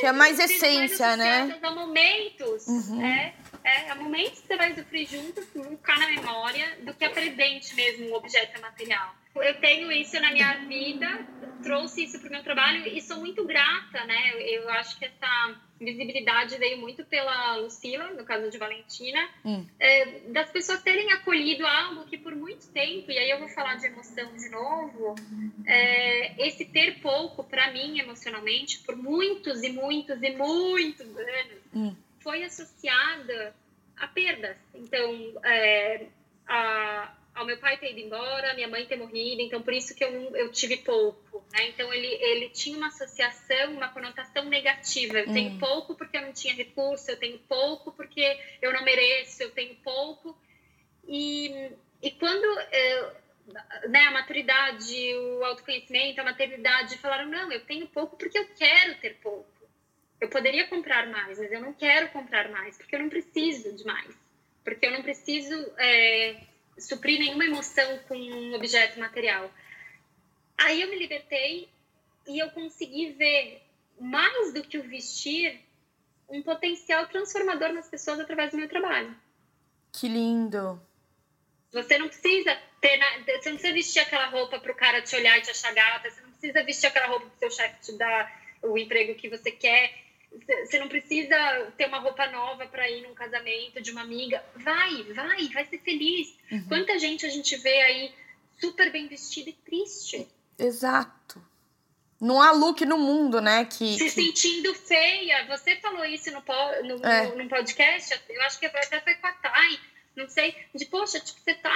que 0.00 0.06
é 0.06 0.12
mais 0.12 0.40
essência, 0.40 1.16
né? 1.16 1.60
A 1.62 1.70
momentos, 1.70 2.66
uhum. 2.66 3.06
é, 3.06 3.32
é, 3.62 3.90
a 3.90 3.94
momentos 3.94 4.40
que 4.40 4.48
você 4.48 4.56
vai 4.56 4.74
sofrer 4.74 5.06
juntos, 5.06 5.44
ficar 5.44 5.98
na 6.00 6.08
memória, 6.08 6.76
do 6.80 6.92
que 6.92 7.04
a 7.04 7.10
presente 7.10 7.74
mesmo, 7.76 8.10
um 8.10 8.14
objeto 8.14 8.60
material. 8.60 9.14
Eu 9.42 9.60
tenho 9.60 9.90
isso 9.92 10.18
na 10.20 10.32
minha 10.32 10.54
vida, 10.66 11.26
trouxe 11.62 12.04
isso 12.04 12.18
para 12.20 12.28
o 12.28 12.32
meu 12.32 12.42
trabalho 12.42 12.86
e 12.86 13.00
sou 13.00 13.18
muito 13.18 13.44
grata, 13.44 14.04
né? 14.04 14.32
Eu, 14.36 14.68
acho 14.70 14.98
que 14.98 15.04
essa 15.04 15.54
visibilidade 15.80 16.56
veio 16.58 16.78
muito 16.78 17.04
pela 17.04 17.56
Lucila, 17.56 18.10
no 18.10 18.24
caso 18.24 18.50
de 18.50 18.56
Valentina, 18.56 19.28
hum. 19.44 19.66
é, 19.78 20.20
das 20.28 20.50
pessoas 20.50 20.82
terem 20.82 21.12
acolhido 21.12 21.66
algo 21.66 22.06
que 22.06 22.16
por 22.16 22.34
muito 22.34 22.68
tempo, 22.72 23.10
e 23.10 23.18
aí 23.18 23.30
eu 23.30 23.38
vou 23.38 23.48
falar 23.48 23.76
de 23.76 23.86
emoção 23.86 24.34
de 24.34 24.48
novo, 24.48 25.14
é, 25.66 26.46
esse 26.46 26.64
ter 26.64 27.00
pouco 27.00 27.44
para 27.44 27.72
mim 27.72 27.98
emocionalmente, 27.98 28.78
por 28.80 28.96
muitos 28.96 29.62
e 29.62 29.70
muitos 29.70 30.22
e 30.22 30.30
muitos 30.30 31.06
anos, 31.06 31.62
hum. 31.74 31.96
foi 32.20 32.42
associada 32.42 33.54
a 33.96 34.06
perdas. 34.06 34.56
Então, 34.74 35.32
é, 35.44 36.06
a, 36.46 37.12
ao 37.36 37.44
meu 37.44 37.58
pai 37.58 37.76
ter 37.76 37.90
ido 37.90 38.00
embora, 38.00 38.54
minha 38.54 38.66
mãe 38.66 38.86
ter 38.86 38.96
morrido, 38.96 39.42
então 39.42 39.60
por 39.62 39.74
isso 39.74 39.94
que 39.94 40.02
eu, 40.02 40.10
eu 40.34 40.50
tive 40.50 40.78
pouco, 40.78 41.44
né? 41.52 41.68
Então 41.68 41.92
ele, 41.92 42.06
ele 42.06 42.48
tinha 42.48 42.76
uma 42.76 42.88
associação, 42.88 43.74
uma 43.74 43.90
conotação 43.90 44.46
negativa. 44.46 45.18
Eu 45.18 45.28
hum. 45.28 45.34
tenho 45.34 45.58
pouco 45.58 45.94
porque 45.94 46.16
eu 46.16 46.22
não 46.22 46.32
tinha 46.32 46.54
recurso, 46.54 47.10
eu 47.10 47.18
tenho 47.18 47.38
pouco 47.40 47.92
porque 47.92 48.40
eu 48.62 48.72
não 48.72 48.82
mereço, 48.82 49.42
eu 49.42 49.50
tenho 49.50 49.74
pouco. 49.76 50.36
E, 51.06 51.70
e 52.02 52.10
quando 52.12 52.44
eu, 52.72 53.12
né, 53.90 54.00
a 54.06 54.12
maturidade, 54.12 55.14
o 55.14 55.44
autoconhecimento, 55.44 56.22
a 56.22 56.24
maternidade 56.24 56.96
falaram, 56.96 57.28
não, 57.28 57.52
eu 57.52 57.60
tenho 57.66 57.86
pouco 57.86 58.16
porque 58.16 58.38
eu 58.38 58.48
quero 58.56 58.94
ter 58.96 59.16
pouco. 59.16 59.46
Eu 60.18 60.30
poderia 60.30 60.66
comprar 60.68 61.06
mais, 61.08 61.38
mas 61.38 61.52
eu 61.52 61.60
não 61.60 61.74
quero 61.74 62.08
comprar 62.08 62.48
mais, 62.48 62.78
porque 62.78 62.96
eu 62.96 63.00
não 63.00 63.10
preciso 63.10 63.76
de 63.76 63.84
mais. 63.84 64.16
Porque 64.64 64.86
eu 64.86 64.92
não 64.92 65.02
preciso... 65.02 65.54
É, 65.76 66.55
suprir 66.78 67.18
nenhuma 67.18 67.44
emoção 67.44 67.98
com 68.08 68.16
um 68.16 68.54
objeto 68.54 68.98
material. 68.98 69.50
Aí 70.58 70.82
eu 70.82 70.88
me 70.88 70.96
libertei 70.96 71.68
e 72.26 72.38
eu 72.38 72.50
consegui 72.50 73.12
ver 73.12 73.62
mais 74.00 74.52
do 74.52 74.62
que 74.62 74.78
o 74.78 74.82
vestir 74.82 75.60
um 76.28 76.42
potencial 76.42 77.06
transformador 77.06 77.72
nas 77.72 77.88
pessoas 77.88 78.20
através 78.20 78.50
do 78.50 78.58
meu 78.58 78.68
trabalho. 78.68 79.14
Que 79.92 80.08
lindo! 80.08 80.80
Você 81.72 81.98
não 81.98 82.08
precisa 82.08 82.56
ter, 82.80 82.98
você 82.98 83.50
não 83.50 83.56
precisa 83.56 83.72
vestir 83.72 84.00
aquela 84.00 84.26
roupa 84.26 84.58
para 84.58 84.72
o 84.72 84.74
cara 84.74 85.02
te 85.02 85.14
olhar 85.16 85.38
e 85.38 85.42
te 85.42 85.50
achar 85.50 85.74
gata. 85.74 86.10
Você 86.10 86.20
não 86.20 86.30
precisa 86.30 86.64
vestir 86.64 86.86
aquela 86.86 87.06
roupa 87.06 87.26
para 87.26 87.36
o 87.36 87.38
seu 87.38 87.50
chefe 87.50 87.80
te 87.80 87.98
dar 87.98 88.42
o 88.62 88.78
emprego 88.78 89.14
que 89.14 89.28
você 89.28 89.50
quer. 89.50 90.05
Você 90.64 90.78
não 90.78 90.88
precisa 90.88 91.36
ter 91.76 91.86
uma 91.86 91.98
roupa 91.98 92.26
nova 92.28 92.66
para 92.66 92.88
ir 92.90 93.02
num 93.02 93.14
casamento 93.14 93.80
de 93.80 93.90
uma 93.90 94.02
amiga. 94.02 94.44
Vai, 94.54 95.02
vai, 95.14 95.48
vai 95.48 95.64
ser 95.66 95.78
feliz. 95.78 96.34
Uhum. 96.50 96.64
Quanta 96.68 96.98
gente 96.98 97.24
a 97.24 97.28
gente 97.30 97.56
vê 97.56 97.80
aí 97.82 98.14
super 98.60 98.90
bem 98.92 99.08
vestida 99.08 99.50
e 99.50 99.52
triste. 99.52 100.28
Exato. 100.58 101.42
Não 102.20 102.40
há 102.40 102.50
look 102.50 102.84
no 102.84 102.98
mundo, 102.98 103.40
né? 103.40 103.64
Que, 103.64 103.96
Se 103.98 104.10
sentindo 104.10 104.74
feia. 104.74 105.46
Você 105.48 105.76
falou 105.76 106.04
isso 106.04 106.30
no, 106.30 106.40
no, 106.40 107.06
é. 107.06 107.26
no, 107.28 107.44
no 107.44 107.48
podcast, 107.48 108.18
eu 108.28 108.42
acho 108.42 108.58
que 108.58 108.66
até 108.66 109.00
foi 109.00 109.14
com 109.16 109.26
a 109.26 109.32
Thay. 109.32 109.80
Não 110.16 110.26
sei, 110.30 110.56
de 110.74 110.86
poxa, 110.86 111.20
tipo, 111.20 111.38
você 111.38 111.54
tá 111.54 111.74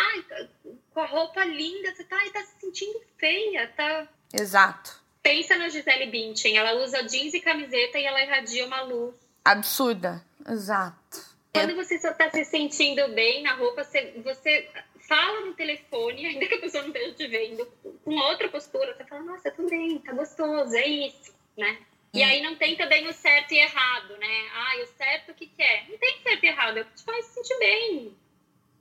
com 0.94 1.01
a 1.01 1.07
roupa 1.07 1.44
linda, 1.44 1.94
você 1.94 2.05
tá, 2.05 2.18
tá 2.32 2.42
se 2.42 2.59
sentindo 2.59 2.98
feia, 3.18 3.68
tá. 3.76 4.09
Exato. 4.32 4.99
Pensa 5.22 5.56
na 5.56 5.68
Gisele 5.68 6.06
Bündchen, 6.06 6.56
ela 6.56 6.82
usa 6.82 7.02
jeans 7.02 7.34
e 7.34 7.40
camiseta 7.40 7.98
e 7.98 8.04
ela 8.04 8.22
irradia 8.22 8.66
uma 8.66 8.82
luz. 8.82 9.14
Absurda, 9.44 10.24
exato. 10.48 11.30
Quando 11.52 11.74
você 11.74 11.98
só 11.98 12.12
tá 12.12 12.30
se 12.30 12.44
sentindo 12.44 13.06
bem 13.08 13.42
na 13.42 13.54
roupa, 13.54 13.82
você, 13.82 14.14
você 14.24 14.68
fala 15.08 15.40
no 15.46 15.54
telefone, 15.54 16.26
ainda 16.26 16.46
que 16.46 16.54
a 16.54 16.60
pessoa 16.60 16.84
não 16.84 16.90
esteja 16.90 17.14
te 17.14 17.26
vendo, 17.26 17.66
com 18.04 18.14
outra 18.14 18.48
postura, 18.48 18.94
você 18.94 19.04
fala, 19.04 19.22
nossa, 19.24 19.50
tudo 19.50 19.68
bem, 19.68 19.98
tá 19.98 20.12
gostoso, 20.12 20.74
é 20.76 20.86
isso, 20.86 21.34
né? 21.58 21.78
E 22.12 22.22
aí 22.22 22.42
não 22.42 22.56
tem 22.56 22.76
também 22.76 23.06
o 23.06 23.12
certo 23.12 23.52
e 23.52 23.58
errado, 23.58 24.16
né? 24.18 24.48
Ah, 24.52 24.82
o 24.82 24.86
certo 24.96 25.30
o 25.30 25.34
que, 25.34 25.46
que 25.46 25.62
é? 25.62 25.86
Não 25.88 25.98
tem 25.98 26.20
certo 26.22 26.44
e 26.44 26.48
errado, 26.48 26.78
é 26.78 26.82
o 26.82 26.84
que 26.84 26.94
te 26.94 27.04
faz 27.04 27.24
se 27.26 27.34
sentir 27.34 27.58
bem, 27.58 28.16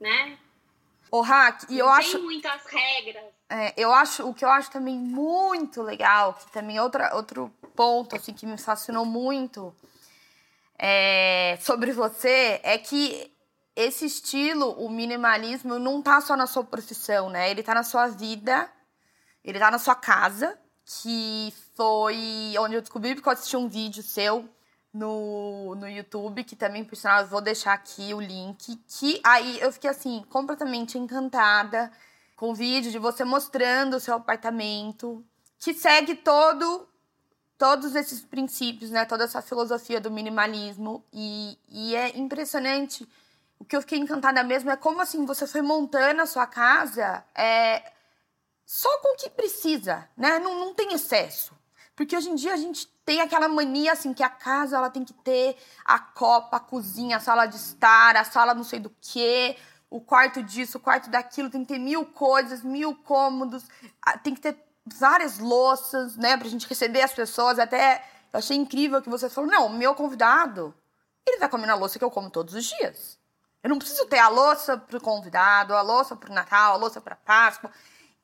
né? 0.00 0.38
O 1.10 1.20
hack, 1.22 1.64
e 1.68 1.78
eu 1.78 1.86
não 1.86 1.92
acho. 1.92 2.12
Tem 2.12 2.22
muitas 2.22 2.62
regras. 2.66 3.24
É, 3.48 3.74
eu 3.76 3.92
acho, 3.92 4.28
o 4.28 4.32
que 4.32 4.44
eu 4.44 4.50
acho 4.50 4.70
também 4.70 4.96
muito 4.96 5.82
legal, 5.82 6.34
que 6.34 6.50
também 6.52 6.76
é 6.76 6.82
outra, 6.82 7.14
outro 7.16 7.52
ponto 7.74 8.14
assim 8.14 8.32
que 8.32 8.46
me 8.46 8.56
fascinou 8.56 9.04
muito 9.04 9.74
é, 10.78 11.58
sobre 11.60 11.92
você, 11.92 12.60
é 12.62 12.78
que 12.78 13.32
esse 13.74 14.06
estilo, 14.06 14.70
o 14.72 14.88
minimalismo, 14.88 15.78
não 15.78 16.00
tá 16.00 16.20
só 16.20 16.36
na 16.36 16.46
sua 16.46 16.62
profissão, 16.62 17.28
né? 17.28 17.50
Ele 17.50 17.62
tá 17.62 17.74
na 17.74 17.82
sua 17.82 18.06
vida, 18.08 18.70
ele 19.44 19.58
tá 19.58 19.70
na 19.70 19.78
sua 19.78 19.94
casa, 19.94 20.58
que 20.84 21.52
foi 21.76 22.54
onde 22.58 22.74
eu 22.74 22.80
descobri 22.80 23.14
porque 23.14 23.28
eu 23.28 23.32
assisti 23.32 23.56
um 23.56 23.68
vídeo 23.68 24.02
seu 24.02 24.48
no, 24.92 25.74
no 25.76 25.88
YouTube, 25.88 26.44
que 26.44 26.56
também, 26.56 26.84
por 26.84 26.96
sinal, 26.96 27.26
vou 27.26 27.40
deixar 27.40 27.72
aqui 27.72 28.12
o 28.12 28.20
link, 28.20 28.76
que 28.88 29.20
aí 29.24 29.60
eu 29.60 29.72
fiquei 29.72 29.90
assim, 29.90 30.24
completamente 30.28 30.98
encantada 30.98 31.90
com 32.36 32.54
vídeo 32.54 32.90
de 32.90 32.98
você 32.98 33.24
mostrando 33.24 33.96
o 33.96 34.00
seu 34.00 34.14
apartamento, 34.14 35.24
que 35.58 35.74
segue 35.74 36.14
todo 36.14 36.88
todos 37.58 37.94
esses 37.94 38.22
princípios, 38.22 38.90
né? 38.90 39.04
Toda 39.04 39.24
essa 39.24 39.42
filosofia 39.42 40.00
do 40.00 40.10
minimalismo 40.10 41.04
e, 41.12 41.58
e 41.68 41.94
é 41.94 42.16
impressionante. 42.16 43.06
O 43.58 43.64
que 43.66 43.76
eu 43.76 43.82
fiquei 43.82 43.98
encantada 43.98 44.42
mesmo 44.42 44.70
é 44.70 44.76
como 44.76 45.02
assim 45.02 45.26
você 45.26 45.46
foi 45.46 45.60
montando 45.60 46.22
a 46.22 46.26
sua 46.26 46.46
casa 46.46 47.22
é, 47.34 47.92
só 48.64 48.88
com 49.00 49.12
o 49.12 49.16
que 49.18 49.28
precisa, 49.28 50.08
né? 50.16 50.38
Não, 50.38 50.58
não 50.58 50.72
tem 50.72 50.94
excesso. 50.94 51.52
Porque 52.00 52.16
hoje 52.16 52.30
em 52.30 52.34
dia 52.34 52.54
a 52.54 52.56
gente 52.56 52.86
tem 53.04 53.20
aquela 53.20 53.46
mania 53.46 53.92
assim 53.92 54.14
que 54.14 54.22
a 54.22 54.28
casa 54.30 54.78
ela 54.78 54.88
tem 54.88 55.04
que 55.04 55.12
ter 55.12 55.54
a 55.84 55.98
copa, 55.98 56.56
a 56.56 56.60
cozinha, 56.60 57.18
a 57.18 57.20
sala 57.20 57.44
de 57.44 57.56
estar, 57.56 58.16
a 58.16 58.24
sala 58.24 58.54
não 58.54 58.64
sei 58.64 58.80
do 58.80 58.90
que, 59.02 59.54
o 59.90 60.00
quarto 60.00 60.42
disso, 60.42 60.78
o 60.78 60.80
quarto 60.80 61.10
daquilo, 61.10 61.50
tem 61.50 61.60
que 61.60 61.74
ter 61.74 61.78
mil 61.78 62.06
coisas, 62.06 62.62
mil 62.62 62.94
cômodos, 62.94 63.68
tem 64.22 64.34
que 64.34 64.40
ter 64.40 64.56
várias 64.86 65.38
louças, 65.38 66.16
né, 66.16 66.38
pra 66.38 66.48
gente 66.48 66.66
receber 66.66 67.02
as 67.02 67.12
pessoas. 67.12 67.58
Até 67.58 68.02
eu 68.32 68.38
achei 68.38 68.56
incrível 68.56 69.02
que 69.02 69.10
você 69.10 69.28
falou: 69.28 69.50
não, 69.50 69.68
meu 69.68 69.94
convidado, 69.94 70.74
ele 71.26 71.36
vai 71.36 71.50
comer 71.50 71.66
na 71.66 71.74
louça 71.74 71.98
que 71.98 72.04
eu 72.06 72.10
como 72.10 72.30
todos 72.30 72.54
os 72.54 72.64
dias. 72.64 73.18
Eu 73.62 73.68
não 73.68 73.78
preciso 73.78 74.06
ter 74.06 74.20
a 74.20 74.28
louça 74.28 74.78
pro 74.78 75.02
convidado, 75.02 75.74
a 75.74 75.82
louça 75.82 76.16
pro 76.16 76.32
Natal, 76.32 76.72
a 76.72 76.76
louça 76.76 76.98
pra 76.98 77.14
Páscoa. 77.14 77.70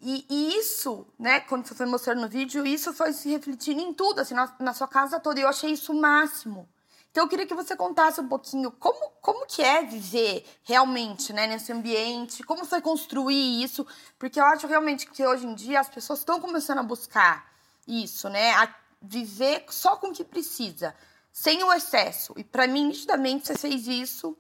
E, 0.01 0.27
e, 0.29 0.59
isso, 0.59 1.07
né, 1.19 1.41
quando 1.41 1.67
você 1.67 1.75
foi 1.75 1.87
mostrando 1.87 2.21
no 2.21 2.29
vídeo, 2.29 2.67
isso 2.67 2.93
foi 2.93 3.13
se 3.13 3.31
refletindo 3.31 3.81
em 3.81 3.95
tudo, 3.95 4.21
assim, 4.21 4.35
na, 4.35 4.55
na 4.61 4.75
sua 4.75 4.87
casa 4.87 5.19
toda. 5.19 5.41
E 5.41 5.43
eu 5.43 5.49
achei 5.49 5.71
isso 5.71 5.93
o 5.93 6.01
máximo. 6.01 6.69
Então 7.11 7.25
eu 7.25 7.29
queria 7.31 7.47
que 7.47 7.55
você 7.55 7.75
contasse 7.75 8.21
um 8.21 8.29
pouquinho 8.29 8.71
como, 8.73 9.11
como 9.23 9.47
que 9.47 9.63
é 9.63 9.83
viver 9.83 10.45
realmente 10.63 11.33
né, 11.33 11.47
nesse 11.47 11.73
ambiente, 11.73 12.43
como 12.43 12.67
foi 12.67 12.83
construir 12.83 13.63
isso, 13.63 13.87
porque 14.19 14.39
eu 14.39 14.45
acho 14.45 14.67
realmente 14.67 15.07
que 15.07 15.27
hoje 15.27 15.47
em 15.47 15.55
dia 15.55 15.81
as 15.81 15.89
pessoas 15.89 16.19
estão 16.19 16.39
começando 16.39 16.81
a 16.81 16.83
buscar 16.83 17.51
isso, 17.89 18.29
né? 18.29 18.53
A 18.53 18.69
viver 19.01 19.65
só 19.71 19.97
com 19.97 20.09
o 20.09 20.13
que 20.13 20.25
precisa, 20.25 20.95
sem 21.33 21.65
o 21.65 21.73
excesso. 21.73 22.35
E 22.37 22.45
para 22.45 22.67
mim, 22.67 22.89
nitidamente, 22.89 23.47
você 23.47 23.57
fez 23.57 23.87
isso 23.87 24.37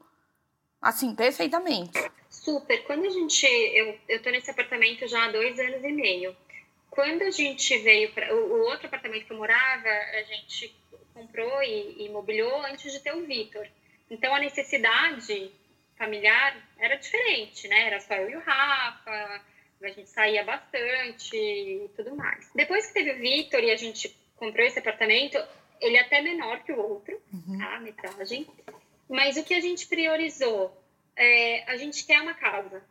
assim, 0.80 1.14
perfeitamente. 1.14 1.98
Super. 2.46 2.84
Quando 2.84 3.06
a 3.06 3.10
gente. 3.10 3.44
Eu, 3.44 3.98
eu 4.08 4.22
tô 4.22 4.30
nesse 4.30 4.48
apartamento 4.48 5.04
já 5.08 5.24
há 5.24 5.32
dois 5.32 5.58
anos 5.58 5.82
e 5.82 5.90
meio. 5.90 6.36
Quando 6.88 7.22
a 7.22 7.30
gente 7.32 7.76
veio 7.78 8.12
para. 8.12 8.32
O, 8.32 8.38
o, 8.38 8.60
outro 8.66 8.86
apartamento 8.86 9.26
que 9.26 9.32
eu 9.32 9.36
morava, 9.36 9.88
a 9.88 10.22
gente 10.22 10.72
comprou 11.12 11.60
e, 11.64 12.04
e 12.04 12.08
mobiliou 12.08 12.56
antes 12.66 12.92
de 12.92 13.00
ter 13.00 13.12
o 13.12 13.26
Vitor. 13.26 13.66
Então 14.08 14.32
a 14.32 14.38
necessidade 14.38 15.50
familiar 15.98 16.56
era 16.78 16.94
diferente, 16.94 17.66
né? 17.66 17.88
Era 17.88 17.98
só 17.98 18.14
eu 18.14 18.30
e 18.30 18.36
o 18.36 18.40
Rafa, 18.40 19.42
a 19.82 19.88
gente 19.88 20.08
saía 20.08 20.44
bastante 20.44 21.36
e 21.36 21.90
tudo 21.96 22.14
mais. 22.14 22.48
Depois 22.54 22.86
que 22.86 22.94
teve 22.94 23.10
o 23.10 23.18
Vitor 23.18 23.58
e 23.64 23.72
a 23.72 23.76
gente 23.76 24.16
comprou 24.36 24.64
esse 24.64 24.78
apartamento, 24.78 25.36
ele 25.80 25.96
é 25.96 26.00
até 26.00 26.22
menor 26.22 26.62
que 26.62 26.70
o 26.70 26.78
outro, 26.78 27.20
uhum. 27.32 27.58
tá? 27.58 27.74
A 27.74 27.80
metragem. 27.80 28.46
Mas 29.08 29.36
o 29.36 29.42
que 29.42 29.54
a 29.54 29.60
gente 29.60 29.88
priorizou? 29.88 30.85
É, 31.16 31.64
a 31.70 31.76
gente 31.76 32.04
quer 32.04 32.20
uma 32.20 32.34
casa 32.34 32.82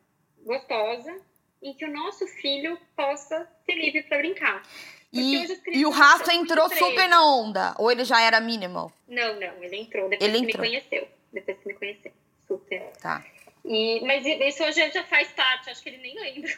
gostosa 0.44 1.16
em 1.62 1.74
que 1.74 1.86
o 1.86 1.92
nosso 1.92 2.28
filho 2.28 2.78
possa 2.96 3.48
ser 3.66 3.76
livre 3.76 4.04
para 4.04 4.18
brincar. 4.18 4.64
E, 5.12 5.46
e, 5.72 5.86
o 5.86 5.90
Rafa 5.90 6.34
entrou 6.34 6.70
super 6.70 7.08
na 7.08 7.24
onda? 7.26 7.74
Ou 7.78 7.90
ele 7.92 8.04
já 8.04 8.22
era 8.22 8.40
minimal? 8.42 8.92
Não, 9.08 9.40
não, 9.40 9.64
ele 9.64 9.78
entrou 9.78 10.10
depois 10.10 10.30
ele 10.30 10.40
que 10.40 10.52
entrou. 10.52 10.62
me 10.64 10.70
conheceu. 10.70 11.08
Depois 11.32 11.58
que 11.58 11.68
me 11.68 11.74
conheceu. 11.74 12.12
Super. 12.46 12.82
Tá. 13.02 13.26
E, 13.64 14.02
mas 14.06 14.26
isso 14.26 14.64
hoje 14.64 14.92
já 14.92 15.04
faz 15.06 15.30
parte, 15.30 15.70
acho 15.70 15.82
que 15.82 15.90
ele 15.90 15.98
nem 15.98 16.20
lembra 16.20 16.52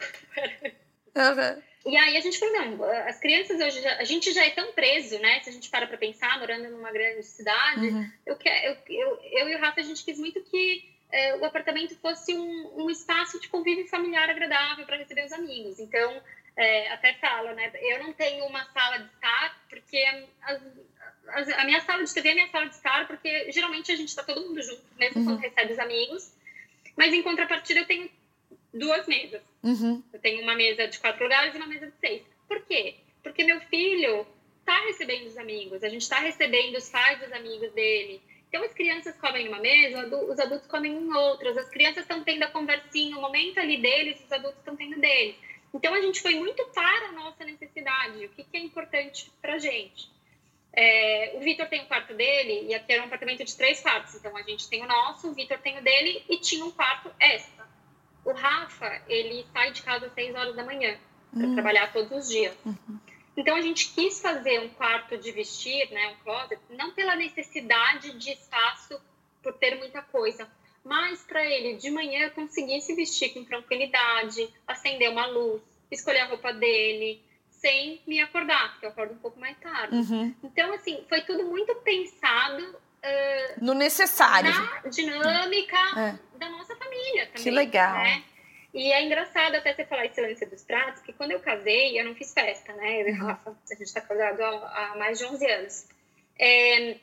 Uhum. 1.16 1.62
E 1.86 1.96
aí 1.96 2.16
a 2.16 2.20
gente 2.20 2.38
falou, 2.38 2.54
não, 2.54 2.84
as 2.84 3.18
crianças 3.18 3.60
hoje, 3.60 3.80
já, 3.80 3.96
a 3.96 4.04
gente 4.04 4.32
já 4.32 4.44
é 4.44 4.50
tão 4.50 4.72
preso, 4.72 5.18
né? 5.18 5.40
Se 5.40 5.50
a 5.50 5.52
gente 5.52 5.70
para 5.70 5.86
pra 5.86 5.96
pensar, 5.96 6.38
morando 6.38 6.70
numa 6.70 6.92
grande 6.92 7.24
cidade, 7.24 7.88
uhum. 7.88 8.10
eu, 8.26 8.36
eu, 8.36 8.76
eu, 8.88 9.18
eu 9.22 9.48
e 9.48 9.56
o 9.56 9.58
Rafa, 9.58 9.80
a 9.80 9.84
gente 9.84 10.04
quis 10.04 10.18
muito 10.18 10.40
que 10.42 10.97
é, 11.10 11.36
o 11.36 11.44
apartamento 11.44 11.96
fosse 11.96 12.34
um, 12.34 12.84
um 12.84 12.90
espaço 12.90 13.40
de 13.40 13.48
convívio 13.48 13.88
familiar 13.88 14.28
agradável 14.28 14.84
para 14.84 14.96
receber 14.96 15.24
os 15.24 15.32
amigos. 15.32 15.78
Então, 15.78 16.22
é, 16.56 16.92
até 16.92 17.14
fala, 17.14 17.54
né? 17.54 17.70
Eu 17.74 18.04
não 18.04 18.12
tenho 18.12 18.44
uma 18.44 18.64
sala 18.72 18.98
de 18.98 19.06
estar, 19.14 19.62
porque 19.70 20.04
as, 20.42 20.60
as, 21.28 21.48
a 21.50 21.64
minha 21.64 21.80
sala 21.80 22.04
de 22.04 22.12
TV 22.12 22.28
é 22.28 22.32
a 22.32 22.34
minha 22.34 22.48
sala 22.48 22.66
de 22.66 22.74
estar, 22.74 23.06
porque 23.06 23.50
geralmente 23.52 23.92
a 23.92 23.96
gente 23.96 24.08
está 24.08 24.22
todo 24.22 24.46
mundo 24.46 24.60
junto, 24.62 24.82
mesmo 24.98 25.20
uhum. 25.20 25.26
quando 25.26 25.40
recebe 25.40 25.72
os 25.72 25.78
amigos. 25.78 26.32
Mas 26.96 27.14
em 27.14 27.22
contrapartida, 27.22 27.80
eu 27.80 27.86
tenho 27.86 28.10
duas 28.74 29.06
mesas. 29.06 29.40
Uhum. 29.62 30.02
Eu 30.12 30.20
tenho 30.20 30.42
uma 30.42 30.54
mesa 30.54 30.88
de 30.88 30.98
quatro 30.98 31.22
lugares 31.22 31.54
e 31.54 31.56
uma 31.56 31.66
mesa 31.66 31.86
de 31.86 31.96
seis. 32.00 32.22
Por 32.46 32.60
quê? 32.62 32.96
Porque 33.22 33.44
meu 33.44 33.60
filho 33.62 34.26
está 34.60 34.80
recebendo 34.84 35.26
os 35.26 35.38
amigos, 35.38 35.82
a 35.82 35.88
gente 35.88 36.02
está 36.02 36.18
recebendo 36.18 36.76
os 36.76 36.88
pais 36.88 37.18
dos 37.20 37.32
amigos 37.32 37.72
dele. 37.72 38.20
Então, 38.48 38.64
as 38.64 38.72
crianças 38.72 39.14
comem 39.16 39.44
numa 39.44 39.60
mesa, 39.60 40.06
os 40.06 40.38
adultos 40.38 40.66
comem 40.66 40.92
em 40.92 41.12
outras. 41.12 41.56
As 41.56 41.68
crianças 41.68 42.02
estão 42.02 42.24
tendo 42.24 42.42
a 42.44 42.48
conversinha, 42.50 43.16
o 43.16 43.20
momento 43.20 43.58
ali 43.58 43.76
deles, 43.76 44.18
os 44.24 44.32
adultos 44.32 44.58
estão 44.58 44.74
tendo 44.74 44.98
deles. 44.98 45.36
Então, 45.72 45.92
a 45.92 46.00
gente 46.00 46.22
foi 46.22 46.34
muito 46.34 46.64
para 46.68 47.08
a 47.08 47.12
nossa 47.12 47.44
necessidade, 47.44 48.24
o 48.24 48.28
que, 48.30 48.42
que 48.42 48.56
é 48.56 48.60
importante 48.60 49.30
para 49.42 49.54
a 49.54 49.58
gente. 49.58 50.10
É, 50.72 51.32
o 51.36 51.40
Vitor 51.40 51.68
tem 51.68 51.82
o 51.82 51.86
quarto 51.86 52.14
dele, 52.14 52.68
e 52.68 52.74
aqui 52.74 52.92
era 52.92 53.02
um 53.02 53.06
apartamento 53.06 53.44
de 53.44 53.54
três 53.54 53.80
quartos. 53.80 54.14
Então, 54.14 54.34
a 54.34 54.42
gente 54.42 54.66
tem 54.68 54.82
o 54.82 54.86
nosso, 54.86 55.28
o 55.28 55.34
Vitor 55.34 55.58
tem 55.58 55.78
o 55.78 55.82
dele, 55.82 56.24
e 56.28 56.38
tinha 56.38 56.64
um 56.64 56.70
quarto 56.70 57.10
extra. 57.20 57.66
O 58.24 58.32
Rafa, 58.32 59.02
ele 59.08 59.44
sai 59.52 59.72
de 59.72 59.82
casa 59.82 60.06
às 60.06 60.14
seis 60.14 60.34
horas 60.34 60.56
da 60.56 60.64
manhã, 60.64 60.98
para 61.30 61.46
uhum. 61.46 61.54
trabalhar 61.54 61.92
todos 61.92 62.10
os 62.12 62.28
dias. 62.28 62.56
Uhum. 62.64 62.98
Então, 63.38 63.54
a 63.54 63.60
gente 63.62 63.94
quis 63.94 64.20
fazer 64.20 64.58
um 64.58 64.68
quarto 64.70 65.16
de 65.16 65.30
vestir, 65.30 65.88
né, 65.92 66.08
um 66.08 66.24
closet, 66.24 66.60
não 66.70 66.90
pela 66.90 67.14
necessidade 67.14 68.18
de 68.18 68.32
espaço 68.32 69.00
por 69.40 69.52
ter 69.52 69.76
muita 69.78 70.02
coisa, 70.02 70.50
mas 70.84 71.22
para 71.22 71.46
ele 71.46 71.76
de 71.76 71.88
manhã 71.88 72.28
conseguir 72.30 72.80
se 72.80 72.96
vestir 72.96 73.32
com 73.32 73.44
tranquilidade, 73.44 74.52
acender 74.66 75.08
uma 75.08 75.26
luz, 75.26 75.62
escolher 75.88 76.22
a 76.22 76.26
roupa 76.26 76.52
dele, 76.52 77.22
sem 77.48 78.02
me 78.08 78.20
acordar, 78.20 78.72
porque 78.72 78.86
eu 78.86 78.90
acordo 78.90 79.14
um 79.14 79.18
pouco 79.18 79.38
mais 79.38 79.56
tarde. 79.58 79.94
Uhum. 79.94 80.34
Então, 80.42 80.72
assim, 80.72 81.04
foi 81.08 81.20
tudo 81.20 81.44
muito 81.44 81.72
pensado. 81.76 82.64
Uh, 82.64 83.64
no 83.64 83.72
necessário. 83.72 84.50
Na 84.50 84.90
dinâmica 84.90 85.76
é. 85.96 86.18
da 86.38 86.50
nossa 86.50 86.74
família 86.74 87.26
também. 87.26 87.42
Que 87.44 87.50
legal. 87.52 87.98
Né? 87.98 88.24
E 88.78 88.92
é 88.92 89.02
engraçado 89.02 89.56
até 89.56 89.74
você 89.74 89.84
falar 89.84 90.06
esse 90.06 90.20
lance 90.20 90.46
dos 90.46 90.62
pratos, 90.62 91.00
porque 91.00 91.12
quando 91.12 91.32
eu 91.32 91.40
casei, 91.40 91.98
eu 91.98 92.04
não 92.04 92.14
fiz 92.14 92.32
festa, 92.32 92.72
né? 92.74 93.02
Eu 93.02 93.08
e. 93.08 93.10
Rafa, 93.10 93.50
a 93.50 93.74
gente 93.74 93.82
está 93.82 94.00
casado 94.00 94.40
há, 94.40 94.92
há, 94.92 94.96
mais 94.96 95.18
de 95.18 95.24
11 95.24 95.50
anos. 95.50 95.88
É, 96.38 96.96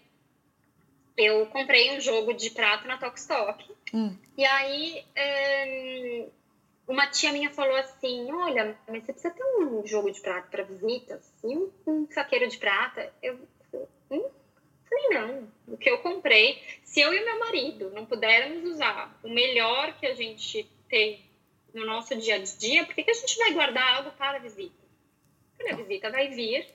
eu 1.17 1.45
comprei 1.47 1.97
um 1.97 1.99
jogo 1.99 2.33
de 2.33 2.49
prato 2.51 2.87
na 2.87 2.97
Tokstok. 2.97 3.69
Hum. 3.93 4.15
E 4.37 4.45
aí, 4.45 5.05
é, 5.17 6.27
uma 6.87 7.07
tia 7.07 7.33
minha 7.33 7.49
falou 7.49 7.75
assim: 7.75 8.31
Olha, 8.31 8.77
mas 8.87 9.03
você 9.03 9.11
precisa 9.11 9.33
ter 9.33 9.43
um 9.43 9.85
jogo 9.85 10.09
de 10.09 10.21
prato 10.21 10.49
para 10.49 10.63
visitas 10.63 11.29
e 11.43 11.57
um, 11.57 11.69
um, 11.85 12.07
saqueiro 12.09 12.47
de 12.47 12.57
prata. 12.57 13.11
Eu 13.21 13.37
hum? 14.09 14.29
falei: 14.89 15.09
Não, 15.09 15.51
o 15.67 15.75
que 15.75 15.89
eu 15.89 15.97
comprei, 15.97 16.63
se 16.85 17.01
eu 17.01 17.13
e 17.13 17.25
meu 17.25 17.37
marido 17.37 17.89
não 17.89 18.05
pudermos 18.05 18.63
usar 18.63 19.19
o 19.21 19.29
melhor 19.29 19.99
que 19.99 20.05
a 20.05 20.15
gente 20.15 20.63
tem 20.87 21.24
no 21.75 21.85
nosso 21.85 22.15
dia 22.15 22.35
a 22.35 22.39
dia, 22.39 22.85
por 22.85 22.95
que, 22.95 23.03
que 23.03 23.11
a 23.11 23.13
gente 23.13 23.37
vai 23.37 23.53
guardar 23.53 23.97
algo 23.97 24.11
para 24.11 24.37
a 24.37 24.39
visita? 24.39 24.83
Porque 25.55 25.71
a 25.71 25.75
visita 25.75 26.09
vai 26.09 26.29
vir 26.29 26.65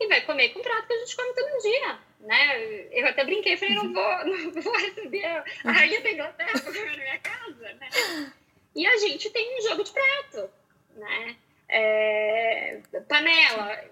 e 0.00 0.06
vai 0.06 0.22
comer 0.22 0.50
com 0.50 0.60
o 0.60 0.62
prato 0.62 0.86
que 0.86 0.92
a 0.94 0.98
gente 0.98 1.16
come 1.16 1.34
todo 1.34 1.62
dia 1.62 2.08
né? 2.20 2.88
Eu 2.90 3.06
até 3.06 3.24
brinquei, 3.24 3.56
falei, 3.56 3.74
não 3.74 3.92
vou, 3.92 4.24
não 4.24 4.62
vou 4.62 4.76
receber 4.76 5.24
a 5.24 5.70
rainha 5.70 6.00
da 6.00 6.10
Inglaterra 6.10 6.60
comer 6.60 6.84
na 6.86 6.96
minha 6.96 7.18
casa, 7.18 7.72
né? 7.74 8.32
E 8.74 8.86
a 8.86 8.96
gente 8.98 9.30
tem 9.30 9.58
um 9.58 9.68
jogo 9.68 9.84
de 9.84 9.92
prato, 9.92 10.50
né? 10.96 11.36
É, 11.68 12.80
panela. 13.08 13.84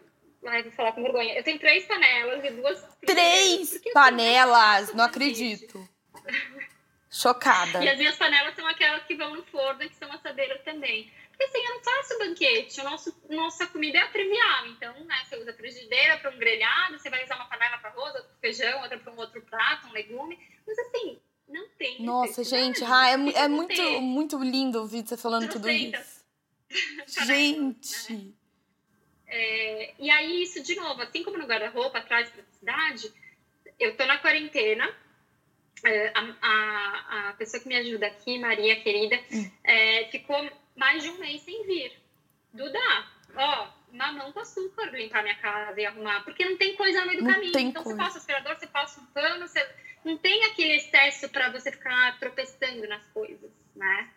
Ai, 0.46 0.62
vou 0.62 0.72
falar 0.72 0.92
com 0.92 1.02
vergonha. 1.02 1.34
Eu 1.34 1.42
tenho 1.42 1.58
três 1.58 1.84
panelas 1.86 2.44
e 2.44 2.50
duas. 2.50 2.86
Três 3.04 3.80
panelas? 3.92 4.94
Não 4.94 5.04
acredito. 5.04 5.86
Chocada. 7.16 7.82
E 7.82 7.88
as 7.88 7.96
minhas 7.96 8.16
panelas 8.16 8.54
são 8.54 8.66
aquelas 8.66 9.02
que 9.04 9.14
vão 9.14 9.34
no 9.34 9.42
forno, 9.44 9.80
que 9.88 9.96
são 9.96 10.12
assadeiras 10.12 10.62
também. 10.62 11.10
Porque 11.30 11.44
assim, 11.44 11.66
eu 11.66 11.74
não 11.74 11.82
faço 11.82 12.18
banquete. 12.18 12.80
O 12.80 12.84
nosso, 12.84 13.22
nossa 13.30 13.66
comida 13.68 13.98
é 13.98 14.06
trivial. 14.08 14.66
Então, 14.66 14.92
né, 15.04 15.16
você 15.24 15.36
usa 15.36 15.54
frigideira 15.54 16.18
para 16.18 16.30
um 16.30 16.38
grelhado, 16.38 16.98
você 16.98 17.08
vai 17.08 17.24
usar 17.24 17.36
uma 17.36 17.46
panela 17.46 17.78
para 17.78 17.88
arroz, 17.88 18.06
outra 18.06 18.22
para 18.22 18.38
feijão, 18.40 18.82
outra 18.82 18.98
para 18.98 19.12
um 19.14 19.16
outro 19.16 19.40
prato, 19.42 19.86
um 19.86 19.92
legume. 19.92 20.38
Mas 20.66 20.78
assim, 20.78 21.18
não 21.48 21.66
tem. 21.78 22.02
Nossa, 22.02 22.44
gente, 22.44 22.84
ah, 22.84 23.08
é, 23.08 23.44
é 23.44 23.48
muito, 23.48 23.82
muito 24.02 24.38
lindo 24.38 24.78
ouvir 24.78 25.06
você 25.06 25.16
falando 25.16 25.48
tudo 25.48 25.70
isso. 25.70 26.22
gente. 27.24 28.12
Né? 28.12 28.32
É, 29.26 29.94
e 29.98 30.10
aí, 30.10 30.42
isso, 30.42 30.62
de 30.62 30.74
novo, 30.74 31.00
assim 31.00 31.22
como 31.22 31.38
no 31.38 31.46
guarda-roupa, 31.46 31.98
atrás 31.98 32.30
da 32.30 32.42
cidade, 32.58 33.10
eu 33.80 33.96
tô 33.96 34.04
na 34.04 34.18
quarentena. 34.18 34.86
É, 35.84 36.12
a, 36.14 36.36
a, 36.40 37.28
a, 37.28 37.32
pessoa 37.34 37.62
que 37.62 37.68
me 37.68 37.76
ajuda 37.76 38.06
aqui, 38.06 38.38
Maria 38.38 38.80
querida, 38.80 39.18
hum. 39.30 39.50
é, 39.62 40.04
ficou 40.10 40.50
mais 40.74 41.02
de 41.02 41.10
um 41.10 41.18
mês 41.18 41.42
sem 41.42 41.66
vir. 41.66 41.92
Duda, 42.52 42.78
ó, 43.34 43.68
mamão 43.92 44.32
com 44.32 44.40
açúcar 44.40 44.86
limpar 44.92 45.22
minha 45.22 45.36
casa 45.36 45.80
e 45.80 45.86
arrumar, 45.86 46.24
porque 46.24 46.44
não 46.44 46.56
tem 46.56 46.74
coisa 46.76 47.00
no 47.00 47.06
meio 47.06 47.18
do 47.18 47.24
não 47.24 47.34
caminho. 47.34 47.58
Então 47.58 47.82
coisa. 47.82 47.96
você 47.98 48.04
passa 48.04 48.14
o 48.16 48.18
aspirador, 48.18 48.56
você 48.56 48.66
passa 48.66 49.00
um 49.00 49.06
pano, 49.06 49.46
você 49.46 49.68
não 50.04 50.16
tem 50.16 50.44
aquele 50.44 50.76
excesso 50.76 51.28
para 51.28 51.50
você 51.50 51.70
ficar 51.70 52.18
tropeçando 52.18 52.86
nas 52.88 53.04
coisas, 53.08 53.50
né? 53.74 54.10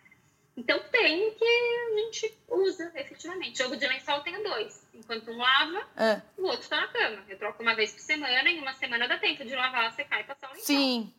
Então 0.56 0.78
tem 0.90 1.32
que 1.34 1.44
a 1.44 1.96
gente 1.96 2.38
usa 2.48 2.92
efetivamente. 2.94 3.58
Jogo 3.58 3.76
de 3.76 3.86
lençol 3.86 4.20
tenho 4.20 4.42
dois. 4.42 4.86
Enquanto 4.92 5.30
um 5.30 5.38
lava, 5.38 5.88
é. 5.96 6.20
o 6.36 6.44
outro 6.44 6.68
tá 6.68 6.82
na 6.82 6.88
cama. 6.88 7.24
Eu 7.28 7.38
troco 7.38 7.62
uma 7.62 7.74
vez 7.74 7.92
por 7.92 8.00
semana, 8.00 8.50
em 8.50 8.60
uma 8.60 8.74
semana 8.74 9.08
dá 9.08 9.16
tempo 9.18 9.44
de 9.44 9.54
lavar, 9.54 9.90
secar 9.92 10.20
e 10.20 10.24
passar 10.24 10.50
o 10.50 10.52
lençol. 10.52 10.66
Sim. 10.66 11.14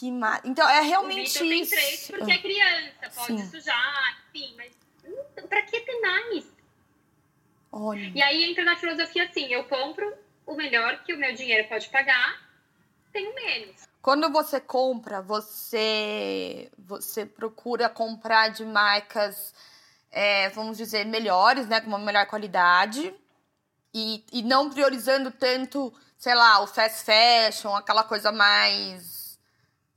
Que 0.00 0.10
ma... 0.10 0.40
Então 0.44 0.66
é 0.68 0.80
realmente 0.80 1.38
o 1.42 1.44
isso. 1.44 1.48
tem 1.48 1.66
três 1.66 2.06
porque 2.08 2.32
é 2.32 2.38
criança, 2.38 3.10
pode 3.14 3.42
Sim. 3.42 3.50
sujar, 3.50 4.18
enfim, 4.34 4.56
mas 4.56 4.72
pra 5.46 5.62
que 5.62 5.80
ter 5.80 6.00
mais? 6.00 6.46
Olha. 7.70 8.10
E 8.14 8.22
aí 8.22 8.50
entra 8.50 8.64
na 8.64 8.76
filosofia 8.76 9.24
assim, 9.24 9.52
eu 9.52 9.64
compro 9.64 10.12
o 10.46 10.54
melhor 10.54 11.04
que 11.04 11.12
o 11.12 11.18
meu 11.18 11.34
dinheiro 11.34 11.68
pode 11.68 11.88
pagar 11.90 12.50
tenho 13.12 13.34
menos. 13.34 13.88
Quando 14.02 14.30
você 14.30 14.60
compra, 14.60 15.20
você, 15.20 16.70
você 16.78 17.26
procura 17.26 17.88
comprar 17.88 18.48
de 18.48 18.64
marcas, 18.64 19.54
é, 20.10 20.48
vamos 20.50 20.78
dizer, 20.78 21.04
melhores, 21.04 21.66
né? 21.66 21.80
Com 21.80 21.88
uma 21.88 21.98
melhor 21.98 22.26
qualidade. 22.26 23.14
E, 23.92 24.24
e 24.32 24.42
não 24.42 24.70
priorizando 24.70 25.30
tanto, 25.30 25.92
sei 26.16 26.34
lá, 26.34 26.62
o 26.62 26.66
fast 26.66 27.04
fashion, 27.04 27.74
aquela 27.74 28.04
coisa 28.04 28.32
mais. 28.32 29.19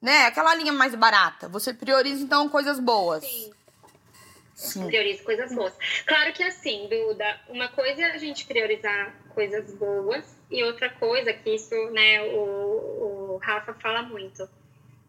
Né? 0.03 0.25
Aquela 0.25 0.53
linha 0.53 0.73
mais 0.73 0.93
barata. 0.93 1.47
Você 1.47 1.73
prioriza, 1.73 2.21
então, 2.21 2.49
coisas 2.49 2.77
boas. 2.77 3.23
Sim. 3.23 3.53
Sim. 4.53 4.85
Prioriza 4.87 5.23
coisas 5.23 5.55
boas. 5.55 5.73
Claro 6.05 6.33
que 6.33 6.43
assim, 6.43 6.89
Duda, 6.89 7.39
uma 7.47 7.69
coisa 7.69 8.01
é 8.01 8.11
a 8.11 8.17
gente 8.17 8.45
priorizar 8.45 9.15
coisas 9.33 9.73
boas 9.73 10.37
e 10.51 10.61
outra 10.61 10.89
coisa 10.89 11.31
que 11.31 11.55
isso, 11.55 11.73
né, 11.91 12.21
o, 12.21 13.35
o 13.35 13.39
Rafa 13.41 13.73
fala 13.75 14.03
muito. 14.03 14.47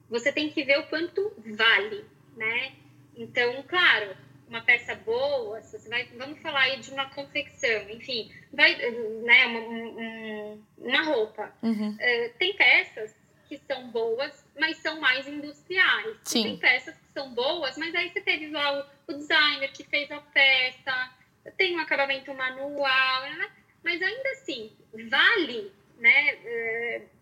Você 0.08 0.30
tem 0.30 0.48
que 0.50 0.62
ver 0.62 0.78
o 0.78 0.86
quanto 0.86 1.32
vale, 1.38 2.04
né? 2.36 2.72
Então, 3.16 3.64
claro, 3.64 4.16
uma 4.48 4.62
peça 4.62 4.94
boa, 4.94 5.60
você 5.60 5.88
vai, 5.88 6.04
vamos 6.16 6.40
falar 6.40 6.62
aí 6.62 6.78
de 6.78 6.92
uma 6.92 7.10
confecção, 7.10 7.90
enfim, 7.90 8.30
vai, 8.52 8.76
né, 8.76 9.46
uma, 9.46 9.60
um, 9.60 10.62
uma 10.78 11.02
roupa. 11.02 11.52
Uhum. 11.62 11.90
Uh, 11.90 12.38
tem 12.38 12.54
peças 12.56 13.12
que 13.58 13.66
são 13.66 13.88
boas, 13.88 14.44
mas 14.58 14.78
são 14.78 15.00
mais 15.00 15.26
industriais. 15.26 16.16
Sim. 16.24 16.42
Tem 16.42 16.56
peças 16.56 16.94
que 16.94 17.12
são 17.12 17.34
boas, 17.34 17.76
mas 17.76 17.94
aí 17.94 18.10
você 18.10 18.20
teve 18.20 18.50
lá 18.50 18.80
o, 19.08 19.12
o 19.12 19.16
designer 19.16 19.72
que 19.72 19.84
fez 19.84 20.10
a 20.10 20.20
peça, 20.20 21.10
tem 21.56 21.76
um 21.76 21.80
acabamento 21.80 22.32
manual, 22.34 23.22
né? 23.22 23.50
mas 23.84 24.00
ainda 24.00 24.30
assim, 24.30 24.72
vale, 25.10 25.70
né? 25.98 26.34
Uh, 26.34 27.14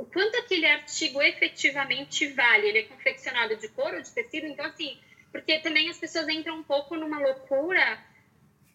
o 0.00 0.04
quanto 0.06 0.36
aquele 0.38 0.66
artigo 0.66 1.22
efetivamente 1.22 2.26
vale? 2.28 2.66
Ele 2.66 2.78
é 2.80 2.82
confeccionado 2.82 3.56
de 3.56 3.68
couro 3.68 3.96
ou 3.96 4.02
de 4.02 4.10
tecido? 4.12 4.46
Então, 4.46 4.66
assim, 4.66 4.98
porque 5.30 5.58
também 5.60 5.88
as 5.88 5.98
pessoas 5.98 6.28
entram 6.28 6.56
um 6.56 6.62
pouco 6.64 6.96
numa 6.96 7.20
loucura 7.20 7.98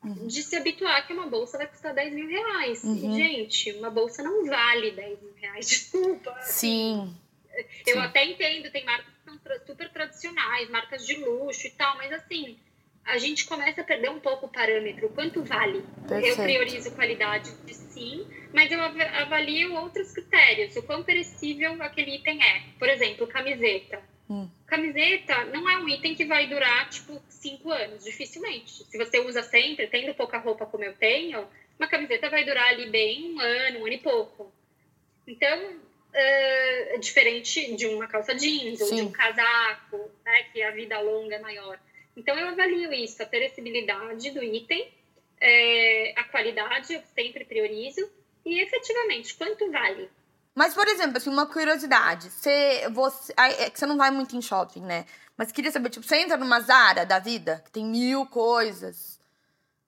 uhum. 0.04 0.28
de 0.28 0.44
se 0.44 0.56
habituar 0.56 1.06
que 1.08 1.14
uma 1.14 1.28
bolsa 1.28 1.58
vai 1.58 1.68
custar 1.68 1.94
10 1.94 2.14
mil 2.14 2.28
reais. 2.28 2.84
Uhum. 2.84 2.96
E, 2.96 3.16
gente, 3.16 3.72
uma 3.74 3.90
bolsa 3.90 4.22
não 4.24 4.46
vale 4.46 4.92
10 4.92 5.22
mil 5.22 5.34
reais, 5.36 5.68
desculpa. 5.68 6.36
Sim. 6.42 7.16
Eu 7.86 7.96
Sim. 7.96 8.00
até 8.00 8.26
entendo, 8.26 8.72
tem 8.72 8.84
marcas 8.84 9.14
que 9.14 9.24
são 9.24 9.40
super 9.66 9.92
tradicionais, 9.92 10.70
marcas 10.70 11.06
de 11.06 11.16
luxo 11.16 11.68
e 11.68 11.72
tal, 11.72 11.96
mas 11.98 12.12
assim, 12.12 12.58
a 13.06 13.18
gente 13.18 13.46
começa 13.46 13.82
a 13.82 13.84
perder 13.84 14.10
um 14.10 14.20
pouco 14.20 14.46
o 14.46 14.50
parâmetro. 14.50 15.10
Quanto 15.10 15.44
vale? 15.44 15.84
Perfeito. 16.08 16.40
Eu 16.40 16.44
priorizo 16.44 16.92
qualidade, 16.92 17.50
sim, 17.72 18.26
mas 18.54 18.72
eu 18.72 18.82
avalio 18.82 19.76
outros 19.76 20.12
critérios. 20.12 20.76
O 20.76 20.84
quão 20.84 21.04
perecível 21.04 21.82
aquele 21.84 22.16
item 22.16 22.42
é. 22.42 22.64
Por 22.80 22.90
exemplo, 22.90 23.28
camiseta. 23.28 24.02
Camiseta 24.74 25.46
não 25.54 25.70
é 25.70 25.78
um 25.78 25.88
item 25.88 26.16
que 26.16 26.26
vai 26.26 26.48
durar, 26.48 26.90
tipo, 26.90 27.22
cinco 27.30 27.70
anos, 27.70 28.04
dificilmente. 28.04 28.84
Se 28.86 28.98
você 28.98 29.20
usa 29.20 29.44
sempre, 29.44 29.86
tendo 29.86 30.16
pouca 30.16 30.40
roupa 30.40 30.66
como 30.66 30.84
eu 30.84 30.96
tenho, 30.96 31.48
uma 31.78 31.88
camiseta 31.88 32.28
vai 32.28 32.44
durar 32.44 32.70
ali 32.70 32.90
bem 32.90 33.36
um 33.36 33.40
ano, 33.40 33.80
um 33.82 33.86
ano 33.86 33.94
e 33.94 34.00
pouco. 34.00 34.52
Então, 35.28 35.80
é 36.12 36.98
diferente 36.98 37.76
de 37.76 37.86
uma 37.86 38.08
calça 38.08 38.34
jeans 38.34 38.80
Sim. 38.80 38.84
ou 38.86 38.96
de 38.96 39.02
um 39.04 39.12
casaco, 39.12 40.12
né, 40.26 40.48
que 40.52 40.64
a 40.64 40.72
vida 40.72 41.00
longa 41.02 41.36
é 41.36 41.40
maior. 41.40 41.80
Então, 42.18 42.36
eu 42.36 42.48
avalio 42.48 42.92
isso, 42.94 43.22
a 43.22 43.28
perecibilidade 43.28 44.32
do 44.32 44.44
item, 44.44 44.90
é, 45.40 46.16
a 46.18 46.24
qualidade, 46.24 46.96
eu 46.96 47.02
sempre 47.14 47.46
priorizo, 47.46 48.12
e 48.44 48.60
efetivamente, 48.60 49.36
quanto 49.36 49.72
vale? 49.72 50.10
Mas, 50.56 50.74
por 50.74 50.88
exemplo, 50.88 51.18
assim, 51.18 51.30
uma 51.30 51.46
curiosidade. 51.48 52.30
Você, 52.30 52.88
você, 52.92 53.34
é 53.38 53.70
que 53.70 53.80
você 53.80 53.86
não 53.86 53.98
vai 53.98 54.12
muito 54.12 54.36
em 54.36 54.42
shopping, 54.42 54.82
né? 54.82 55.06
Mas 55.36 55.52
queria 55.52 55.72
saber, 55.72 55.90
tipo, 55.90 56.06
você 56.06 56.18
entra 56.18 56.38
numa 56.38 56.60
Zara 56.60 57.06
da 57.06 57.18
vida, 57.18 57.62
que 57.66 57.72
tem 57.72 57.86
mil 57.86 58.26
coisas. 58.28 59.20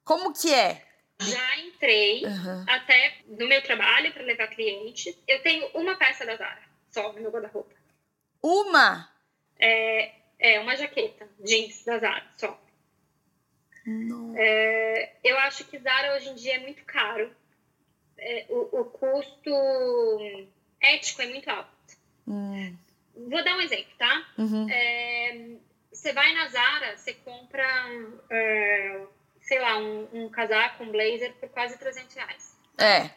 Como 0.03 0.33
que 0.33 0.51
é? 0.53 0.83
Já 1.19 1.57
entrei, 1.59 2.25
Uhum. 2.25 2.65
até 2.67 3.17
no 3.27 3.47
meu 3.47 3.61
trabalho, 3.63 4.11
para 4.11 4.23
levar 4.23 4.47
clientes. 4.47 5.15
Eu 5.27 5.41
tenho 5.43 5.67
uma 5.75 5.95
peça 5.95 6.25
da 6.25 6.35
Zara, 6.35 6.61
só 6.91 7.13
no 7.13 7.21
meu 7.21 7.31
guarda-roupa. 7.31 7.73
Uma? 8.41 9.09
É, 9.59 10.13
é 10.39 10.59
uma 10.59 10.75
jaqueta 10.75 11.29
jeans 11.39 11.83
da 11.85 11.99
Zara, 11.99 12.25
só. 12.37 12.59
É, 14.35 15.15
eu 15.23 15.37
acho 15.39 15.63
que 15.65 15.77
Zara 15.77 16.15
hoje 16.15 16.29
em 16.29 16.35
dia 16.35 16.55
é 16.55 16.59
muito 16.59 16.83
caro. 16.85 17.31
É, 18.17 18.45
o, 18.49 18.81
o 18.81 18.85
custo 18.85 19.51
ético 20.93 21.21
é 21.21 21.27
muito 21.27 21.49
alto. 21.49 21.69
Hum. 22.27 22.75
Vou 23.15 23.43
dar 23.43 23.55
um 23.57 23.61
exemplo, 23.61 23.93
tá? 23.97 24.25
Uhum. 24.37 24.67
É, 24.69 25.55
você 25.91 26.11
vai 26.11 26.33
na 26.33 26.47
Zara, 26.47 26.97
você 26.97 27.13
compra, 27.13 27.65
é, 28.29 29.01
sei 29.41 29.59
lá, 29.59 29.77
um, 29.77 30.07
um 30.11 30.29
casaco, 30.29 30.83
um 30.83 30.91
blazer 30.91 31.33
por 31.35 31.49
quase 31.49 31.77
300 31.77 32.13
reais. 32.15 32.55
É, 32.77 33.09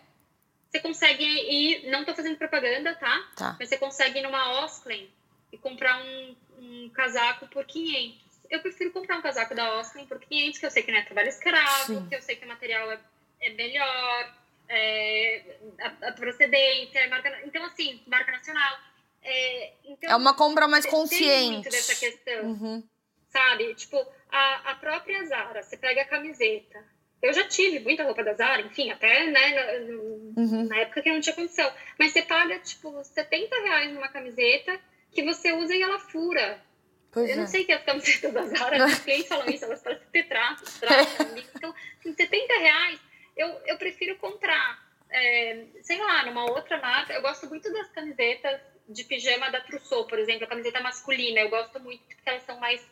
Você 0.70 0.80
consegue 0.80 1.24
ir, 1.24 1.90
não 1.90 2.04
tô 2.04 2.14
fazendo 2.14 2.36
propaganda, 2.36 2.94
tá? 2.94 3.28
tá. 3.36 3.56
Mas 3.58 3.68
você 3.68 3.78
consegue 3.78 4.20
ir 4.20 4.22
numa 4.22 4.62
Osklen 4.64 5.10
e 5.52 5.58
comprar 5.58 6.00
um, 6.00 6.36
um 6.58 6.90
casaco 6.90 7.48
por 7.48 7.64
500. 7.64 8.28
Eu 8.50 8.60
prefiro 8.60 8.92
comprar 8.92 9.18
um 9.18 9.22
casaco 9.22 9.54
da 9.54 9.78
Osklen 9.80 10.06
por 10.06 10.20
500, 10.20 10.58
que 10.58 10.66
eu 10.66 10.70
sei 10.70 10.82
que 10.82 10.92
não 10.92 10.98
é 10.98 11.02
trabalho 11.02 11.28
escravo, 11.28 11.86
Sim. 11.86 12.08
que 12.08 12.14
eu 12.14 12.22
sei 12.22 12.36
que 12.36 12.44
o 12.44 12.48
material 12.48 12.90
é, 12.92 13.00
é 13.40 13.50
melhor, 13.50 14.34
é, 14.68 15.56
a, 15.80 16.08
a 16.08 16.12
procedência, 16.12 17.08
marca, 17.08 17.40
então 17.44 17.64
assim, 17.64 18.00
marca 18.06 18.32
nacional. 18.32 18.78
É, 19.22 19.72
então, 19.84 20.10
É 20.10 20.16
uma 20.16 20.34
compra 20.34 20.68
mais 20.68 20.86
consciente. 20.86 21.68
dessa 21.68 21.94
questão 21.94 22.44
Uhum. 22.44 22.82
sabe? 23.28 23.74
Tipo, 23.74 23.96
a, 24.30 24.70
a 24.72 24.74
própria 24.76 25.24
Zara, 25.26 25.62
você 25.62 25.76
pega 25.76 26.02
a 26.02 26.06
camiseta. 26.06 26.82
Eu 27.20 27.32
já 27.32 27.48
tive 27.48 27.80
muita 27.80 28.04
roupa 28.04 28.22
da 28.22 28.32
Zara, 28.34 28.62
enfim, 28.62 28.90
até 28.90 29.26
né, 29.26 29.48
na, 29.54 30.40
Uhum. 30.40 30.68
na 30.68 30.76
época 30.78 31.02
que 31.02 31.10
não 31.12 31.20
tinha 31.20 31.34
condição. 31.34 31.70
Mas 31.98 32.12
você 32.12 32.22
paga, 32.22 32.58
tipo, 32.60 33.02
70 33.02 33.56
reais 33.62 33.92
numa 33.92 34.08
camiseta 34.08 34.78
que 35.10 35.22
você 35.24 35.52
usa 35.52 35.74
e 35.74 35.82
ela 35.82 35.98
fura. 35.98 36.62
Pois 37.10 37.28
Eu 37.30 37.36
não 37.38 37.44
é. 37.44 37.46
sei 37.48 37.64
que 37.64 37.72
as 37.72 37.82
camisetas 37.82 38.32
da 38.32 38.46
Zara, 38.46 38.76
clientes 39.02 39.26
falam 39.28 39.48
isso, 39.48 39.64
elas 39.64 39.82
parecem 39.82 40.06
tetra, 40.12 40.56
tetra, 40.78 40.96
Então, 41.56 41.74
assim, 41.98 42.14
70 42.14 42.54
reais, 42.58 43.00
eu, 43.38 43.48
eu 43.66 43.78
prefiro 43.78 44.16
comprar, 44.16 44.84
é, 45.08 45.64
sei 45.82 45.98
lá, 45.98 46.26
numa 46.26 46.50
outra 46.50 46.78
marca. 46.78 47.12
Eu 47.12 47.22
gosto 47.22 47.48
muito 47.48 47.72
das 47.72 47.88
camisetas 47.90 48.60
de 48.88 49.04
pijama 49.04 49.50
da 49.50 49.60
Trousseau, 49.60 50.06
por 50.06 50.18
exemplo, 50.18 50.44
a 50.44 50.48
camiseta 50.48 50.80
masculina. 50.80 51.40
Eu 51.40 51.48
gosto 51.48 51.80
muito 51.80 52.02
porque 52.04 52.28
elas 52.28 52.42
são 52.42 52.58
mais 52.58 52.84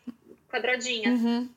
quadradinhas. 0.48 1.20
Uhum. 1.20 1.50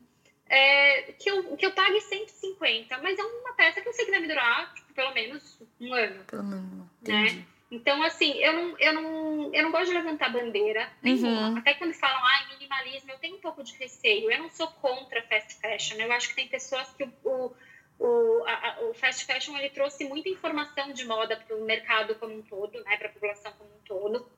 É, 0.49 1.13
que, 1.19 1.29
eu, 1.29 1.55
que 1.55 1.65
eu 1.65 1.71
pague 1.71 2.01
150, 2.01 2.97
mas 2.97 3.19
é 3.19 3.23
uma 3.23 3.53
peça 3.53 3.81
que 3.81 3.87
eu 3.87 3.93
sei 3.93 4.05
que 4.05 4.11
vai 4.11 4.19
me 4.19 4.27
durar, 4.27 4.73
tipo, 4.73 4.93
pelo 4.93 5.13
menos 5.13 5.61
um 5.79 5.93
ano. 5.93 6.23
Pelo 6.25 6.43
menos. 6.43 6.87
Né? 7.07 7.45
Então, 7.71 8.01
assim, 8.01 8.33
eu 8.39 8.53
não, 8.53 8.79
eu 8.79 8.93
não, 8.93 9.53
eu 9.53 9.63
não 9.63 9.71
gosto 9.71 9.89
de 9.89 9.93
levantar 9.93 10.33
bandeira. 10.33 10.89
Uhum. 11.03 11.57
Até 11.57 11.75
quando 11.75 11.93
falam, 11.93 12.19
ai, 12.23 12.47
minimalismo, 12.53 13.11
eu 13.11 13.19
tenho 13.19 13.35
um 13.35 13.41
pouco 13.41 13.63
de 13.63 13.77
receio. 13.77 14.31
Eu 14.31 14.39
não 14.39 14.49
sou 14.49 14.67
contra 14.67 15.21
fast 15.23 15.53
fashion. 15.61 15.97
Eu 15.97 16.11
acho 16.11 16.29
que 16.29 16.35
tem 16.35 16.47
pessoas 16.47 16.89
que 16.93 17.03
o, 17.03 17.13
o, 17.23 17.55
o, 17.99 18.43
a- 18.47 18.77
o 18.89 18.93
fast 18.93 19.25
fashion 19.25 19.55
ele 19.57 19.69
trouxe 19.69 20.05
muita 20.05 20.29
informação 20.29 20.91
de 20.93 21.05
moda 21.05 21.35
para 21.37 21.55
o 21.55 21.63
mercado 21.65 22.15
como 22.15 22.33
um 22.33 22.41
todo, 22.41 22.81
né, 22.83 22.97
para 22.97 23.07
a 23.09 23.11
população 23.11 23.51
como 23.53 23.69
um 23.69 23.79
todo. 23.85 24.29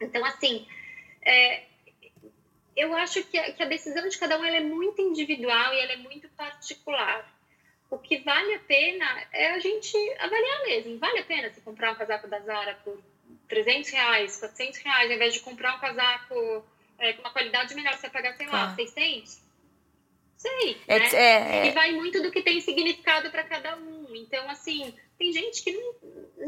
Então, 0.00 0.24
assim, 0.24 0.66
é, 1.22 1.64
eu 2.76 2.94
acho 2.96 3.22
que 3.24 3.36
a, 3.38 3.52
que 3.52 3.62
a 3.62 3.66
decisão 3.66 4.08
de 4.08 4.16
cada 4.18 4.38
um 4.38 4.44
ela 4.44 4.56
é 4.56 4.60
muito 4.60 5.02
individual 5.02 5.74
e 5.74 5.80
ela 5.80 5.92
é 5.92 5.96
muito 5.96 6.28
particular. 6.30 7.28
O 7.90 7.98
que 7.98 8.18
vale 8.18 8.54
a 8.54 8.60
pena 8.60 9.04
é 9.32 9.50
a 9.50 9.58
gente 9.58 9.96
avaliar 10.20 10.62
mesmo. 10.62 10.98
Vale 10.98 11.18
a 11.18 11.24
pena 11.24 11.50
você 11.52 11.60
comprar 11.60 11.90
um 11.92 11.96
casaco 11.96 12.28
da 12.28 12.38
Zara 12.40 12.78
por 12.84 13.02
300 13.48 13.90
reais, 13.90 14.36
400 14.38 14.78
reais, 14.78 15.10
ao 15.10 15.16
invés 15.16 15.34
de 15.34 15.40
comprar 15.40 15.74
um 15.74 15.80
casaco 15.80 16.64
é, 16.98 17.12
com 17.14 17.22
uma 17.22 17.32
qualidade 17.32 17.74
melhor, 17.74 17.94
você 17.94 18.02
vai 18.02 18.10
pagar, 18.22 18.36
sei 18.36 18.46
lá, 18.46 18.68
Tá. 18.68 18.74
600? 18.76 19.40
Sei, 20.40 20.80
É, 20.88 20.98
né? 20.98 21.06
é, 21.12 21.66
E 21.66 21.68
é. 21.68 21.72
vai 21.72 21.92
muito 21.92 22.22
do 22.22 22.30
que 22.30 22.40
tem 22.42 22.62
significado 22.62 23.30
para 23.30 23.44
cada 23.44 23.76
um. 23.76 24.06
Então, 24.16 24.48
assim, 24.48 24.94
tem 25.18 25.30
gente 25.32 25.62
que 25.62 25.70
não, 25.70 25.94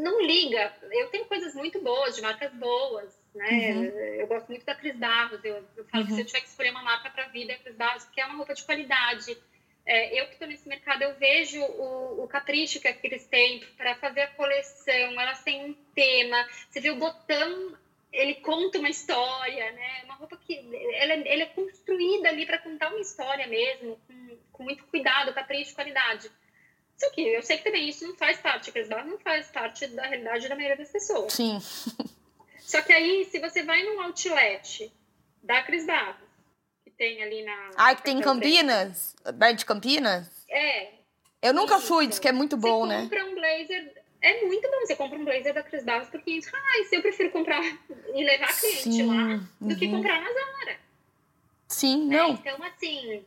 não 0.00 0.22
liga. 0.22 0.74
Eu 0.90 1.08
tenho 1.10 1.26
coisas 1.26 1.54
muito 1.54 1.78
boas, 1.82 2.16
de 2.16 2.22
marcas 2.22 2.50
boas, 2.54 3.12
né? 3.34 3.50
Uhum. 3.74 3.84
Eu 4.20 4.26
gosto 4.28 4.48
muito 4.48 4.64
da 4.64 4.74
Cris 4.74 4.96
Barros. 4.96 5.44
Eu, 5.44 5.62
eu 5.76 5.84
falo 5.84 6.06
que 6.06 6.10
Uhum. 6.10 6.16
se 6.16 6.22
eu 6.22 6.26
tiver 6.26 6.40
que 6.40 6.48
escolher 6.48 6.70
uma 6.70 6.82
marca 6.82 7.10
para 7.10 7.28
vida, 7.28 7.52
é 7.52 7.56
a 7.56 7.58
Cris 7.58 7.76
Barros, 7.76 8.04
porque 8.04 8.22
é 8.22 8.24
uma 8.24 8.36
roupa 8.36 8.54
de 8.54 8.64
qualidade. 8.64 9.36
É, 9.84 10.18
eu 10.18 10.26
que 10.26 10.32
estou 10.34 10.48
nesse 10.48 10.66
mercado, 10.66 11.02
eu 11.02 11.14
vejo 11.16 11.60
o, 11.60 12.22
o 12.24 12.28
capricho 12.28 12.80
que 12.80 12.88
a 12.88 12.94
Cris 12.94 13.26
tem 13.26 13.60
para 13.76 13.94
fazer 13.96 14.22
a 14.22 14.28
coleção. 14.28 15.20
Elas 15.20 15.42
têm 15.42 15.66
um 15.66 15.74
tema. 15.94 16.48
Você 16.70 16.80
vê 16.80 16.90
o 16.90 16.96
botão, 16.96 17.76
ele 18.12 18.34
conta 18.36 18.78
uma 18.78 18.90
história, 18.90 19.72
né? 19.72 20.02
Uma 20.04 20.14
roupa 20.14 20.36
que 20.36 20.54
ela, 20.94 21.12
é- 21.14 21.32
ela 21.32 21.42
é 21.42 21.46
construída 21.46 22.28
ali 22.28 22.44
para 22.46 22.58
contar 22.58 22.90
uma 22.90 23.00
história 23.00 23.46
mesmo, 23.46 23.98
com, 24.06 24.38
com 24.52 24.62
muito 24.64 24.84
cuidado, 24.84 25.32
capricho, 25.32 25.74
qualidade. 25.74 26.30
Só 26.96 27.10
que 27.10 27.22
eu 27.22 27.42
sei 27.42 27.56
que 27.58 27.64
também 27.64 27.88
isso 27.88 28.06
não 28.06 28.14
faz 28.14 28.38
parte, 28.38 28.70
a 28.70 28.72
Cris 28.72 28.88
Barros 28.88 29.10
não 29.10 29.18
faz 29.18 29.48
parte 29.48 29.86
da 29.88 30.06
realidade 30.06 30.48
da 30.48 30.54
maioria 30.54 30.76
das 30.76 30.90
pessoas. 30.92 31.32
Sim. 31.32 31.58
Só 32.60 32.80
que 32.82 32.92
aí, 32.92 33.24
se 33.24 33.38
você 33.40 33.62
vai 33.62 33.82
num 33.82 34.00
outlet 34.00 34.92
da 35.42 35.62
Cris 35.62 35.84
Barros, 35.86 36.16
que 36.84 36.90
tem 36.90 37.22
ali 37.22 37.42
na. 37.42 37.70
Ai, 37.76 37.96
que 37.96 38.02
tem 38.02 38.18
em 38.18 38.20
Campinas? 38.20 39.16
Perto 39.38 39.58
de 39.58 39.64
Campinas? 39.64 40.46
É. 40.48 40.90
Eu 41.40 41.52
nunca 41.52 41.78
Isso. 41.78 41.86
fui, 41.88 42.06
diz 42.06 42.18
que 42.20 42.28
é 42.28 42.32
muito 42.32 42.56
bom, 42.56 42.82
você 42.86 42.88
né? 42.94 43.02
compra 43.02 43.24
um 43.24 43.34
blazer. 43.34 44.01
É 44.22 44.44
muito 44.46 44.70
bom. 44.70 44.80
Você 44.80 44.94
compra 44.94 45.18
um 45.18 45.24
blazer 45.24 45.52
da 45.52 45.62
Cris 45.62 45.84
Barros 45.84 46.08
por 46.08 46.22
500 46.22 46.48
reais. 46.48 46.92
Eu 46.92 47.02
prefiro 47.02 47.30
comprar 47.30 47.60
e 48.14 48.24
levar 48.24 48.58
cliente 48.58 48.82
Sim, 48.82 49.06
lá 49.06 49.40
do 49.60 49.76
que 49.76 49.86
uhum. 49.86 49.96
comprar 49.96 50.20
na 50.20 50.32
Zara. 50.32 50.80
Sim, 51.68 52.06
né? 52.06 52.16
não. 52.16 52.30
Então, 52.30 52.62
assim, 52.62 53.24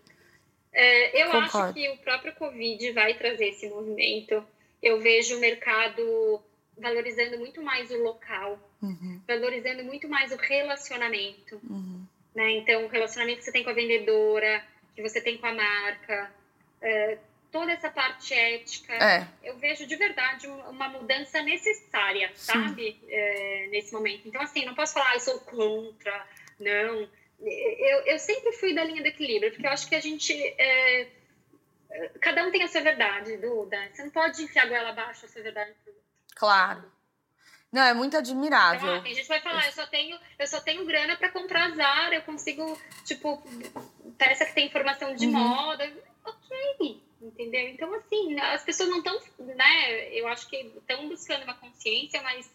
é, 0.72 1.22
eu 1.22 1.32
Concordo. 1.32 1.58
acho 1.58 1.74
que 1.74 1.89
o 1.89 1.98
próprio 1.98 2.34
Covid 2.36 2.91
vai 2.93 3.14
trazer 3.16 3.50
esse 3.50 3.68
movimento. 3.70 4.43
eu 4.82 5.02
vejo 5.02 5.38
o 5.38 5.39
mercado 5.39 6.41
valorizando 6.78 7.39
muito 7.39 7.62
mais 7.62 7.89
o 7.91 7.98
local, 7.98 8.60
uhum. 8.82 9.22
valorizando 9.28 9.84
muito 9.84 10.08
mais 10.08 10.32
o 10.32 10.36
relacionamento. 10.36 11.60
Uhum. 11.70 12.06
Né? 12.36 12.52
Então, 12.58 12.86
o 12.86 12.88
relacionamento 12.88 13.39
que 13.39 13.46
você 13.46 13.52
tem 13.52 13.64
com 13.64 13.70
a 13.70 13.74
vendedora, 13.74 14.64
que 14.96 15.02
você 15.02 15.22
tem 15.22 15.38
com 15.38 15.48
a 15.48 15.54
marca, 15.54 16.32
é, 16.82 17.18
toda 17.56 17.72
essa 17.72 17.89
parte 17.89 18.34
ética, 18.34 18.93
é. 18.93 19.26
eu 19.41 19.58
vejo 19.58 19.88
de 19.88 19.95
verdade 19.95 20.45
uma 20.45 20.89
mudança 20.89 21.41
necessária, 21.41 22.30
Sim. 22.36 22.51
sabe? 22.51 22.99
É, 23.08 23.68
nesse 23.72 23.93
momento. 23.93 24.28
Então, 24.28 24.41
assim, 24.41 24.66
não 24.66 24.76
posso 24.76 24.93
falar, 24.93 25.12
ah, 25.12 25.16
eu 25.16 25.20
sou 25.22 25.39
contra, 25.39 26.28
não. 26.60 27.10
Eu, 27.39 27.99
eu 28.08 28.20
sempre 28.20 28.51
fui 28.51 28.76
da 28.76 28.84
linha 28.84 29.01
do 29.01 29.08
equilíbrio, 29.08 29.53
porque 29.53 29.66
eu 29.66 29.72
acho 29.72 29.88
que 29.88 29.95
a 29.95 30.01
gente. 30.01 30.34
É, 30.34 31.08
cada 32.20 32.45
um 32.45 32.51
tem 32.51 32.62
a 32.62 32.68
sua 32.68 32.82
verdade, 32.82 33.38
Duda. 33.38 33.78
Você 33.93 34.03
não 34.03 34.12
pode 34.12 34.43
enfiar 34.43 34.66
a 34.66 34.68
goela 34.68 34.89
abaixo 34.89 35.26
a 35.26 35.30
sua 35.30 35.41
verdade 35.41 35.74
Claro. 36.36 36.91
Não, 37.72 37.84
é 37.84 37.93
muito 37.93 38.18
admirável. 38.18 38.97
Então, 38.97 39.12
a 39.12 39.14
gente 39.14 39.28
vai 39.30 39.39
falar, 39.39 39.66
eu 39.66 39.72
só 39.72 39.88
tenho, 39.88 40.20
eu 40.38 40.47
só 40.47 40.60
tenho 40.60 40.86
grana 40.86 41.16
para 41.16 41.30
comprar 41.30 41.74
Zara, 41.74 42.16
eu 42.16 42.22
consigo, 42.24 42.78
tipo, 43.06 43.41
peça 44.18 44.45
que 44.45 44.53
tem 44.53 44.68
informação 44.68 45.16
de 45.16 45.26
uhum. 45.26 45.32
moda. 45.32 45.89
Ok, 46.26 47.01
entendeu? 47.26 47.67
Então, 47.69 47.93
assim, 47.93 48.39
as 48.39 48.63
pessoas 48.63 48.89
não 48.89 48.99
estão, 48.99 49.19
né? 49.39 50.09
Eu 50.11 50.28
acho 50.28 50.47
que 50.47 50.57
estão 50.57 51.07
buscando 51.09 51.43
uma 51.43 51.55
consciência, 51.55 52.21
mas 52.21 52.49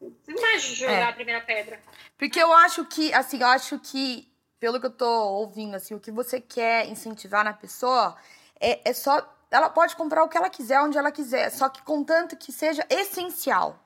não 0.00 0.40
vai 0.40 0.58
jogar 0.58 0.92
é. 0.92 1.02
a 1.04 1.12
primeira 1.12 1.40
pedra. 1.40 1.80
Porque 2.18 2.40
eu 2.40 2.52
acho 2.52 2.84
que, 2.84 3.12
assim, 3.12 3.40
eu 3.40 3.46
acho 3.46 3.78
que, 3.78 4.30
pelo 4.60 4.78
que 4.80 4.86
eu 4.86 4.90
tô 4.90 5.08
ouvindo, 5.08 5.74
assim, 5.74 5.94
o 5.94 6.00
que 6.00 6.10
você 6.10 6.40
quer 6.40 6.88
incentivar 6.88 7.44
na 7.44 7.52
pessoa 7.52 8.16
é, 8.60 8.88
é 8.88 8.92
só 8.92 9.34
ela 9.50 9.70
pode 9.70 9.94
comprar 9.96 10.24
o 10.24 10.28
que 10.28 10.36
ela 10.36 10.50
quiser, 10.50 10.80
onde 10.80 10.98
ela 10.98 11.12
quiser, 11.12 11.50
só 11.50 11.68
que 11.68 11.80
contanto 11.82 12.36
que 12.36 12.50
seja 12.52 12.84
essencial, 12.90 13.78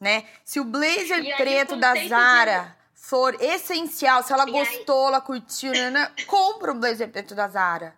né? 0.00 0.26
Se 0.44 0.60
o 0.60 0.64
blazer 0.64 1.18
aí, 1.18 1.36
preto 1.36 1.76
da 1.76 1.94
Zara 2.06 2.76
de... 2.94 3.00
for 3.00 3.40
essencial, 3.40 4.22
se 4.22 4.32
ela 4.32 4.48
e 4.48 4.52
gostou, 4.52 5.02
aí... 5.02 5.06
ela 5.08 5.20
curtiu, 5.20 5.72
né, 5.72 6.12
compra 6.26 6.72
o 6.72 6.74
blazer 6.74 7.08
preto 7.08 7.34
da 7.34 7.48
Zara, 7.48 7.96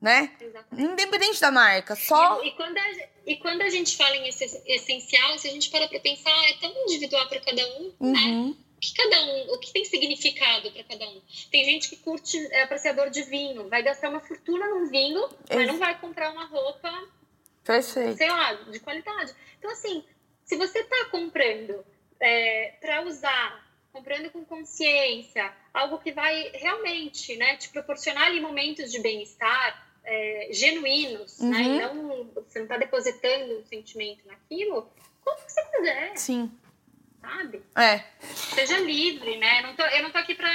né? 0.00 0.32
Exatamente. 0.40 0.92
Independente 0.92 1.40
da 1.40 1.50
marca, 1.50 1.96
só... 1.96 2.42
E, 2.42 2.48
e, 2.48 2.52
quando 2.52 2.78
a, 2.78 2.84
e 3.26 3.36
quando 3.36 3.62
a 3.62 3.68
gente 3.68 3.96
fala 3.96 4.16
em 4.16 4.28
essencial, 4.28 5.38
se 5.38 5.48
a 5.48 5.50
gente 5.50 5.70
para 5.70 5.88
pra 5.88 6.00
pensar, 6.00 6.30
é 6.50 6.54
tão 6.60 6.70
individual 6.84 7.28
para 7.28 7.40
cada 7.40 7.66
um, 7.78 7.92
né? 8.00 8.18
uhum. 8.20 8.48
né? 8.48 8.54
o 8.78 8.80
que 8.80 8.94
cada 8.94 9.20
um, 9.24 9.54
o 9.54 9.58
que 9.58 9.72
tem 9.72 9.84
significado 9.84 10.70
para 10.70 10.84
cada 10.84 11.08
um. 11.08 11.20
Tem 11.50 11.64
gente 11.64 11.90
que 11.90 11.96
curte 11.96 12.38
é 12.52 12.62
apreciador 12.62 13.10
de 13.10 13.22
vinho, 13.22 13.68
vai 13.68 13.82
gastar 13.82 14.08
uma 14.08 14.20
fortuna 14.20 14.68
num 14.68 14.88
vinho, 14.88 15.28
mas 15.50 15.66
não 15.66 15.78
vai 15.78 15.98
comprar 16.00 16.30
uma 16.30 16.44
roupa, 16.46 17.08
Perfeito. 17.64 18.16
sei 18.16 18.30
lá, 18.30 18.52
de 18.54 18.78
qualidade. 18.78 19.34
Então 19.58 19.70
assim, 19.72 20.04
se 20.44 20.56
você 20.56 20.78
está 20.78 21.06
comprando 21.06 21.84
é, 22.20 22.74
para 22.80 23.02
usar, 23.02 23.68
comprando 23.92 24.30
com 24.30 24.44
consciência, 24.44 25.52
algo 25.74 25.98
que 25.98 26.12
vai 26.12 26.52
realmente, 26.54 27.34
né, 27.36 27.56
te 27.56 27.68
proporcionar 27.70 28.28
ali 28.28 28.40
momentos 28.40 28.92
de 28.92 29.00
bem-estar 29.00 29.87
é, 30.08 30.48
genuínos, 30.52 31.38
né, 31.40 31.58
uhum. 31.58 31.76
né, 31.76 31.86
não 31.86 32.24
você 32.42 32.58
não 32.58 32.64
está 32.66 32.78
depositando 32.78 33.58
um 33.58 33.64
sentimento 33.64 34.26
naquilo, 34.26 34.90
como 35.22 35.38
você 35.46 35.62
quiser. 35.66 36.16
Sim 36.16 36.50
sabe? 37.20 37.62
É. 37.76 37.98
Seja 38.20 38.78
livre, 38.78 39.36
né? 39.36 39.60
Eu 39.60 39.62
não 39.64 39.76
tô, 39.76 39.82
eu 39.82 40.02
não 40.02 40.10
tô 40.10 40.18
aqui 40.18 40.34
para 40.34 40.50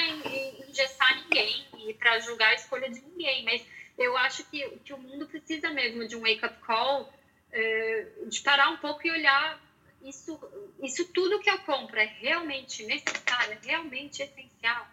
engessar 0.68 1.24
ninguém 1.24 1.66
e 1.88 1.93
para 1.93 2.20
julgar 2.20 2.49
a 2.49 2.56
escolha 2.56 2.89
de 2.89 3.01
ninguém, 3.01 3.43
mas 3.43 3.64
eu 3.97 4.18
acho 4.18 4.43
que, 4.45 4.68
que 4.84 4.93
o 4.93 4.97
mundo 4.97 5.28
precisa 5.28 5.70
mesmo 5.70 6.08
de 6.08 6.16
um 6.16 6.22
wake-up 6.22 6.58
call, 6.66 7.12
é, 7.51 8.08
de 8.26 8.41
parar 8.41 8.70
um 8.70 8.78
pouco 8.78 9.06
e 9.06 9.12
olhar 9.12 9.62
isso, 10.04 10.39
isso 10.82 11.06
tudo 11.14 11.39
que 11.39 11.49
eu 11.49 11.60
compro 11.60 11.99
é 11.99 12.06
realmente 12.06 12.84
necessário, 12.86 13.54
é 13.54 13.68
realmente 13.68 14.24
essencial. 14.24 14.88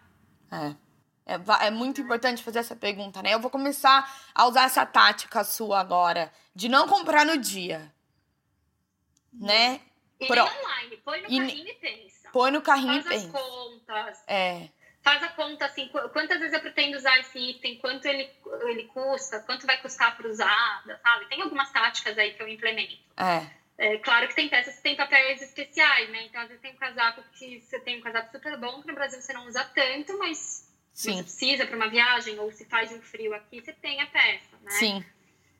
É. 0.51 0.75
É, 1.31 1.67
é, 1.67 1.71
muito 1.71 2.01
importante 2.01 2.43
fazer 2.43 2.59
essa 2.59 2.75
pergunta, 2.75 3.21
né? 3.21 3.33
Eu 3.33 3.39
vou 3.39 3.49
começar 3.49 4.09
a 4.33 4.47
usar 4.47 4.63
essa 4.63 4.85
tática 4.85 5.43
sua 5.43 5.79
agora, 5.79 6.31
de 6.55 6.67
não 6.67 6.87
comprar 6.87 7.25
no 7.25 7.37
dia. 7.37 7.91
Né? 9.33 9.79
E 10.19 10.27
Pro... 10.27 10.41
online, 10.41 10.97
põe 10.97 11.21
no 11.21 11.29
e... 11.29 11.37
carrinho 11.39 11.67
e 11.67 11.73
pensa. 11.75 12.29
Põe 12.31 12.51
no 12.51 12.61
carrinho 12.61 13.03
Faz 13.03 13.05
e 13.05 13.09
pensa. 13.09 13.31
Faz 13.31 13.45
as 13.45 13.51
contas. 13.51 14.23
É. 14.27 14.69
Faz 15.01 15.23
a 15.23 15.29
conta, 15.29 15.65
assim, 15.65 15.89
quantas 16.13 16.39
vezes 16.39 16.53
eu 16.53 16.59
pretendo 16.59 16.95
usar 16.95 17.17
esse 17.19 17.39
item, 17.39 17.79
quanto 17.79 18.05
ele, 18.05 18.29
ele 18.67 18.83
custa, 18.89 19.39
quanto 19.39 19.65
vai 19.65 19.81
custar 19.81 20.15
para 20.15 20.29
usar, 20.29 20.83
sabe? 21.01 21.25
Tem 21.25 21.41
algumas 21.41 21.71
táticas 21.71 22.15
aí 22.19 22.33
que 22.33 22.43
eu 22.43 22.47
implemento. 22.47 22.99
É. 23.17 23.61
É, 23.81 23.97
claro 23.97 24.27
que 24.27 24.35
tem 24.35 24.47
peças 24.47 24.75
que 24.75 24.83
tem 24.83 24.95
papéis 24.95 25.41
especiais, 25.41 26.07
né? 26.11 26.25
Então, 26.25 26.39
às 26.39 26.47
vezes 26.47 26.61
tem 26.61 26.71
um 26.71 26.77
casaco 26.77 27.23
que 27.33 27.61
você 27.61 27.79
tem 27.79 27.97
um 27.97 28.01
casaco 28.01 28.31
super 28.31 28.55
bom, 28.57 28.79
que 28.79 28.87
no 28.87 28.93
Brasil 28.93 29.19
você 29.19 29.33
não 29.33 29.47
usa 29.47 29.65
tanto, 29.65 30.19
mas 30.19 30.70
Sim. 30.93 31.17
você 31.17 31.23
precisa 31.23 31.65
para 31.65 31.75
uma 31.75 31.89
viagem, 31.89 32.37
ou 32.39 32.51
se 32.51 32.65
faz 32.65 32.91
um 32.91 33.01
frio 33.01 33.33
aqui, 33.33 33.61
você 33.61 33.73
tem 33.73 34.01
a 34.01 34.07
peça, 34.07 34.57
né? 34.61 34.71
Sim. 34.71 35.05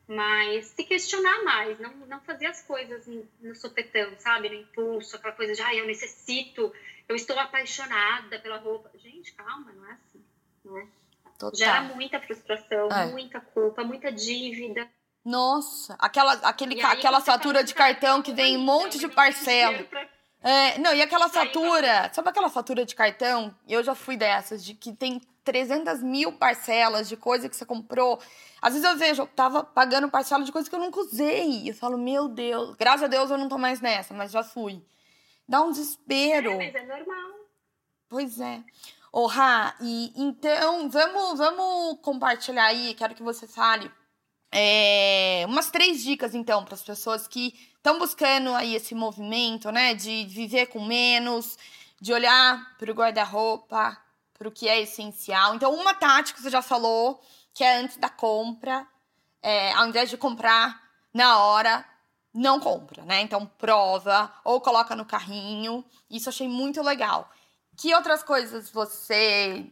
Mas 0.06 0.66
se 0.66 0.84
questionar 0.84 1.42
mais, 1.44 1.78
não, 1.78 1.94
não 2.06 2.20
fazer 2.20 2.46
as 2.46 2.62
coisas 2.62 3.06
no 3.40 3.54
sopetão, 3.54 4.12
sabe? 4.18 4.48
No 4.48 4.56
impulso, 4.56 5.16
aquela 5.16 5.34
coisa 5.34 5.54
de, 5.54 5.62
ah, 5.62 5.74
eu 5.74 5.86
necessito, 5.86 6.72
eu 7.08 7.16
estou 7.16 7.38
apaixonada 7.38 8.38
pela 8.40 8.58
roupa. 8.58 8.90
Gente, 8.98 9.32
calma, 9.32 9.72
não 9.72 9.88
é 9.88 9.92
assim, 9.92 10.24
não 10.64 10.78
é? 10.78 10.86
Total. 11.38 11.58
Gera 11.58 11.82
muita 11.82 12.20
frustração, 12.20 12.88
é. 12.90 13.06
muita 13.06 13.40
culpa, 13.40 13.82
muita 13.82 14.12
dívida. 14.12 14.88
Nossa, 15.24 15.96
aquela, 16.00 16.32
aquele, 16.34 16.80
aquela 16.82 17.20
fatura 17.20 17.62
de 17.62 17.74
cartão 17.74 18.20
que 18.20 18.32
vem 18.32 18.56
um 18.56 18.60
monte 18.60 18.98
de 18.98 19.08
parcela. 19.08 19.78
É, 20.42 20.76
não, 20.78 20.92
e 20.92 21.00
aquela 21.00 21.28
fatura, 21.28 22.10
sabe 22.12 22.28
aquela 22.28 22.50
fatura 22.50 22.84
de 22.84 22.94
cartão? 22.94 23.54
Eu 23.68 23.82
já 23.82 23.94
fui 23.94 24.16
dessas, 24.16 24.64
de 24.64 24.74
que 24.74 24.92
tem 24.92 25.20
300 25.44 26.02
mil 26.02 26.32
parcelas 26.32 27.08
de 27.08 27.16
coisa 27.16 27.48
que 27.48 27.56
você 27.56 27.64
comprou. 27.64 28.20
Às 28.60 28.74
vezes 28.74 28.88
eu 28.88 28.96
vejo, 28.96 29.22
eu 29.22 29.26
tava 29.26 29.62
pagando 29.62 30.10
parcela 30.10 30.44
de 30.44 30.50
coisa 30.50 30.68
que 30.68 30.74
eu 30.74 30.80
nunca 30.80 31.00
usei. 31.00 31.68
Eu 31.70 31.74
falo, 31.74 31.96
meu 31.96 32.28
Deus, 32.28 32.74
graças 32.74 33.04
a 33.04 33.06
Deus 33.06 33.30
eu 33.30 33.38
não 33.38 33.48
tô 33.48 33.56
mais 33.56 33.80
nessa, 33.80 34.12
mas 34.12 34.32
já 34.32 34.42
fui. 34.42 34.84
Dá 35.48 35.60
um 35.62 35.70
desespero. 35.70 36.50
É, 36.50 36.72
mas 36.72 36.74
é 36.74 36.86
normal. 36.86 37.30
Pois 38.08 38.40
é. 38.40 38.62
Ô, 39.12 39.26
Rá, 39.26 39.76
e 39.80 40.12
então, 40.16 40.88
vamos, 40.88 41.38
vamos 41.38 42.00
compartilhar 42.00 42.66
aí, 42.66 42.94
quero 42.94 43.14
que 43.14 43.22
você 43.22 43.46
fale 43.46 43.90
é, 44.54 45.44
umas 45.46 45.70
três 45.70 46.02
dicas, 46.02 46.34
então, 46.34 46.62
para 46.62 46.74
as 46.74 46.82
pessoas 46.82 47.26
que 47.26 47.54
estão 47.82 47.98
buscando 47.98 48.54
aí 48.54 48.76
esse 48.76 48.94
movimento, 48.94 49.72
né, 49.72 49.92
de 49.92 50.24
viver 50.26 50.66
com 50.66 50.84
menos, 50.84 51.58
de 52.00 52.12
olhar 52.12 52.76
para 52.78 52.90
o 52.90 52.94
guarda-roupa, 52.94 53.98
para 54.38 54.46
o 54.46 54.52
que 54.52 54.68
é 54.68 54.80
essencial. 54.80 55.56
Então, 55.56 55.74
uma 55.74 55.92
tática 55.92 56.40
você 56.40 56.48
já 56.48 56.62
falou, 56.62 57.20
que 57.52 57.64
é 57.64 57.78
antes 57.78 57.96
da 57.96 58.08
compra, 58.08 58.86
é, 59.42 59.72
ao 59.72 59.88
invés 59.88 60.08
de 60.08 60.16
comprar 60.16 60.80
na 61.12 61.44
hora, 61.44 61.84
não 62.32 62.60
compra, 62.60 63.04
né? 63.04 63.20
Então, 63.20 63.44
prova 63.58 64.32
ou 64.44 64.60
coloca 64.60 64.94
no 64.94 65.04
carrinho. 65.04 65.84
Isso 66.08 66.28
achei 66.28 66.48
muito 66.48 66.80
legal. 66.82 67.30
Que 67.76 67.94
outras 67.94 68.22
coisas 68.22 68.70
você 68.70 69.66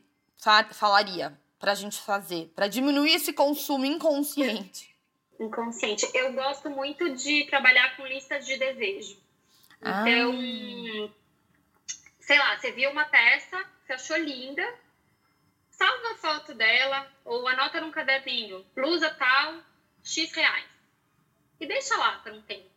falaria? 0.72 1.38
para 1.61 1.72
a 1.72 1.74
gente 1.74 2.00
fazer, 2.00 2.50
para 2.56 2.66
diminuir 2.66 3.12
esse 3.12 3.34
consumo 3.34 3.84
inconsciente? 3.84 4.89
Inconsciente. 5.41 6.07
Eu 6.12 6.34
gosto 6.34 6.68
muito 6.68 7.14
de 7.14 7.45
trabalhar 7.47 7.97
com 7.97 8.07
listas 8.07 8.47
de 8.47 8.59
desejo. 8.59 9.16
Ah. 9.80 10.03
Então, 10.03 11.14
sei 12.20 12.38
lá, 12.38 12.59
você 12.59 12.70
viu 12.72 12.91
uma 12.91 13.07
peça, 13.07 13.64
você 13.82 13.95
achou 13.95 14.18
linda, 14.18 14.62
salva 15.70 16.12
a 16.12 16.16
foto 16.16 16.55
dela 16.55 17.11
ou 17.24 17.49
anota 17.49 17.80
num 17.80 17.91
caderninho, 17.91 18.64
blusa 18.74 19.09
tal, 19.14 19.62
X 20.05 20.30
reais. 20.34 20.68
E 21.59 21.66
deixa 21.66 21.97
lá 21.97 22.18
por 22.18 22.32
um 22.32 22.43
tempo. 22.43 22.68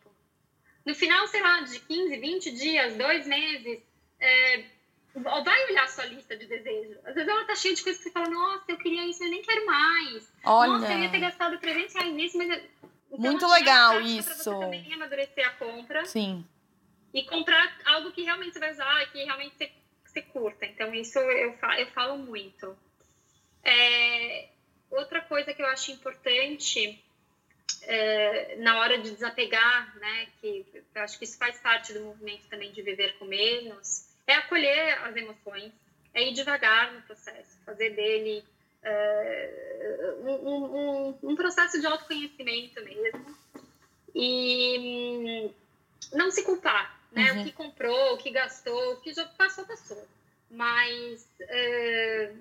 No 0.86 0.94
final, 0.94 1.26
sei 1.28 1.42
lá, 1.42 1.60
de 1.60 1.78
15, 1.80 2.16
20 2.16 2.50
dias, 2.52 2.96
dois 2.96 3.26
meses, 3.26 3.82
é, 4.18 4.64
vai 5.14 5.64
olhar 5.70 5.88
sua 5.88 6.04
lista 6.06 6.36
de 6.36 6.46
desejos. 6.46 6.96
Às 7.04 7.14
vezes 7.14 7.28
ela 7.28 7.44
tá 7.44 7.54
cheia 7.54 7.74
de 7.74 7.82
coisas 7.82 8.02
que 8.02 8.08
você 8.08 8.12
fala, 8.12 8.28
nossa, 8.28 8.64
eu 8.68 8.76
queria 8.76 9.06
isso, 9.06 9.22
eu 9.22 9.30
nem 9.30 9.42
quero 9.42 9.64
mais. 9.66 10.32
Olha. 10.44 10.72
Nossa, 10.72 10.92
eu 10.92 10.98
ia 11.00 11.10
ter 11.10 11.20
gastado 11.20 11.58
300 11.58 11.94
reais 11.94 12.14
nisso, 12.14 12.38
mas... 12.38 12.62
Então, 13.10 13.30
Muito 13.30 13.46
legal 13.46 14.00
isso. 14.00 14.24
Pra 14.24 14.34
você 14.34 14.50
também 14.50 14.92
amadurecer 14.92 15.46
a 15.46 15.50
compra. 15.50 16.04
Sim. 16.04 16.44
E 17.12 17.22
comprar 17.22 17.78
algo 17.84 18.10
que 18.10 18.22
realmente 18.22 18.54
você 18.54 18.58
vai 18.58 18.72
usar, 18.72 19.06
que 19.12 19.22
realmente 19.22 19.54
você, 19.56 19.70
você 20.04 20.22
curta. 20.22 20.66
Então, 20.66 20.92
isso 20.92 21.18
eu, 21.20 21.52
falo, 21.58 21.74
eu 21.74 21.86
falo 21.92 22.18
muito. 22.18 22.76
É, 23.62 24.48
outra 24.90 25.20
coisa 25.20 25.54
que 25.54 25.62
eu 25.62 25.66
acho 25.66 25.92
importante 25.92 27.00
é, 27.82 28.56
na 28.56 28.78
hora 28.78 28.98
de 28.98 29.10
desapegar, 29.10 29.96
né, 29.98 30.28
que 30.40 30.66
eu 30.94 31.02
acho 31.02 31.18
que 31.18 31.24
isso 31.24 31.38
faz 31.38 31.58
parte 31.60 31.92
do 31.92 32.00
movimento 32.00 32.46
também 32.48 32.72
de 32.72 32.82
viver 32.82 33.16
com 33.18 33.24
menos, 33.24 34.03
é 34.26 34.34
acolher 34.34 34.98
as 35.04 35.16
emoções, 35.16 35.72
é 36.12 36.28
ir 36.28 36.32
devagar 36.32 36.92
no 36.92 37.02
processo, 37.02 37.58
fazer 37.64 37.90
dele 37.90 38.44
uh, 38.84 40.28
um, 40.28 40.64
um, 40.64 41.18
um, 41.30 41.36
processo 41.36 41.80
de 41.80 41.86
autoconhecimento 41.86 42.82
mesmo. 42.82 43.36
e 44.14 44.78
hum, 44.78 45.54
não 46.12 46.30
se 46.30 46.42
culpar, 46.44 46.98
né? 47.12 47.32
Uhum. 47.32 47.40
O 47.40 47.44
que 47.44 47.52
comprou, 47.52 48.14
o 48.14 48.18
que 48.18 48.30
gastou, 48.30 48.92
o 48.92 49.00
que 49.00 49.12
já 49.12 49.24
passou, 49.26 49.66
passou. 49.66 50.06
Mas 50.50 51.26
uh, 51.42 52.36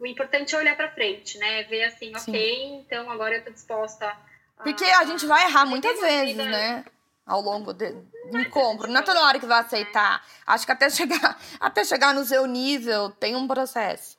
o 0.00 0.06
importante 0.06 0.54
é 0.54 0.58
olhar 0.58 0.76
para 0.76 0.90
frente, 0.90 1.38
né? 1.38 1.62
Ver 1.64 1.84
assim, 1.84 2.12
Sim. 2.18 2.30
ok, 2.30 2.64
então 2.80 3.10
agora 3.10 3.36
eu 3.36 3.44
tô 3.44 3.50
disposta 3.50 4.16
a, 4.58 4.62
Porque 4.64 4.84
a 4.84 5.04
gente 5.04 5.24
vai 5.26 5.44
errar 5.44 5.66
muitas 5.66 6.00
vezes, 6.00 6.36
vida... 6.36 6.44
né? 6.44 6.84
Ao 7.28 7.40
longo 7.42 7.74
de, 7.74 7.92
do 7.92 8.50
compro. 8.50 8.90
Não 8.90 9.00
é 9.00 9.04
toda 9.04 9.20
hora 9.20 9.38
que 9.38 9.46
vai 9.46 9.60
aceitar. 9.60 10.24
Acho 10.46 10.64
que 10.64 10.72
até 10.72 10.88
chegar, 10.90 11.38
até 11.60 11.84
chegar 11.84 12.14
no 12.14 12.24
seu 12.24 12.46
nível 12.46 13.10
tem 13.10 13.36
um 13.36 13.46
processo. 13.46 14.16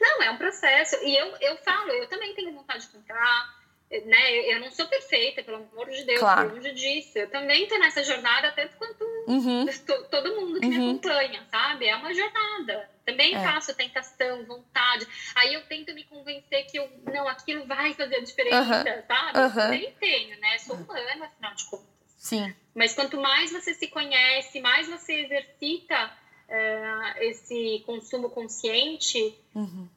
Não, 0.00 0.22
é 0.22 0.30
um 0.30 0.36
processo. 0.36 0.96
E 1.02 1.16
eu, 1.16 1.36
eu 1.40 1.56
falo, 1.58 1.90
eu 1.90 2.08
também 2.08 2.34
tenho 2.34 2.54
vontade 2.54 2.86
de 2.86 2.92
comprar 2.92 3.60
né, 3.90 4.54
eu 4.54 4.60
não 4.60 4.70
sou 4.70 4.86
perfeita, 4.86 5.42
pelo 5.42 5.56
amor 5.56 5.90
de 5.90 6.04
Deus, 6.04 6.20
claro. 6.20 6.54
longe 6.54 6.72
disso. 6.72 7.18
Eu 7.18 7.28
também 7.28 7.66
tô 7.66 7.76
nessa 7.76 8.04
jornada 8.04 8.52
tanto 8.52 8.76
quanto 8.76 9.04
uhum. 9.26 9.66
todo 10.08 10.36
mundo 10.36 10.60
que 10.60 10.66
uhum. 10.66 10.72
me 10.72 10.90
acompanha, 10.90 11.44
sabe? 11.50 11.88
É 11.88 11.96
uma 11.96 12.14
jornada. 12.14 12.88
Também 13.04 13.34
é. 13.34 13.42
faço 13.42 13.74
tentação, 13.74 14.44
vontade. 14.46 15.08
Aí 15.34 15.54
eu 15.54 15.66
tento 15.66 15.92
me 15.92 16.04
convencer 16.04 16.66
que 16.66 16.78
eu, 16.78 16.88
não, 17.12 17.26
aquilo 17.26 17.66
vai 17.66 17.92
fazer 17.94 18.16
a 18.16 18.22
diferença, 18.22 18.76
uhum. 18.76 19.02
sabe? 19.08 19.54
Também 19.54 19.92
tenho, 19.98 20.38
né? 20.38 20.58
Sou 20.58 20.76
humana, 20.76 21.26
afinal 21.26 21.54
de 21.56 21.64
contas. 21.68 21.89
Sim. 22.20 22.54
Mas 22.74 22.94
quanto 22.94 23.18
mais 23.18 23.50
você 23.50 23.72
se 23.72 23.88
conhece, 23.88 24.60
mais 24.60 24.86
você 24.86 25.24
exercita 25.24 26.06
uh, 26.06 27.22
esse 27.22 27.82
consumo 27.86 28.28
consciente, 28.28 29.34
uhum. 29.54 29.88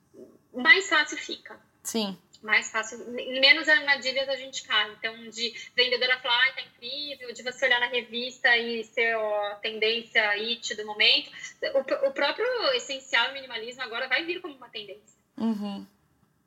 mais 0.54 0.88
fácil 0.90 1.18
fica. 1.18 1.60
Sim 1.84 2.18
mais 2.44 2.70
fácil, 2.70 3.00
menos 3.10 3.70
armadilhas 3.70 4.28
a 4.28 4.36
gente 4.36 4.64
cai. 4.68 4.92
Então, 4.92 5.30
de 5.30 5.54
vendedora 5.76 6.20
falar, 6.20 6.38
ah, 6.50 6.52
tá 6.52 6.62
incrível, 6.62 7.34
de 7.34 7.42
você 7.42 7.66
olhar 7.66 7.80
na 7.80 7.88
revista 7.88 8.56
e 8.58 8.84
ser 8.84 9.16
a 9.16 9.60
tendência 9.62 10.22
it 10.32 10.76
do 10.76 10.86
momento. 10.86 11.32
O, 11.74 12.08
o, 12.10 12.12
próprio 12.12 12.46
essencial 12.74 13.32
minimalismo 13.32 13.82
agora 13.82 14.10
vai 14.10 14.26
vir 14.26 14.42
como 14.42 14.56
uma 14.56 14.70
tendência. 14.70 15.18
Uhum. 15.38 15.88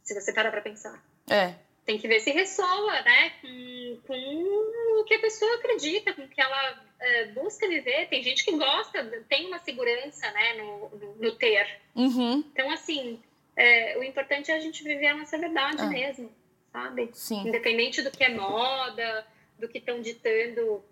Se 0.04 0.14
você 0.14 0.32
parar 0.32 0.50
pra 0.50 0.60
pensar. 0.60 1.02
É. 1.30 1.54
Tem 1.86 1.96
que 1.98 2.08
ver 2.08 2.20
se 2.20 2.32
ressoa, 2.32 3.00
né, 3.02 3.30
com, 3.40 4.00
com 4.06 5.00
o 5.00 5.04
que 5.04 5.14
a 5.14 5.20
pessoa 5.20 5.54
acredita, 5.54 6.12
com 6.12 6.22
o 6.22 6.28
que 6.28 6.40
ela 6.40 6.84
é, 7.00 7.26
busca 7.26 7.68
viver. 7.68 8.08
Tem 8.08 8.22
gente 8.22 8.44
que 8.44 8.56
gosta, 8.56 9.04
tem 9.28 9.46
uma 9.46 9.60
segurança, 9.60 10.30
né, 10.32 10.54
no, 10.54 10.90
no, 10.90 11.14
no 11.14 11.32
ter. 11.36 11.80
Uhum. 11.94 12.44
Então, 12.52 12.68
assim, 12.70 13.22
é, 13.56 13.96
o 13.98 14.02
importante 14.02 14.50
é 14.50 14.56
a 14.56 14.60
gente 14.60 14.82
viver 14.82 15.06
a 15.06 15.16
nossa 15.16 15.38
verdade 15.38 15.80
ah. 15.80 15.86
mesmo, 15.86 16.30
sabe? 16.72 17.08
Sim. 17.14 17.48
Independente 17.48 18.02
do 18.02 18.10
que 18.10 18.24
é 18.24 18.28
moda, 18.30 19.26
do 19.58 19.68
que 19.68 19.78
estão 19.78 20.00
ditando 20.00 20.84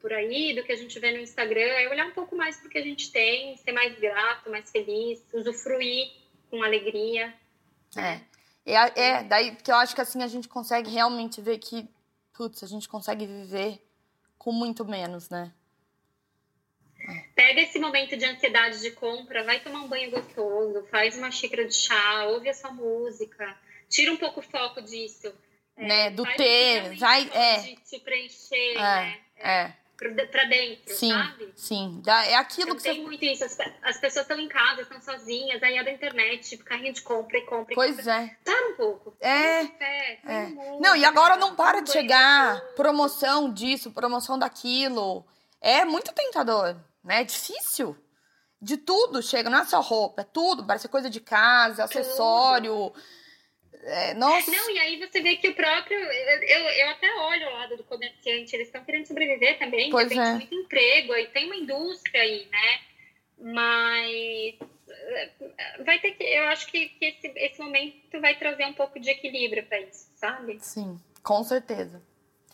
por 0.00 0.12
aí, 0.12 0.54
do 0.54 0.62
que 0.62 0.72
a 0.72 0.76
gente 0.76 0.98
vê 0.98 1.10
no 1.12 1.20
Instagram, 1.20 1.60
é 1.60 1.88
olhar 1.88 2.06
um 2.06 2.12
pouco 2.12 2.36
mais 2.36 2.58
pro 2.58 2.68
que 2.68 2.76
a 2.76 2.82
gente 2.82 3.10
tem, 3.10 3.56
ser 3.56 3.72
mais 3.72 3.98
grato, 3.98 4.50
mais 4.50 4.70
feliz, 4.70 5.24
usufruir 5.32 6.10
com 6.50 6.62
alegria. 6.62 7.32
É. 7.96 8.20
É, 8.64 9.00
é 9.00 9.22
daí 9.24 9.56
que 9.56 9.70
eu 9.70 9.76
acho 9.76 9.94
que 9.94 10.00
assim 10.00 10.22
a 10.22 10.26
gente 10.26 10.48
consegue 10.48 10.90
realmente 10.90 11.40
ver 11.40 11.58
que, 11.58 11.88
putz, 12.32 12.62
a 12.62 12.66
gente 12.66 12.88
consegue 12.88 13.26
viver 13.26 13.82
com 14.38 14.52
muito 14.52 14.84
menos, 14.84 15.28
né? 15.28 15.52
Pega 17.34 17.60
esse 17.62 17.78
momento 17.78 18.16
de 18.16 18.24
ansiedade 18.24 18.80
de 18.80 18.90
compra, 18.92 19.42
vai 19.44 19.60
tomar 19.60 19.80
um 19.80 19.88
banho 19.88 20.10
gostoso, 20.10 20.86
faz 20.90 21.16
uma 21.16 21.30
xícara 21.30 21.66
de 21.66 21.74
chá, 21.74 22.26
ouve 22.26 22.48
a 22.48 22.54
sua 22.54 22.70
música, 22.70 23.56
tira 23.88 24.12
um 24.12 24.16
pouco 24.16 24.40
o 24.40 24.42
foco 24.42 24.80
disso. 24.82 25.32
É, 25.76 25.86
né, 25.86 26.10
do 26.10 26.24
ter, 26.36 26.94
vai, 26.96 27.28
é. 27.32 27.74
te 27.76 27.98
preencher, 28.00 28.76
é, 28.76 28.78
né? 28.78 29.20
É. 29.36 29.72
Pra 30.30 30.44
dentro, 30.44 30.94
sim, 30.94 31.10
sabe? 31.10 31.52
Sim, 31.54 32.02
é 32.06 32.34
aquilo 32.36 32.74
que 32.74 32.82
tem 32.82 32.96
você... 32.96 33.02
muito 33.02 33.24
isso. 33.24 33.44
As, 33.44 33.58
as 33.82 34.00
pessoas 34.00 34.24
estão 34.24 34.40
em 34.40 34.48
casa, 34.48 34.80
estão 34.80 35.00
sozinhas, 35.00 35.62
aí 35.62 35.76
é 35.76 35.84
da 35.84 35.90
internet, 35.90 36.48
tipo, 36.48 36.64
carrinho 36.64 36.94
de 36.94 37.02
compra 37.02 37.36
e 37.36 37.42
compra. 37.42 37.74
Pois 37.74 37.96
compra. 37.96 38.12
é. 38.14 38.36
Para 38.42 38.68
um 38.68 38.76
pouco. 38.76 39.14
É. 39.20 39.66
Fé, 39.66 40.20
é. 40.24 40.46
Não, 40.80 40.96
e 40.96 41.04
agora 41.04 41.36
não 41.36 41.54
para 41.54 41.80
de 41.80 41.92
chegar 41.92 42.60
promoção 42.74 43.52
disso, 43.52 43.92
promoção 43.92 44.38
daquilo. 44.38 45.26
É 45.60 45.84
muito 45.84 46.12
tentador 46.14 46.76
né? 47.04 47.22
É 47.22 47.24
difícil. 47.24 47.96
De 48.62 48.76
tudo 48.76 49.22
chega, 49.22 49.48
não 49.48 49.60
é 49.60 49.64
só 49.64 49.80
roupa, 49.80 50.20
é 50.20 50.24
tudo, 50.24 50.66
parece 50.66 50.86
coisa 50.86 51.08
de 51.08 51.20
casa, 51.20 51.84
acessório. 51.84 52.92
É, 53.82 54.14
nossa. 54.14 54.50
Não, 54.50 54.70
e 54.70 54.78
aí 54.78 54.98
você 54.98 55.20
vê 55.20 55.36
que 55.36 55.48
o 55.48 55.54
próprio. 55.54 55.98
Eu, 55.98 56.60
eu 56.60 56.90
até 56.90 57.14
olho 57.14 57.48
o 57.48 57.52
lado 57.52 57.76
do 57.76 57.84
comerciante, 57.84 58.54
eles 58.54 58.68
estão 58.68 58.84
querendo 58.84 59.06
sobreviver 59.06 59.58
também, 59.58 59.90
pois 59.90 60.08
tem 60.08 60.20
é. 60.20 60.32
muito 60.32 60.54
emprego, 60.54 61.12
aí 61.12 61.26
tem 61.28 61.46
uma 61.46 61.56
indústria 61.56 62.22
aí, 62.22 62.46
né? 62.50 62.80
Mas 63.38 64.58
eh, 64.88 65.82
vai 65.84 65.98
ter 65.98 66.12
que. 66.12 66.24
Eu 66.24 66.48
acho 66.48 66.66
que, 66.66 66.90
que 66.90 67.04
esse, 67.06 67.32
esse 67.36 67.60
momento 67.60 68.20
vai 68.20 68.38
trazer 68.38 68.66
um 68.66 68.74
pouco 68.74 69.00
de 69.00 69.10
equilíbrio 69.10 69.64
para 69.64 69.80
isso, 69.80 70.10
sabe? 70.16 70.58
Sim, 70.60 71.00
com 71.22 71.42
certeza. 71.42 72.02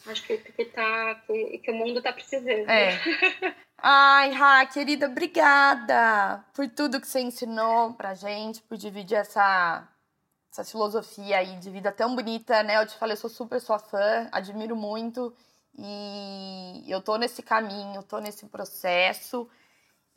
Acho 0.07 0.22
que, 0.22 0.39
que, 0.39 0.64
tá, 0.66 1.16
que, 1.27 1.59
que 1.59 1.70
o 1.72 1.74
mundo 1.74 2.01
tá 2.01 2.12
precisando. 2.12 2.70
É. 2.70 2.91
Ai, 3.79 4.31
Rá, 4.31 4.64
querida, 4.66 5.07
obrigada 5.07 6.45
por 6.55 6.68
tudo 6.68 7.01
que 7.01 7.07
você 7.07 7.20
ensinou 7.20 7.93
pra 7.95 8.14
gente, 8.14 8.62
por 8.62 8.79
dividir 8.79 9.16
essa, 9.16 9.87
essa 10.57 10.65
filosofia 10.65 11.39
aí 11.39 11.57
de 11.59 11.71
vida 11.71 11.93
tão 11.93 12.17
bonita, 12.17 12.63
né? 12.63 12.81
Eu 12.81 12.87
te 12.87 12.97
falei, 12.97 13.13
eu 13.13 13.19
sou 13.19 13.29
super 13.29 13.61
sua 13.61 13.79
fã, 13.79 14.29
admiro 14.33 14.75
muito 14.75 15.35
e 15.79 16.85
eu 16.89 17.03
tô 17.03 17.17
nesse 17.17 17.43
caminho, 17.43 18.03
tô 18.03 18.19
nesse 18.19 18.47
processo 18.47 19.49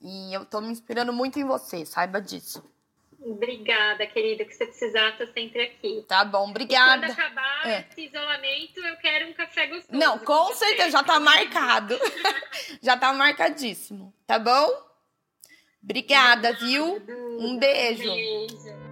e 0.01 0.33
eu 0.33 0.45
tô 0.45 0.61
me 0.61 0.69
inspirando 0.69 1.11
muito 1.11 1.37
em 1.37 1.43
você, 1.43 1.85
saiba 1.85 2.21
disso. 2.21 2.63
Obrigada, 3.21 4.07
querida. 4.07 4.45
Que 4.45 4.53
você 4.53 4.65
precisar, 4.65 5.17
tô 5.17 5.27
sempre 5.27 5.61
aqui. 5.61 6.05
Tá 6.07 6.23
bom, 6.23 6.49
obrigada. 6.49 7.05
E 7.05 7.09
quando 7.09 7.19
acabar 7.19 7.67
é. 7.67 7.85
esse 7.91 8.07
isolamento, 8.07 8.79
eu 8.79 8.95
quero 8.95 9.29
um 9.29 9.33
café 9.33 9.67
gostoso. 9.67 9.99
Não, 9.99 10.19
com, 10.19 10.25
com 10.25 10.53
certeza, 10.53 10.91
já 10.91 11.03
tá 11.03 11.19
marcado. 11.19 11.99
já 12.81 12.95
tá 12.95 13.11
marcadíssimo, 13.11 14.13
tá 14.25 14.39
bom? 14.39 14.69
Obrigada, 15.83 16.53
viu? 16.53 16.95
Um 17.37 17.57
beijo. 17.57 18.09
Um 18.09 18.15
beijo. 18.15 18.88